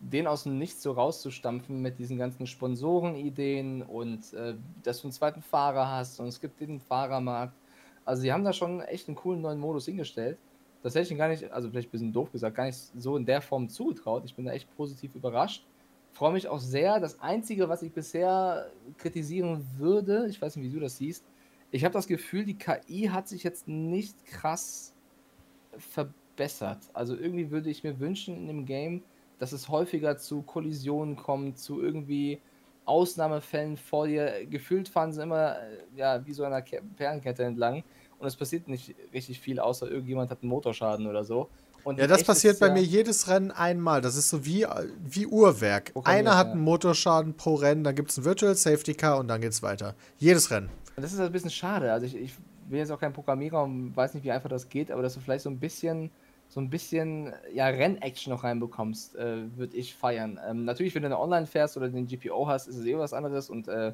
[0.00, 5.12] den aus dem Nichts so rauszustampfen mit diesen ganzen Sponsorenideen und äh, dass du einen
[5.12, 7.54] zweiten Fahrer hast und es gibt den Fahrermarkt.
[8.04, 10.38] Also sie haben da schon echt einen coolen neuen Modus hingestellt.
[10.82, 13.16] Das hätte ich ihnen gar nicht, also vielleicht ein bisschen doof gesagt, gar nicht so
[13.16, 14.24] in der Form zugetraut.
[14.24, 15.66] Ich bin da echt positiv überrascht.
[16.12, 17.00] Freue mich auch sehr.
[17.00, 21.24] Das Einzige, was ich bisher kritisieren würde, ich weiß nicht, wie du das siehst,
[21.70, 24.94] ich habe das Gefühl, die KI hat sich jetzt nicht krass
[25.78, 26.78] verbessert.
[26.92, 29.02] Also irgendwie würde ich mir wünschen in dem Game,
[29.38, 32.40] dass es häufiger zu Kollisionen kommt, zu irgendwie
[32.84, 34.46] Ausnahmefällen vor dir.
[34.46, 36.62] Gefühlt fahren sie immer äh, ja, wie so einer
[36.96, 37.84] Perlenkette entlang
[38.18, 41.48] und es passiert nicht richtig viel, außer irgendjemand hat einen Motorschaden oder so.
[41.84, 44.00] Und ja, das passiert bei mir jedes Rennen einmal.
[44.00, 44.66] Das ist so wie,
[45.04, 45.92] wie Uhrwerk.
[46.04, 49.40] Einer hat einen Motorschaden pro Rennen, dann gibt es ein Virtual Safety Car und dann
[49.40, 49.94] geht es weiter.
[50.18, 50.68] Jedes Rennen.
[50.96, 51.92] Das ist ein bisschen schade.
[51.92, 52.34] Also ich, ich
[52.68, 55.20] bin jetzt auch kein Programmierer und weiß nicht, wie einfach das geht, aber dass du
[55.20, 56.10] vielleicht so ein bisschen
[56.48, 60.40] so ein bisschen ja, Rennaction noch reinbekommst, äh, würde ich feiern.
[60.48, 63.50] Ähm, natürlich, wenn du Online fährst oder den GPO hast, ist es eh was anderes
[63.50, 63.92] und äh,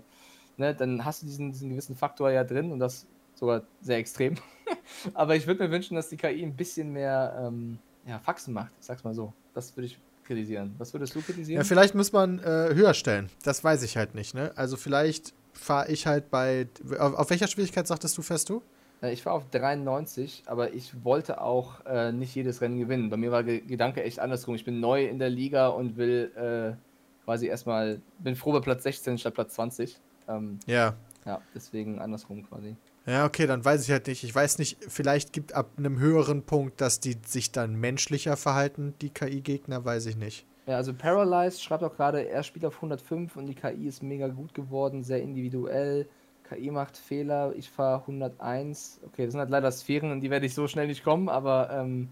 [0.56, 4.36] ne, dann hast du diesen, diesen gewissen Faktor ja drin und das sogar sehr extrem.
[5.14, 8.72] Aber ich würde mir wünschen, dass die KI ein bisschen mehr ähm, ja, Faxen macht,
[8.78, 9.32] ich sag's mal so.
[9.52, 10.74] Das würde ich kritisieren.
[10.78, 11.60] Was würdest du kritisieren?
[11.60, 13.30] Ja, vielleicht muss man äh, höher stellen.
[13.42, 14.34] Das weiß ich halt nicht.
[14.34, 14.52] Ne?
[14.56, 16.68] Also vielleicht fahre ich halt bei.
[16.98, 18.62] Auf, auf, welcher Schwierigkeit sagtest du, fährst du?
[19.02, 23.10] Äh, ich war auf 93, aber ich wollte auch äh, nicht jedes Rennen gewinnen.
[23.10, 24.54] Bei mir war der Gedanke echt andersrum.
[24.54, 26.76] Ich bin neu in der Liga und will äh,
[27.24, 29.98] quasi erstmal, bin froh bei Platz 16 statt Platz 20.
[30.28, 30.94] Ähm, ja.
[31.24, 32.76] Ja, deswegen andersrum quasi.
[33.06, 34.24] Ja, okay, dann weiß ich halt nicht.
[34.24, 38.94] Ich weiß nicht, vielleicht gibt ab einem höheren Punkt, dass die sich dann menschlicher verhalten,
[39.02, 40.46] die KI-Gegner, weiß ich nicht.
[40.66, 44.28] Ja, also Paralyzed schreibt auch gerade, er spielt auf 105 und die KI ist mega
[44.28, 46.08] gut geworden, sehr individuell.
[46.48, 49.00] KI macht Fehler, ich fahre 101.
[49.06, 51.70] Okay, das sind halt leider Sphären, in die werde ich so schnell nicht kommen, aber
[51.70, 52.08] ähm,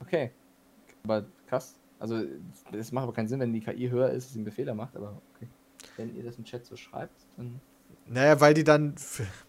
[0.00, 0.30] okay.
[1.04, 1.76] Aber krass.
[1.98, 2.22] Also,
[2.72, 4.96] es macht aber keinen Sinn, wenn die KI höher ist, dass sie einen Fehler macht,
[4.96, 5.48] aber okay.
[5.96, 7.60] Wenn ihr das im Chat so schreibt, dann
[8.06, 8.94] naja, weil die dann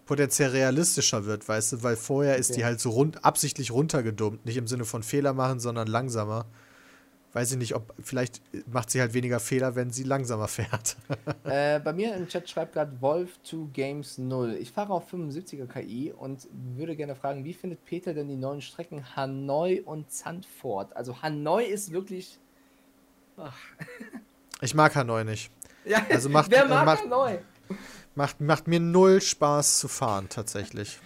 [0.05, 2.41] potenziell realistischer wird, weißt du, weil vorher okay.
[2.41, 4.45] ist die halt so rund, absichtlich runtergedummt.
[4.45, 6.45] Nicht im Sinne von Fehler machen, sondern langsamer.
[7.34, 10.97] Weiß ich nicht, ob vielleicht macht sie halt weniger Fehler, wenn sie langsamer fährt.
[11.45, 14.56] äh, bei mir im Chat schreibt gerade Wolf2 Games 0.
[14.56, 18.61] Ich fahre auf 75er KI und würde gerne fragen, wie findet Peter denn die neuen
[18.61, 20.93] Strecken Hanoi und Zandvoort?
[20.95, 22.38] Also Hanoi ist wirklich
[23.38, 23.57] Ach.
[24.64, 25.49] Ich mag Hanoi nicht.
[25.85, 27.39] Ja, also macht, wer mag macht, Hanoi?
[28.14, 30.99] Macht, macht mir null Spaß zu fahren, tatsächlich.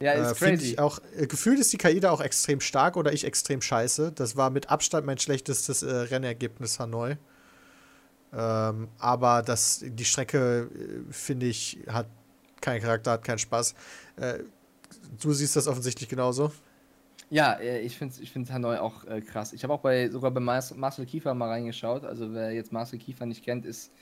[0.00, 0.72] Ja, ist äh, crazy.
[0.72, 4.12] Ich auch, äh, gefühlt ist die KI da auch extrem stark oder ich extrem scheiße.
[4.12, 7.16] Das war mit Abstand mein schlechtestes äh, Rennergebnis Hanoi.
[8.32, 12.06] Ähm, aber das, die Strecke, äh, finde ich, hat
[12.60, 13.74] keinen Charakter, hat keinen Spaß.
[14.16, 14.40] Äh,
[15.20, 16.52] du siehst das offensichtlich genauso.
[17.30, 19.52] Ja, äh, ich finde ich find Hanoi auch äh, krass.
[19.52, 22.04] Ich habe auch bei, sogar bei Marcel Kiefer mal reingeschaut.
[22.04, 23.92] Also wer jetzt Marcel Kiefer nicht kennt, ist,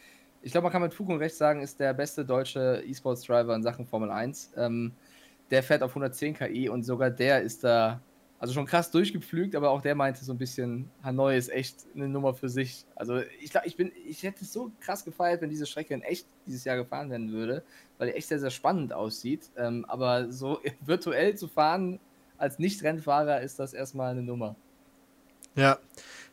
[0.42, 3.62] ich glaube, man kann mit Fug und Recht sagen, ist der beste deutsche E-Sports-Driver in
[3.62, 4.52] Sachen Formel 1.
[4.56, 4.92] Ähm,
[5.50, 8.00] der fährt auf 110 KI und sogar der ist da,
[8.38, 12.08] also schon krass durchgepflügt, aber auch der meinte so ein bisschen, Hanoi ist echt eine
[12.08, 12.84] Nummer für sich.
[12.94, 16.02] Also ich glaube, ich bin, ich hätte es so krass gefeiert, wenn diese Strecke in
[16.02, 17.62] echt dieses Jahr gefahren werden würde,
[17.98, 19.50] weil die echt sehr, sehr spannend aussieht.
[19.56, 22.00] Ähm, aber so virtuell zu fahren
[22.38, 24.56] als Nicht-Rennfahrer ist das erstmal eine Nummer.
[25.54, 25.78] Ja.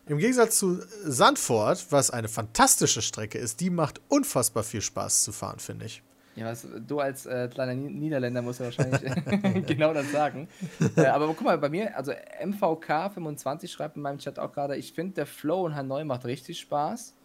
[0.05, 5.31] Im Gegensatz zu Sandford, was eine fantastische Strecke ist, die macht unfassbar viel Spaß zu
[5.31, 6.03] fahren, finde ich.
[6.35, 9.01] Ja, was, du als äh, kleiner Niederländer musst ja wahrscheinlich
[9.67, 10.47] genau das sagen.
[10.95, 14.93] Äh, aber guck mal, bei mir, also MVK25 schreibt in meinem Chat auch gerade, ich
[14.93, 17.15] finde, der Flow in Hanoi macht richtig Spaß.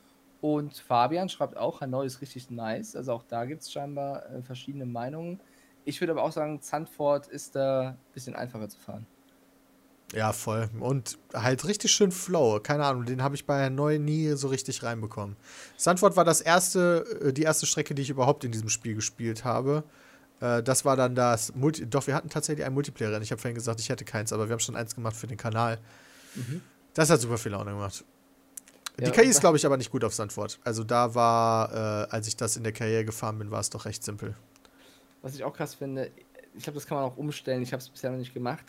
[0.40, 2.94] Und Fabian schreibt auch, Hanoi ist richtig nice.
[2.94, 5.40] Also auch da gibt es scheinbar äh, verschiedene Meinungen.
[5.84, 9.06] Ich würde aber auch sagen, Zandvoort ist da ein bisschen einfacher zu fahren.
[10.14, 10.70] Ja, voll.
[10.80, 12.60] Und halt richtig schön Flow.
[12.60, 15.36] Keine Ahnung, den habe ich bei Neu nie so richtig reinbekommen.
[15.76, 19.44] Sandford war das erste, äh, die erste Strecke, die ich überhaupt in diesem Spiel gespielt
[19.44, 19.84] habe.
[20.40, 23.20] Äh, das war dann das Multi Doch, wir hatten tatsächlich ein Multiplayer.
[23.20, 25.36] Ich habe vorhin gesagt, ich hätte keins, aber wir haben schon eins gemacht für den
[25.36, 25.78] Kanal.
[26.34, 26.62] Mhm.
[26.94, 28.02] Das hat super viel Laune gemacht.
[28.98, 30.58] Die ja, KI ist, glaube ich, aber nicht gut auf Sandford.
[30.64, 33.84] Also da war, äh, als ich das in der Karriere gefahren bin, war es doch
[33.84, 34.34] recht simpel.
[35.20, 36.10] Was ich auch krass finde,
[36.56, 37.62] ich glaube, das kann man auch umstellen.
[37.62, 38.64] Ich habe es bisher noch nicht gemacht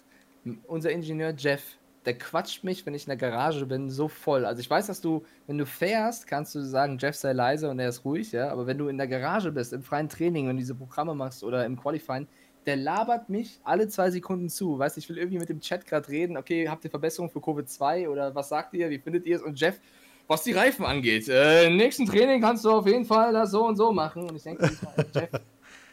[0.67, 4.45] unser Ingenieur Jeff, der quatscht mich, wenn ich in der Garage bin, so voll.
[4.45, 7.79] Also ich weiß, dass du, wenn du fährst, kannst du sagen, Jeff sei leise und
[7.79, 8.49] er ist ruhig, ja.
[8.49, 11.65] Aber wenn du in der Garage bist, im freien Training, du diese Programme machst oder
[11.65, 12.27] im Qualifying,
[12.65, 14.77] der labert mich alle zwei Sekunden zu.
[14.79, 18.07] Weißt ich will irgendwie mit dem Chat gerade reden, okay, habt ihr Verbesserungen für Covid-2
[18.07, 19.41] oder was sagt ihr, wie findet ihr es?
[19.41, 19.79] Und Jeff,
[20.27, 23.65] was die Reifen angeht, äh, im nächsten Training kannst du auf jeden Fall das so
[23.65, 24.29] und so machen.
[24.29, 24.69] Und ich denke,
[25.13, 25.29] Jeff,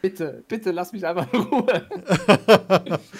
[0.01, 1.87] Bitte, bitte lass mich einfach in Ruhe.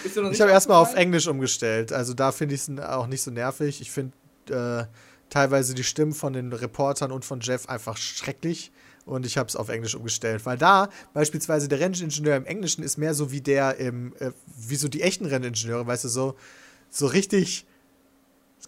[0.31, 1.91] ich habe erstmal auf Englisch umgestellt.
[1.91, 3.81] Also da finde ich es auch nicht so nervig.
[3.81, 4.13] Ich finde
[4.49, 4.85] äh,
[5.29, 8.71] teilweise die Stimmen von den Reportern und von Jeff einfach schrecklich.
[9.05, 10.45] Und ich habe es auf Englisch umgestellt.
[10.45, 14.75] Weil da beispielsweise der Renningenieur im Englischen ist mehr so wie der im, äh, wie
[14.75, 16.35] so die echten Renningenieure, weißt du, so,
[16.89, 17.66] so richtig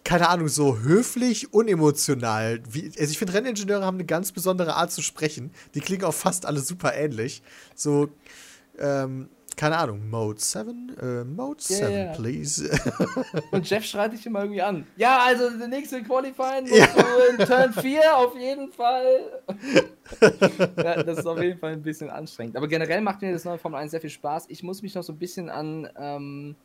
[0.04, 2.60] keine Ahnung, so höflich, unemotional.
[2.70, 5.50] Wie, also ich finde, Renningenieure haben eine ganz besondere Art zu sprechen.
[5.74, 7.42] Die klingen auch fast alle super ähnlich.
[7.74, 8.08] So,
[8.78, 10.96] ähm, keine Ahnung, Mode 7?
[11.00, 12.70] Äh, Mode 7, yeah, please.
[13.50, 14.86] Und Jeff schreit dich immer irgendwie an.
[14.96, 16.86] Ja, also der nächste Qualifying ja.
[17.28, 19.42] in Turn 4 auf jeden Fall.
[20.78, 22.56] ja, das ist auf jeden Fall ein bisschen anstrengend.
[22.56, 24.46] Aber generell macht mir das neue Formel 1 sehr viel Spaß.
[24.48, 26.56] Ich muss mich noch so ein bisschen an ähm,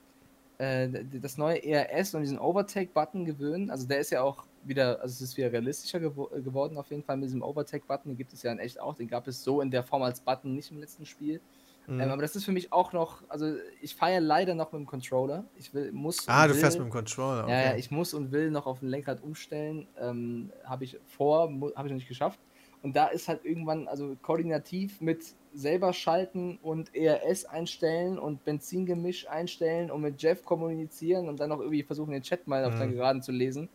[0.57, 0.89] äh,
[1.21, 3.69] das neue ERS und diesen Overtake-Button gewöhnen.
[3.69, 7.03] Also der ist ja auch wieder, also es ist wieder realistischer gewo geworden auf jeden
[7.03, 8.11] Fall mit diesem Overtake-Button.
[8.11, 8.95] Den gibt es ja in echt auch.
[8.95, 11.41] Den gab es so in der Form als Button nicht im letzten Spiel.
[11.87, 11.99] Mhm.
[12.01, 14.85] Ähm, aber das ist für mich auch noch, also ich feiere leider noch mit dem
[14.85, 15.45] Controller.
[15.55, 16.27] Ich will, muss.
[16.27, 17.43] Ah, du will, fährst mit dem Controller.
[17.43, 17.65] Okay.
[17.65, 19.87] Ja, ich muss und will noch auf ein Lenkrad umstellen.
[19.99, 22.39] Ähm, habe ich vor, habe ich noch nicht geschafft.
[22.85, 25.25] Und da ist halt irgendwann, also koordinativ mit
[25.55, 31.61] selber schalten und ERS einstellen und Benzingemisch einstellen und mit Jeff kommunizieren und dann noch
[31.61, 32.71] irgendwie versuchen, den Chat mal mhm.
[32.71, 33.69] auf der Geraden zu lesen,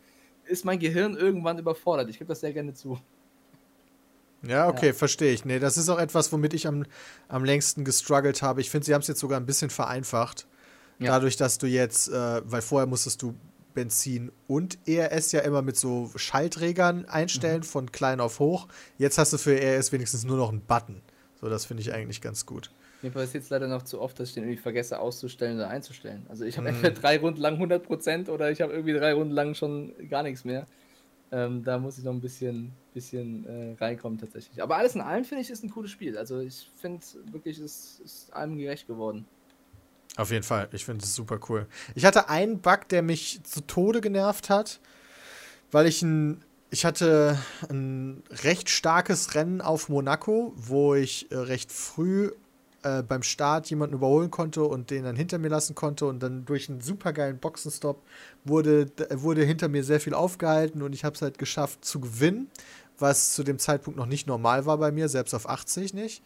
[0.45, 2.09] ist mein Gehirn irgendwann überfordert.
[2.09, 3.01] Ich gebe das sehr gerne zu.
[4.43, 4.93] Ja, okay, ja.
[4.93, 5.43] verstehe ich.
[5.43, 6.85] Nee, das ist auch etwas, womit ich am,
[7.27, 8.61] am längsten gestruggelt habe.
[8.61, 10.47] Ich finde, sie haben es jetzt sogar ein bisschen vereinfacht.
[10.99, 11.11] Ja.
[11.11, 13.35] Dadurch, dass du jetzt, äh, weil vorher musstest du
[13.73, 17.63] Benzin und ERS ja immer mit so Schaltregern einstellen, mhm.
[17.63, 18.67] von klein auf hoch.
[18.97, 21.01] Jetzt hast du für ERS wenigstens nur noch einen Button.
[21.39, 22.71] So, das finde ich eigentlich ganz gut.
[23.01, 26.25] Mir passiert es leider noch zu oft, dass ich den irgendwie vergesse auszustellen oder einzustellen.
[26.29, 26.75] Also ich habe mhm.
[26.75, 30.45] entweder drei Runden lang 100% oder ich habe irgendwie drei Runden lang schon gar nichts
[30.45, 30.67] mehr.
[31.31, 34.61] Ähm, da muss ich noch ein bisschen, bisschen äh, reinkommen tatsächlich.
[34.61, 36.17] Aber alles in allem finde ich, ist ein cooles Spiel.
[36.17, 39.25] Also ich finde wirklich, es ist allem gerecht geworden.
[40.17, 40.67] Auf jeden Fall.
[40.71, 41.67] Ich finde es super cool.
[41.95, 44.79] Ich hatte einen Bug, der mich zu Tode genervt hat,
[45.71, 46.43] weil ich ein
[46.73, 47.37] ich hatte
[47.69, 52.31] ein recht starkes Rennen auf Monaco, wo ich äh, recht früh
[52.83, 56.45] äh, beim Start jemanden überholen konnte und den dann hinter mir lassen konnte und dann
[56.45, 58.01] durch einen supergeilen Boxenstopp
[58.45, 62.49] wurde, wurde hinter mir sehr viel aufgehalten und ich habe es halt geschafft zu gewinnen,
[62.97, 66.23] was zu dem Zeitpunkt noch nicht normal war bei mir, selbst auf 80 nicht.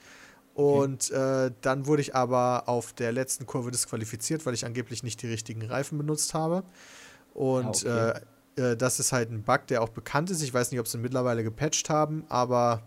[0.55, 1.47] Und okay.
[1.47, 5.27] äh, dann wurde ich aber auf der letzten Kurve disqualifiziert, weil ich angeblich nicht die
[5.27, 6.63] richtigen Reifen benutzt habe.
[7.33, 8.19] Und ah, okay.
[8.19, 8.21] äh,
[8.57, 10.41] Äh, das ist halt ein Bug, der auch bekannt ist.
[10.41, 12.83] Ich weiß nicht, ob sie ihn mittlerweile gepatcht haben, aber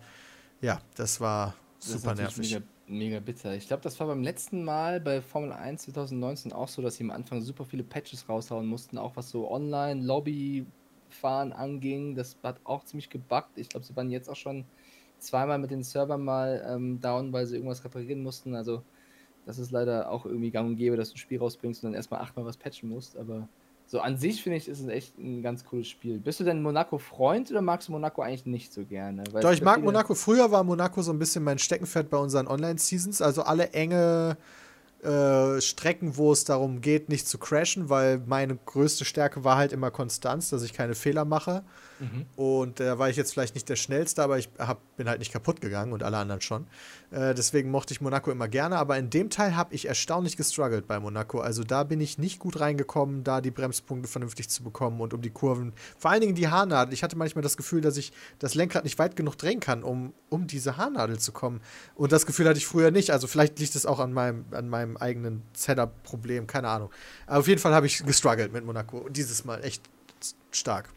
[0.60, 2.54] ja, das war super das nervig.
[2.54, 3.54] Mega, mega bitter.
[3.54, 7.04] Ich glaube, das war beim letzten Mal bei Formel 1 2019 auch so, dass sie
[7.04, 12.14] am Anfang super viele Patches raushauen mussten, auch was so Online-Lobby-Fahren anging.
[12.14, 13.56] Das hat auch ziemlich gebuggt.
[13.56, 14.64] Ich glaube, sie waren jetzt auch schon
[15.18, 18.54] zweimal mit den Servern mal ähm, down, weil sie irgendwas reparieren mussten.
[18.54, 18.82] Also,
[19.46, 21.94] das ist leider auch irgendwie gang und gäbe, dass du ein Spiel rausbringst und dann
[21.94, 23.16] erstmal achtmal was patchen musst.
[23.16, 23.48] Aber
[23.86, 26.18] so an sich finde ich, ist es echt ein ganz cooles Spiel.
[26.18, 29.24] Bist du denn Monaco-Freund oder magst du Monaco eigentlich nicht so gerne?
[29.32, 30.14] Weil Doch, ich mag Monaco.
[30.14, 33.22] Früher war Monaco so ein bisschen mein Steckenpferd bei unseren Online-Seasons.
[33.22, 34.36] Also alle enge
[35.02, 39.72] äh, Strecken, wo es darum geht, nicht zu crashen, weil meine größte Stärke war halt
[39.72, 41.62] immer Konstanz, dass ich keine Fehler mache.
[42.00, 42.26] Mhm.
[42.36, 45.18] Und da äh, war ich jetzt vielleicht nicht der Schnellste, aber ich hab, bin halt
[45.18, 46.66] nicht kaputt gegangen und alle anderen schon.
[47.10, 50.86] Äh, deswegen mochte ich Monaco immer gerne, aber in dem Teil habe ich erstaunlich gestruggelt
[50.86, 51.40] bei Monaco.
[51.40, 55.22] Also da bin ich nicht gut reingekommen, da die Bremspunkte vernünftig zu bekommen und um
[55.22, 55.72] die Kurven.
[55.98, 56.94] Vor allen Dingen die Haarnadel.
[56.94, 60.12] Ich hatte manchmal das Gefühl, dass ich das Lenkrad nicht weit genug drehen kann, um,
[60.28, 61.60] um diese Haarnadel zu kommen.
[61.94, 63.10] Und das Gefühl hatte ich früher nicht.
[63.10, 66.90] Also vielleicht liegt es auch an meinem, an meinem eigenen Setup-Problem, keine Ahnung.
[67.26, 68.98] Aber auf jeden Fall habe ich gestruggelt mit Monaco.
[68.98, 69.82] Und dieses Mal echt
[70.50, 70.90] stark.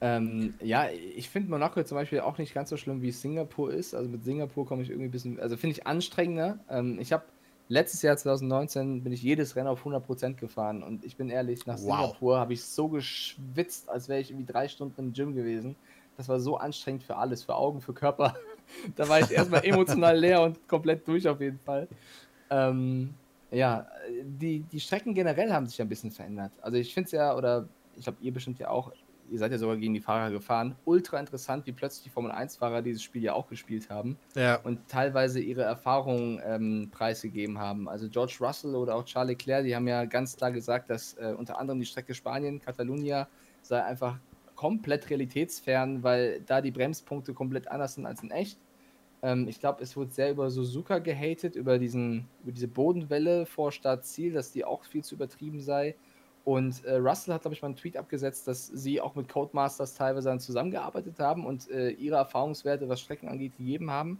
[0.00, 3.94] Ähm, ja, ich finde Monaco zum Beispiel auch nicht ganz so schlimm, wie Singapur ist.
[3.94, 6.58] Also mit Singapur komme ich irgendwie ein bisschen, also finde ich anstrengender.
[6.70, 7.24] Ähm, ich habe
[7.68, 11.78] letztes Jahr 2019 bin ich jedes Rennen auf 100% gefahren und ich bin ehrlich, nach
[11.78, 11.82] wow.
[11.82, 15.76] Singapur habe ich so geschwitzt, als wäre ich irgendwie drei Stunden im Gym gewesen.
[16.16, 18.34] Das war so anstrengend für alles, für Augen, für Körper.
[18.96, 21.88] da war ich erstmal emotional leer und komplett durch auf jeden Fall.
[22.50, 23.14] Ähm,
[23.50, 23.86] ja,
[24.22, 26.52] die, die Strecken generell haben sich ein bisschen verändert.
[26.60, 28.92] Also ich finde es ja, oder ich glaube, ihr bestimmt ja auch,
[29.30, 30.76] ihr seid ja sogar gegen die Fahrer gefahren.
[30.84, 34.56] Ultra interessant, wie plötzlich die Formel 1-Fahrer dieses Spiel ja auch gespielt haben ja.
[34.56, 37.88] und teilweise ihre Erfahrungen ähm, preisgegeben haben.
[37.88, 41.34] Also George Russell oder auch Charles Leclerc, die haben ja ganz klar gesagt, dass äh,
[41.36, 43.28] unter anderem die Strecke Spanien, Catalunya,
[43.62, 44.18] sei einfach
[44.54, 48.58] komplett realitätsfern, weil da die Bremspunkte komplett anders sind als in echt.
[49.22, 53.72] Ähm, ich glaube, es wurde sehr über Suzuka gehatet, über, diesen, über diese Bodenwelle vor
[53.72, 55.94] Start-Ziel, dass die auch viel zu übertrieben sei.
[56.48, 59.92] Und äh, Russell hat, glaube ich, mal einen Tweet abgesetzt, dass sie auch mit Codemasters
[59.92, 64.18] teilweise dann zusammengearbeitet haben und äh, ihre Erfahrungswerte, was Strecken angeht, gegeben haben.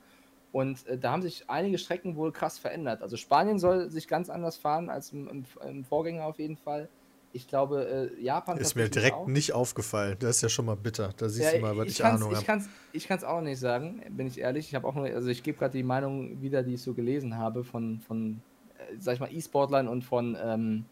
[0.53, 3.01] Und äh, da haben sich einige Strecken wohl krass verändert.
[3.01, 6.91] Also Spanien soll sich ganz anders fahren als im, im, im Vorgänger auf jeden Fall.
[7.33, 9.27] Ich glaube, äh, Japan ist mir direkt auch.
[9.27, 10.17] nicht aufgefallen.
[10.19, 11.15] Das ist ja schon mal bitter.
[11.17, 12.63] Da siehst ja, du mal, was ich, ich Ahnung habe.
[12.93, 14.69] Ich kann es auch nicht sagen, bin ich ehrlich.
[14.69, 17.39] Ich habe auch nur, also ich gebe gerade die Meinung wieder, die ich so gelesen
[17.39, 18.43] habe von, von
[18.77, 20.85] äh, sag ich mal, E-Sportlern und von ähm,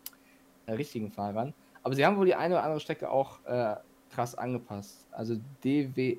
[0.66, 1.54] äh, richtigen Fahrern.
[1.82, 3.76] Aber sie haben wohl die eine oder andere Strecke auch äh,
[4.10, 5.06] krass angepasst.
[5.12, 6.18] Also DW,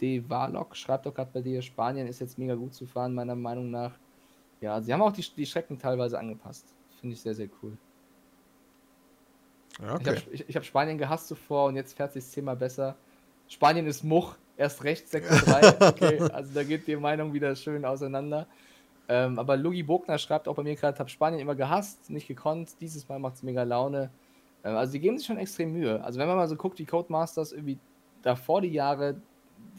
[0.00, 3.70] Devalok schreibt doch gerade bei dir, Spanien ist jetzt mega gut zu fahren, meiner Meinung
[3.70, 3.92] nach.
[4.60, 6.66] Ja, sie haben auch die, die Strecken teilweise angepasst.
[7.00, 7.76] Finde ich sehr, sehr cool.
[9.82, 10.22] Okay.
[10.32, 12.96] Ich habe hab Spanien gehasst zuvor und jetzt fährt sich zehnmal besser.
[13.48, 15.88] Spanien ist Much, erst recht Sektor 3.
[15.88, 18.46] Okay, also da geht die Meinung wieder schön auseinander.
[19.08, 22.80] Ähm, aber Lugi Bogner schreibt auch bei mir gerade, habe Spanien immer gehasst, nicht gekonnt.
[22.80, 24.10] Dieses Mal macht es mega Laune.
[24.64, 26.02] Ähm, also die geben sich schon extrem Mühe.
[26.02, 27.78] Also wenn man mal so guckt, die Codemasters irgendwie
[28.22, 29.20] davor die Jahre,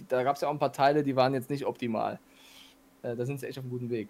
[0.07, 2.19] da gab es ja auch ein paar Teile, die waren jetzt nicht optimal.
[3.01, 4.09] Äh, da sind sie echt auf einem guten Weg.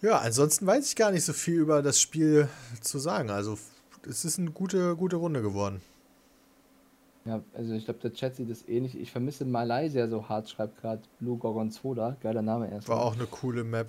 [0.00, 2.48] Ja, ansonsten weiß ich gar nicht so viel über das Spiel
[2.80, 3.30] zu sagen.
[3.30, 3.58] Also
[4.08, 5.82] es ist eine gute, gute Runde geworden.
[7.26, 8.96] Ja, also ich glaube, der Chat sieht das ähnlich.
[8.98, 12.16] Ich vermisse Malaysia so hart, schreibt gerade Blue Gorgonzola.
[12.20, 12.98] Geiler Name erstmal.
[12.98, 13.88] War auch eine coole Map.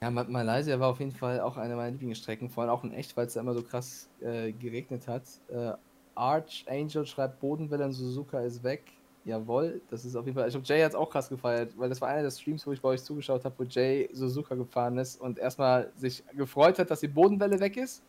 [0.00, 3.16] Ja, Malaysia war auf jeden Fall auch eine meiner Lieblingsstrecken, vor allem auch in echt,
[3.16, 5.24] weil es da immer so krass äh, geregnet hat.
[5.48, 5.72] Äh,
[6.14, 8.84] Archangel schreibt, Bodenwelle in Suzuka ist weg.
[9.24, 10.46] Jawohl, das ist auf jeden Fall.
[10.46, 12.72] Ich glaube, Jay hat es auch krass gefeiert, weil das war einer der Streams, wo
[12.72, 16.90] ich bei euch zugeschaut habe, wo Jay Suzuka gefahren ist und erstmal sich gefreut hat,
[16.90, 18.04] dass die Bodenwelle weg ist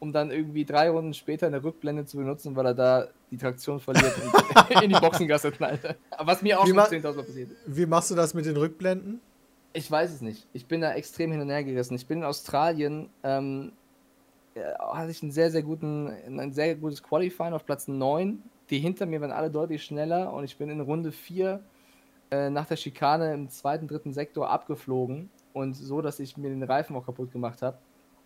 [0.00, 3.78] um dann irgendwie drei Runden später eine Rückblende zu benutzen, weil er da die Traktion
[3.78, 5.96] verliert und in die Boxengasse knallt.
[6.18, 9.20] Was mir auch wie schon 10.000 Mal passiert Wie machst du das mit den Rückblenden?
[9.72, 10.48] Ich weiß es nicht.
[10.52, 11.94] Ich bin da extrem hin und her gerissen.
[11.94, 13.72] Ich bin in Australien, ähm,
[14.78, 18.42] hatte ich einen sehr, sehr guten, ein sehr gutes Qualifying auf Platz 9.
[18.70, 21.60] Die hinter mir waren alle deutlich schneller und ich bin in Runde 4
[22.30, 26.62] äh, nach der Schikane im zweiten, dritten Sektor abgeflogen und so, dass ich mir den
[26.62, 27.78] Reifen auch kaputt gemacht habe.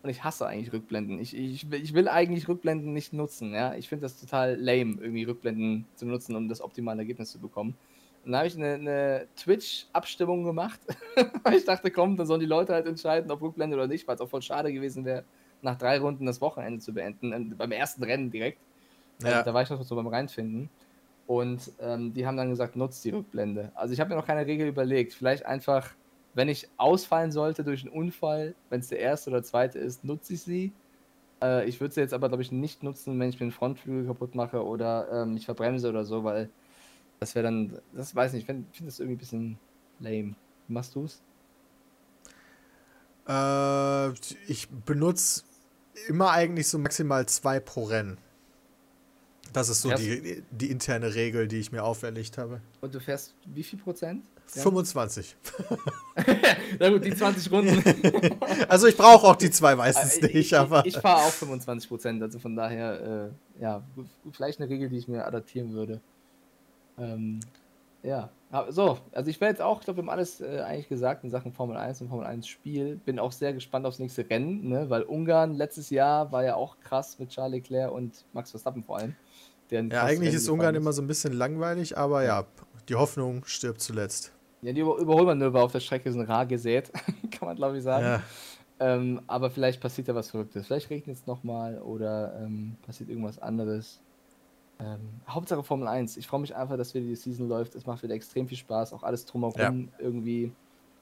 [0.05, 1.19] Und ich hasse eigentlich Rückblenden.
[1.19, 3.55] Ich, ich, ich will eigentlich Rückblenden nicht nutzen.
[3.55, 3.75] Ja?
[3.75, 7.75] Ich finde das total lame, irgendwie Rückblenden zu nutzen, um das optimale Ergebnis zu bekommen.
[8.23, 10.79] Und dann habe ich eine, eine Twitch-Abstimmung gemacht,
[11.43, 14.17] weil ich dachte, komm, dann sollen die Leute halt entscheiden, ob Rückblende oder nicht, weil
[14.17, 15.25] es auch voll schade gewesen wäre,
[15.63, 18.59] nach drei Runden das Wochenende zu beenden, äh, beim ersten Rennen direkt.
[19.23, 19.41] Ja.
[19.41, 20.69] Äh, da war ich noch so beim Reinfinden.
[21.27, 23.73] Und ähm, die haben dann gesagt, nutzt die Rückblende.
[23.75, 25.15] Also ich habe mir noch keine Regel überlegt.
[25.15, 25.95] Vielleicht einfach
[26.35, 30.35] wenn ich ausfallen sollte durch einen Unfall, wenn es der erste oder zweite ist, nutze
[30.35, 30.73] ich sie.
[31.43, 34.07] Äh, ich würde sie jetzt aber, glaube ich, nicht nutzen, wenn ich mir den Frontflügel
[34.07, 36.51] kaputt mache oder ähm, mich verbremse oder so, weil
[37.21, 39.59] das wäre dann, das weiß nicht, ich finde find das irgendwie ein bisschen
[40.01, 40.35] lame.
[40.67, 41.23] Wie machst du es?
[43.29, 44.11] Äh,
[44.49, 45.45] ich benutze
[46.09, 48.19] immer eigentlich so maximal zwei pro Rennen.
[49.53, 52.61] Das ist so die, die interne Regel, die ich mir auferlegt habe.
[52.81, 54.25] Und du fährst wie viel Prozent?
[54.55, 54.63] Ja.
[54.63, 55.37] 25.
[56.79, 57.83] Na gut, die 20 Runden.
[58.69, 60.87] also ich brauche auch die zwei meistens ich, nicht, aber.
[60.87, 63.83] Ich, ich fahre auch 25 Prozent, also von daher, äh, ja,
[64.33, 66.01] vielleicht eine Regel, die ich mir adaptieren würde.
[66.99, 67.41] Ähm,
[68.05, 68.31] ja,
[68.69, 71.31] so, also ich werde jetzt auch, ich glaube, wir haben alles äh, eigentlich gesagt in
[71.31, 72.97] Sachen Formel 1 und Formel 1 Spiel.
[72.97, 74.91] Bin auch sehr gespannt aufs nächste Rennen, ne?
[74.91, 78.99] weil Ungarn letztes Jahr war ja auch krass mit Charles Leclerc und Max Verstappen vor
[78.99, 79.17] allem.
[79.71, 80.83] ja, eigentlich Rennen ist Ungarn ist.
[80.83, 82.45] immer so ein bisschen langweilig, aber ja,
[82.89, 84.34] die Hoffnung stirbt zuletzt.
[84.65, 86.91] Ja, die Über Überholmanöver auf der Strecke sind rar gesät,
[87.31, 88.05] kann man glaube ich sagen.
[88.05, 88.23] Ja.
[88.81, 90.67] Ähm, aber vielleicht passiert ja was Verrücktes.
[90.67, 94.01] Vielleicht regnet es nochmal oder ähm, passiert irgendwas anderes.
[94.81, 96.17] Ähm, Hauptsache Formel 1.
[96.17, 97.75] Ich freue mich einfach, dass wieder die Season läuft.
[97.75, 98.95] Es macht wieder extrem viel Spaß.
[98.95, 99.73] Auch alles drumherum ja.
[99.99, 100.51] irgendwie.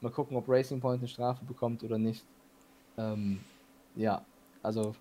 [0.01, 2.25] Mal gucken, ob Racing Point eine Strafe bekommt oder nicht.
[2.97, 3.39] Ähm,
[3.95, 4.25] ja,
[4.61, 4.93] also.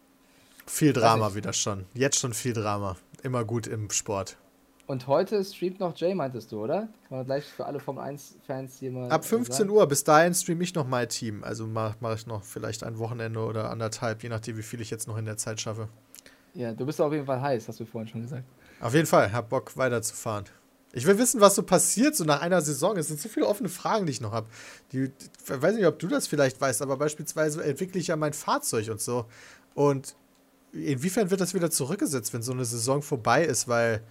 [0.66, 1.86] Viel Drama wieder schon.
[1.94, 2.96] Jetzt schon viel Drama.
[3.24, 4.36] Immer gut im Sport.
[4.86, 6.88] Und heute streamt noch Jay, meintest du, oder?
[7.08, 9.10] Kann man gleich für alle Formel 1-Fans hier mal.
[9.10, 9.70] Ab 15 sagen?
[9.70, 11.44] Uhr, bis dahin streame ich noch mein Team.
[11.44, 14.90] Also mache mach ich noch vielleicht ein Wochenende oder anderthalb, je nachdem, wie viel ich
[14.90, 15.88] jetzt noch in der Zeit schaffe.
[16.54, 18.44] Ja, du bist auf jeden Fall heiß, hast du vorhin schon gesagt.
[18.80, 20.46] Auf jeden Fall, hab Bock weiterzufahren.
[20.92, 22.96] Ich will wissen, was so passiert, so nach einer Saison.
[22.98, 24.48] Es sind so viele offene Fragen, die ich noch habe.
[24.92, 25.10] Ich
[25.48, 29.00] weiß nicht, ob du das vielleicht weißt, aber beispielsweise entwickle ich ja mein Fahrzeug und
[29.00, 29.24] so.
[29.74, 30.16] Und
[30.72, 33.68] inwiefern wird das wieder zurückgesetzt, wenn so eine Saison vorbei ist?
[33.68, 34.02] Weil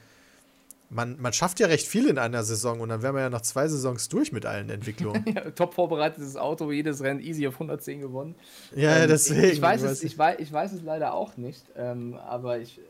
[0.92, 3.42] man, man schafft ja recht viel in einer Saison und dann wären wir ja nach
[3.42, 5.24] zwei Saisons durch mit allen Entwicklungen.
[5.36, 8.36] ja, top vorbereitetes Auto, jedes Rennen easy auf 110 gewonnen.
[8.76, 9.44] Ja, ähm, deswegen.
[9.46, 12.82] Ich, ich, weiß es, ich, weiß, ich weiß es leider auch nicht, ähm, aber ich,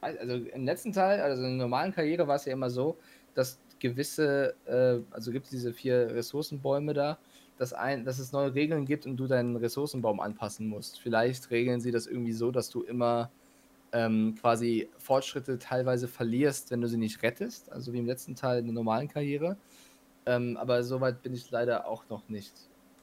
[0.00, 2.96] also im letzten Teil, also in der normalen Karriere war es ja immer so,
[3.34, 7.18] dass gewisse, äh, also gibt es diese vier Ressourcenbäume da,
[7.56, 11.00] dass, ein, dass es neue Regeln gibt und du deinen Ressourcenbaum anpassen musst.
[11.00, 13.30] Vielleicht regeln sie das irgendwie so, dass du immer
[13.94, 18.58] ähm, quasi Fortschritte teilweise verlierst, wenn du sie nicht rettest, also wie im letzten Teil
[18.58, 19.56] in der normalen Karriere.
[20.26, 22.52] Ähm, aber soweit bin ich leider auch noch nicht.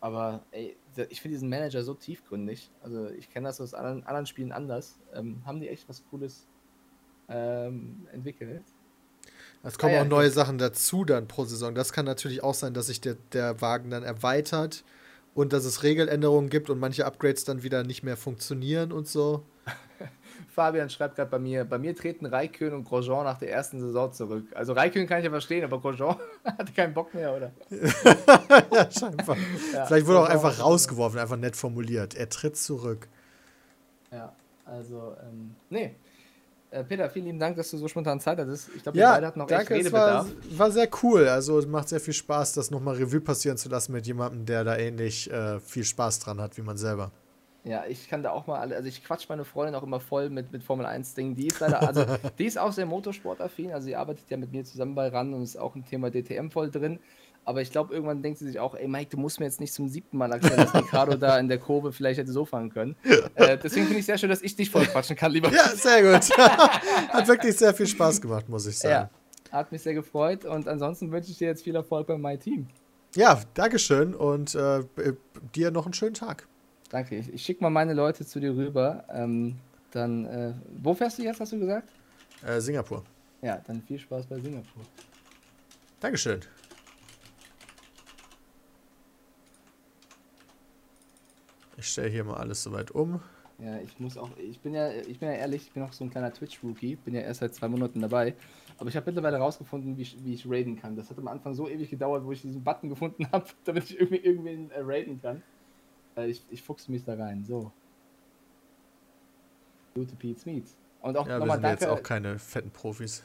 [0.01, 0.75] Aber ey,
[1.09, 2.71] ich finde diesen Manager so tiefgründig.
[2.81, 4.99] Also ich kenne das aus anderen, anderen Spielen anders.
[5.13, 6.47] Ähm, haben die echt was Cooles
[7.29, 8.63] ähm, entwickelt.
[9.63, 11.73] Es kommen ah, ja, auch neue Sachen dazu dann pro Saison.
[11.75, 14.83] Das kann natürlich auch sein, dass sich der, der Wagen dann erweitert
[15.35, 19.45] und dass es Regeländerungen gibt und manche Upgrades dann wieder nicht mehr funktionieren und so.
[20.49, 24.11] Fabian schreibt gerade bei mir, bei mir treten Raikön und Grosjean nach der ersten Saison
[24.11, 24.45] zurück.
[24.53, 26.15] Also Raikön kann ich ja verstehen, aber Grosjean
[26.45, 27.51] hatte keinen Bock mehr, oder?
[28.71, 29.37] ja, scheinbar.
[29.73, 32.15] Ja, Vielleicht wurde auch einfach rausgeworfen, einfach nett formuliert.
[32.15, 33.07] Er tritt zurück.
[34.11, 34.33] Ja,
[34.65, 35.95] also, ähm, nee.
[36.71, 38.69] Äh, Peter, vielen lieben Dank, dass du so spontan Zeit hattest.
[38.75, 40.27] Ich glaube, ja, beide hatten noch danke, echt Redebedarf.
[40.27, 41.27] War, war sehr cool.
[41.27, 44.63] Also es macht sehr viel Spaß, das nochmal Revue passieren zu lassen mit jemandem, der
[44.63, 47.11] da ähnlich äh, viel Spaß dran hat wie man selber.
[47.63, 50.31] Ja, ich kann da auch mal alle, also ich quatsch meine Freundin auch immer voll
[50.31, 51.35] mit, mit Formel 1 Dingen.
[51.35, 52.05] Die ist leider, also
[52.39, 55.43] die ist auch sehr motorsportaffin, also sie arbeitet ja mit mir zusammen bei RAN und
[55.43, 56.99] ist auch im Thema DTM voll drin.
[57.43, 59.73] Aber ich glaube, irgendwann denkt sie sich auch, ey Mike, du musst mir jetzt nicht
[59.73, 62.95] zum siebten Mal erklären, dass Ricardo da in der Kurve vielleicht hätte so fahren können.
[63.33, 65.51] Äh, deswegen finde ich sehr schön, dass ich dich voll quatschen kann, lieber.
[65.53, 66.37] Ja, sehr gut.
[66.37, 69.09] hat wirklich sehr viel Spaß gemacht, muss ich sagen.
[69.51, 72.37] Ja, hat mich sehr gefreut und ansonsten wünsche ich dir jetzt viel Erfolg bei My
[72.37, 72.67] Team.
[73.15, 74.83] Ja, Dankeschön und äh,
[75.55, 76.47] dir noch einen schönen Tag.
[76.91, 77.15] Danke.
[77.15, 79.05] Ich, ich schicke mal meine Leute zu dir rüber.
[79.09, 79.55] Ähm,
[79.91, 80.53] dann, äh,
[80.83, 81.89] wo fährst du jetzt, hast du gesagt?
[82.45, 83.03] Äh, Singapur.
[83.41, 84.83] Ja, dann viel Spaß bei Singapur.
[86.01, 86.41] Dankeschön.
[91.77, 93.21] Ich stelle hier mal alles soweit um.
[93.57, 96.03] Ja, ich muss auch, ich bin ja, ich bin ja ehrlich, ich bin auch so
[96.03, 98.33] ein kleiner Twitch-Rookie, bin ja erst seit zwei Monaten dabei.
[98.77, 100.95] Aber ich habe mittlerweile herausgefunden, wie ich, wie ich raiden kann.
[100.97, 103.99] Das hat am Anfang so ewig gedauert, wo ich diesen Button gefunden habe, damit ich
[103.99, 105.41] irgendwie irgendwen äh, raiden kann.
[106.15, 107.43] Äh, ich, ich fuchse mich da rein.
[107.45, 107.71] So.
[109.93, 110.65] Gute Pete's Meat.
[111.01, 111.83] Und auch ja, nochmal danke.
[111.83, 113.23] jetzt auch keine fetten Profis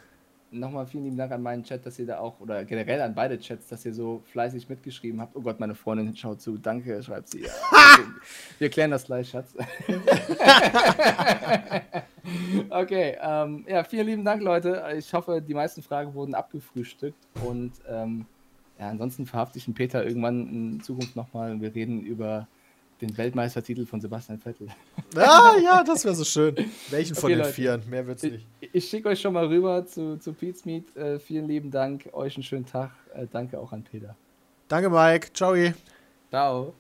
[0.51, 3.39] nochmal vielen lieben Dank an meinen Chat, dass ihr da auch, oder generell an beide
[3.39, 5.37] Chats, dass ihr so fleißig mitgeschrieben habt.
[5.37, 6.59] Oh Gott, meine Freundin schaut zu.
[6.59, 7.47] Danke, schreibt sie.
[8.59, 9.55] Wir klären das gleich, Schatz.
[12.71, 14.85] okay, ähm, ja, vielen lieben Dank, Leute.
[14.97, 18.27] Ich hoffe, die meisten Fragen wurden abgefrühstückt und ähm,
[18.79, 22.47] ja, ansonsten verhafte ich den Peter irgendwann in Zukunft nochmal wir reden über
[23.01, 24.69] den Weltmeistertitel von Sebastian Vettel.
[25.17, 26.55] Ah, ja, das wäre so schön.
[26.91, 27.83] Welchen okay, von den Leute, Vieren?
[27.89, 28.47] Mehr wird's nicht.
[28.61, 30.95] Ich, ich schicke euch schon mal rüber zu, zu Pete's Meet.
[30.97, 32.11] Äh, vielen lieben Dank.
[32.13, 32.91] Euch einen schönen Tag.
[33.15, 34.15] Äh, danke auch an Peter.
[34.69, 35.33] Danke, Mike.
[35.33, 35.55] Ciao.
[36.29, 36.75] Ciao.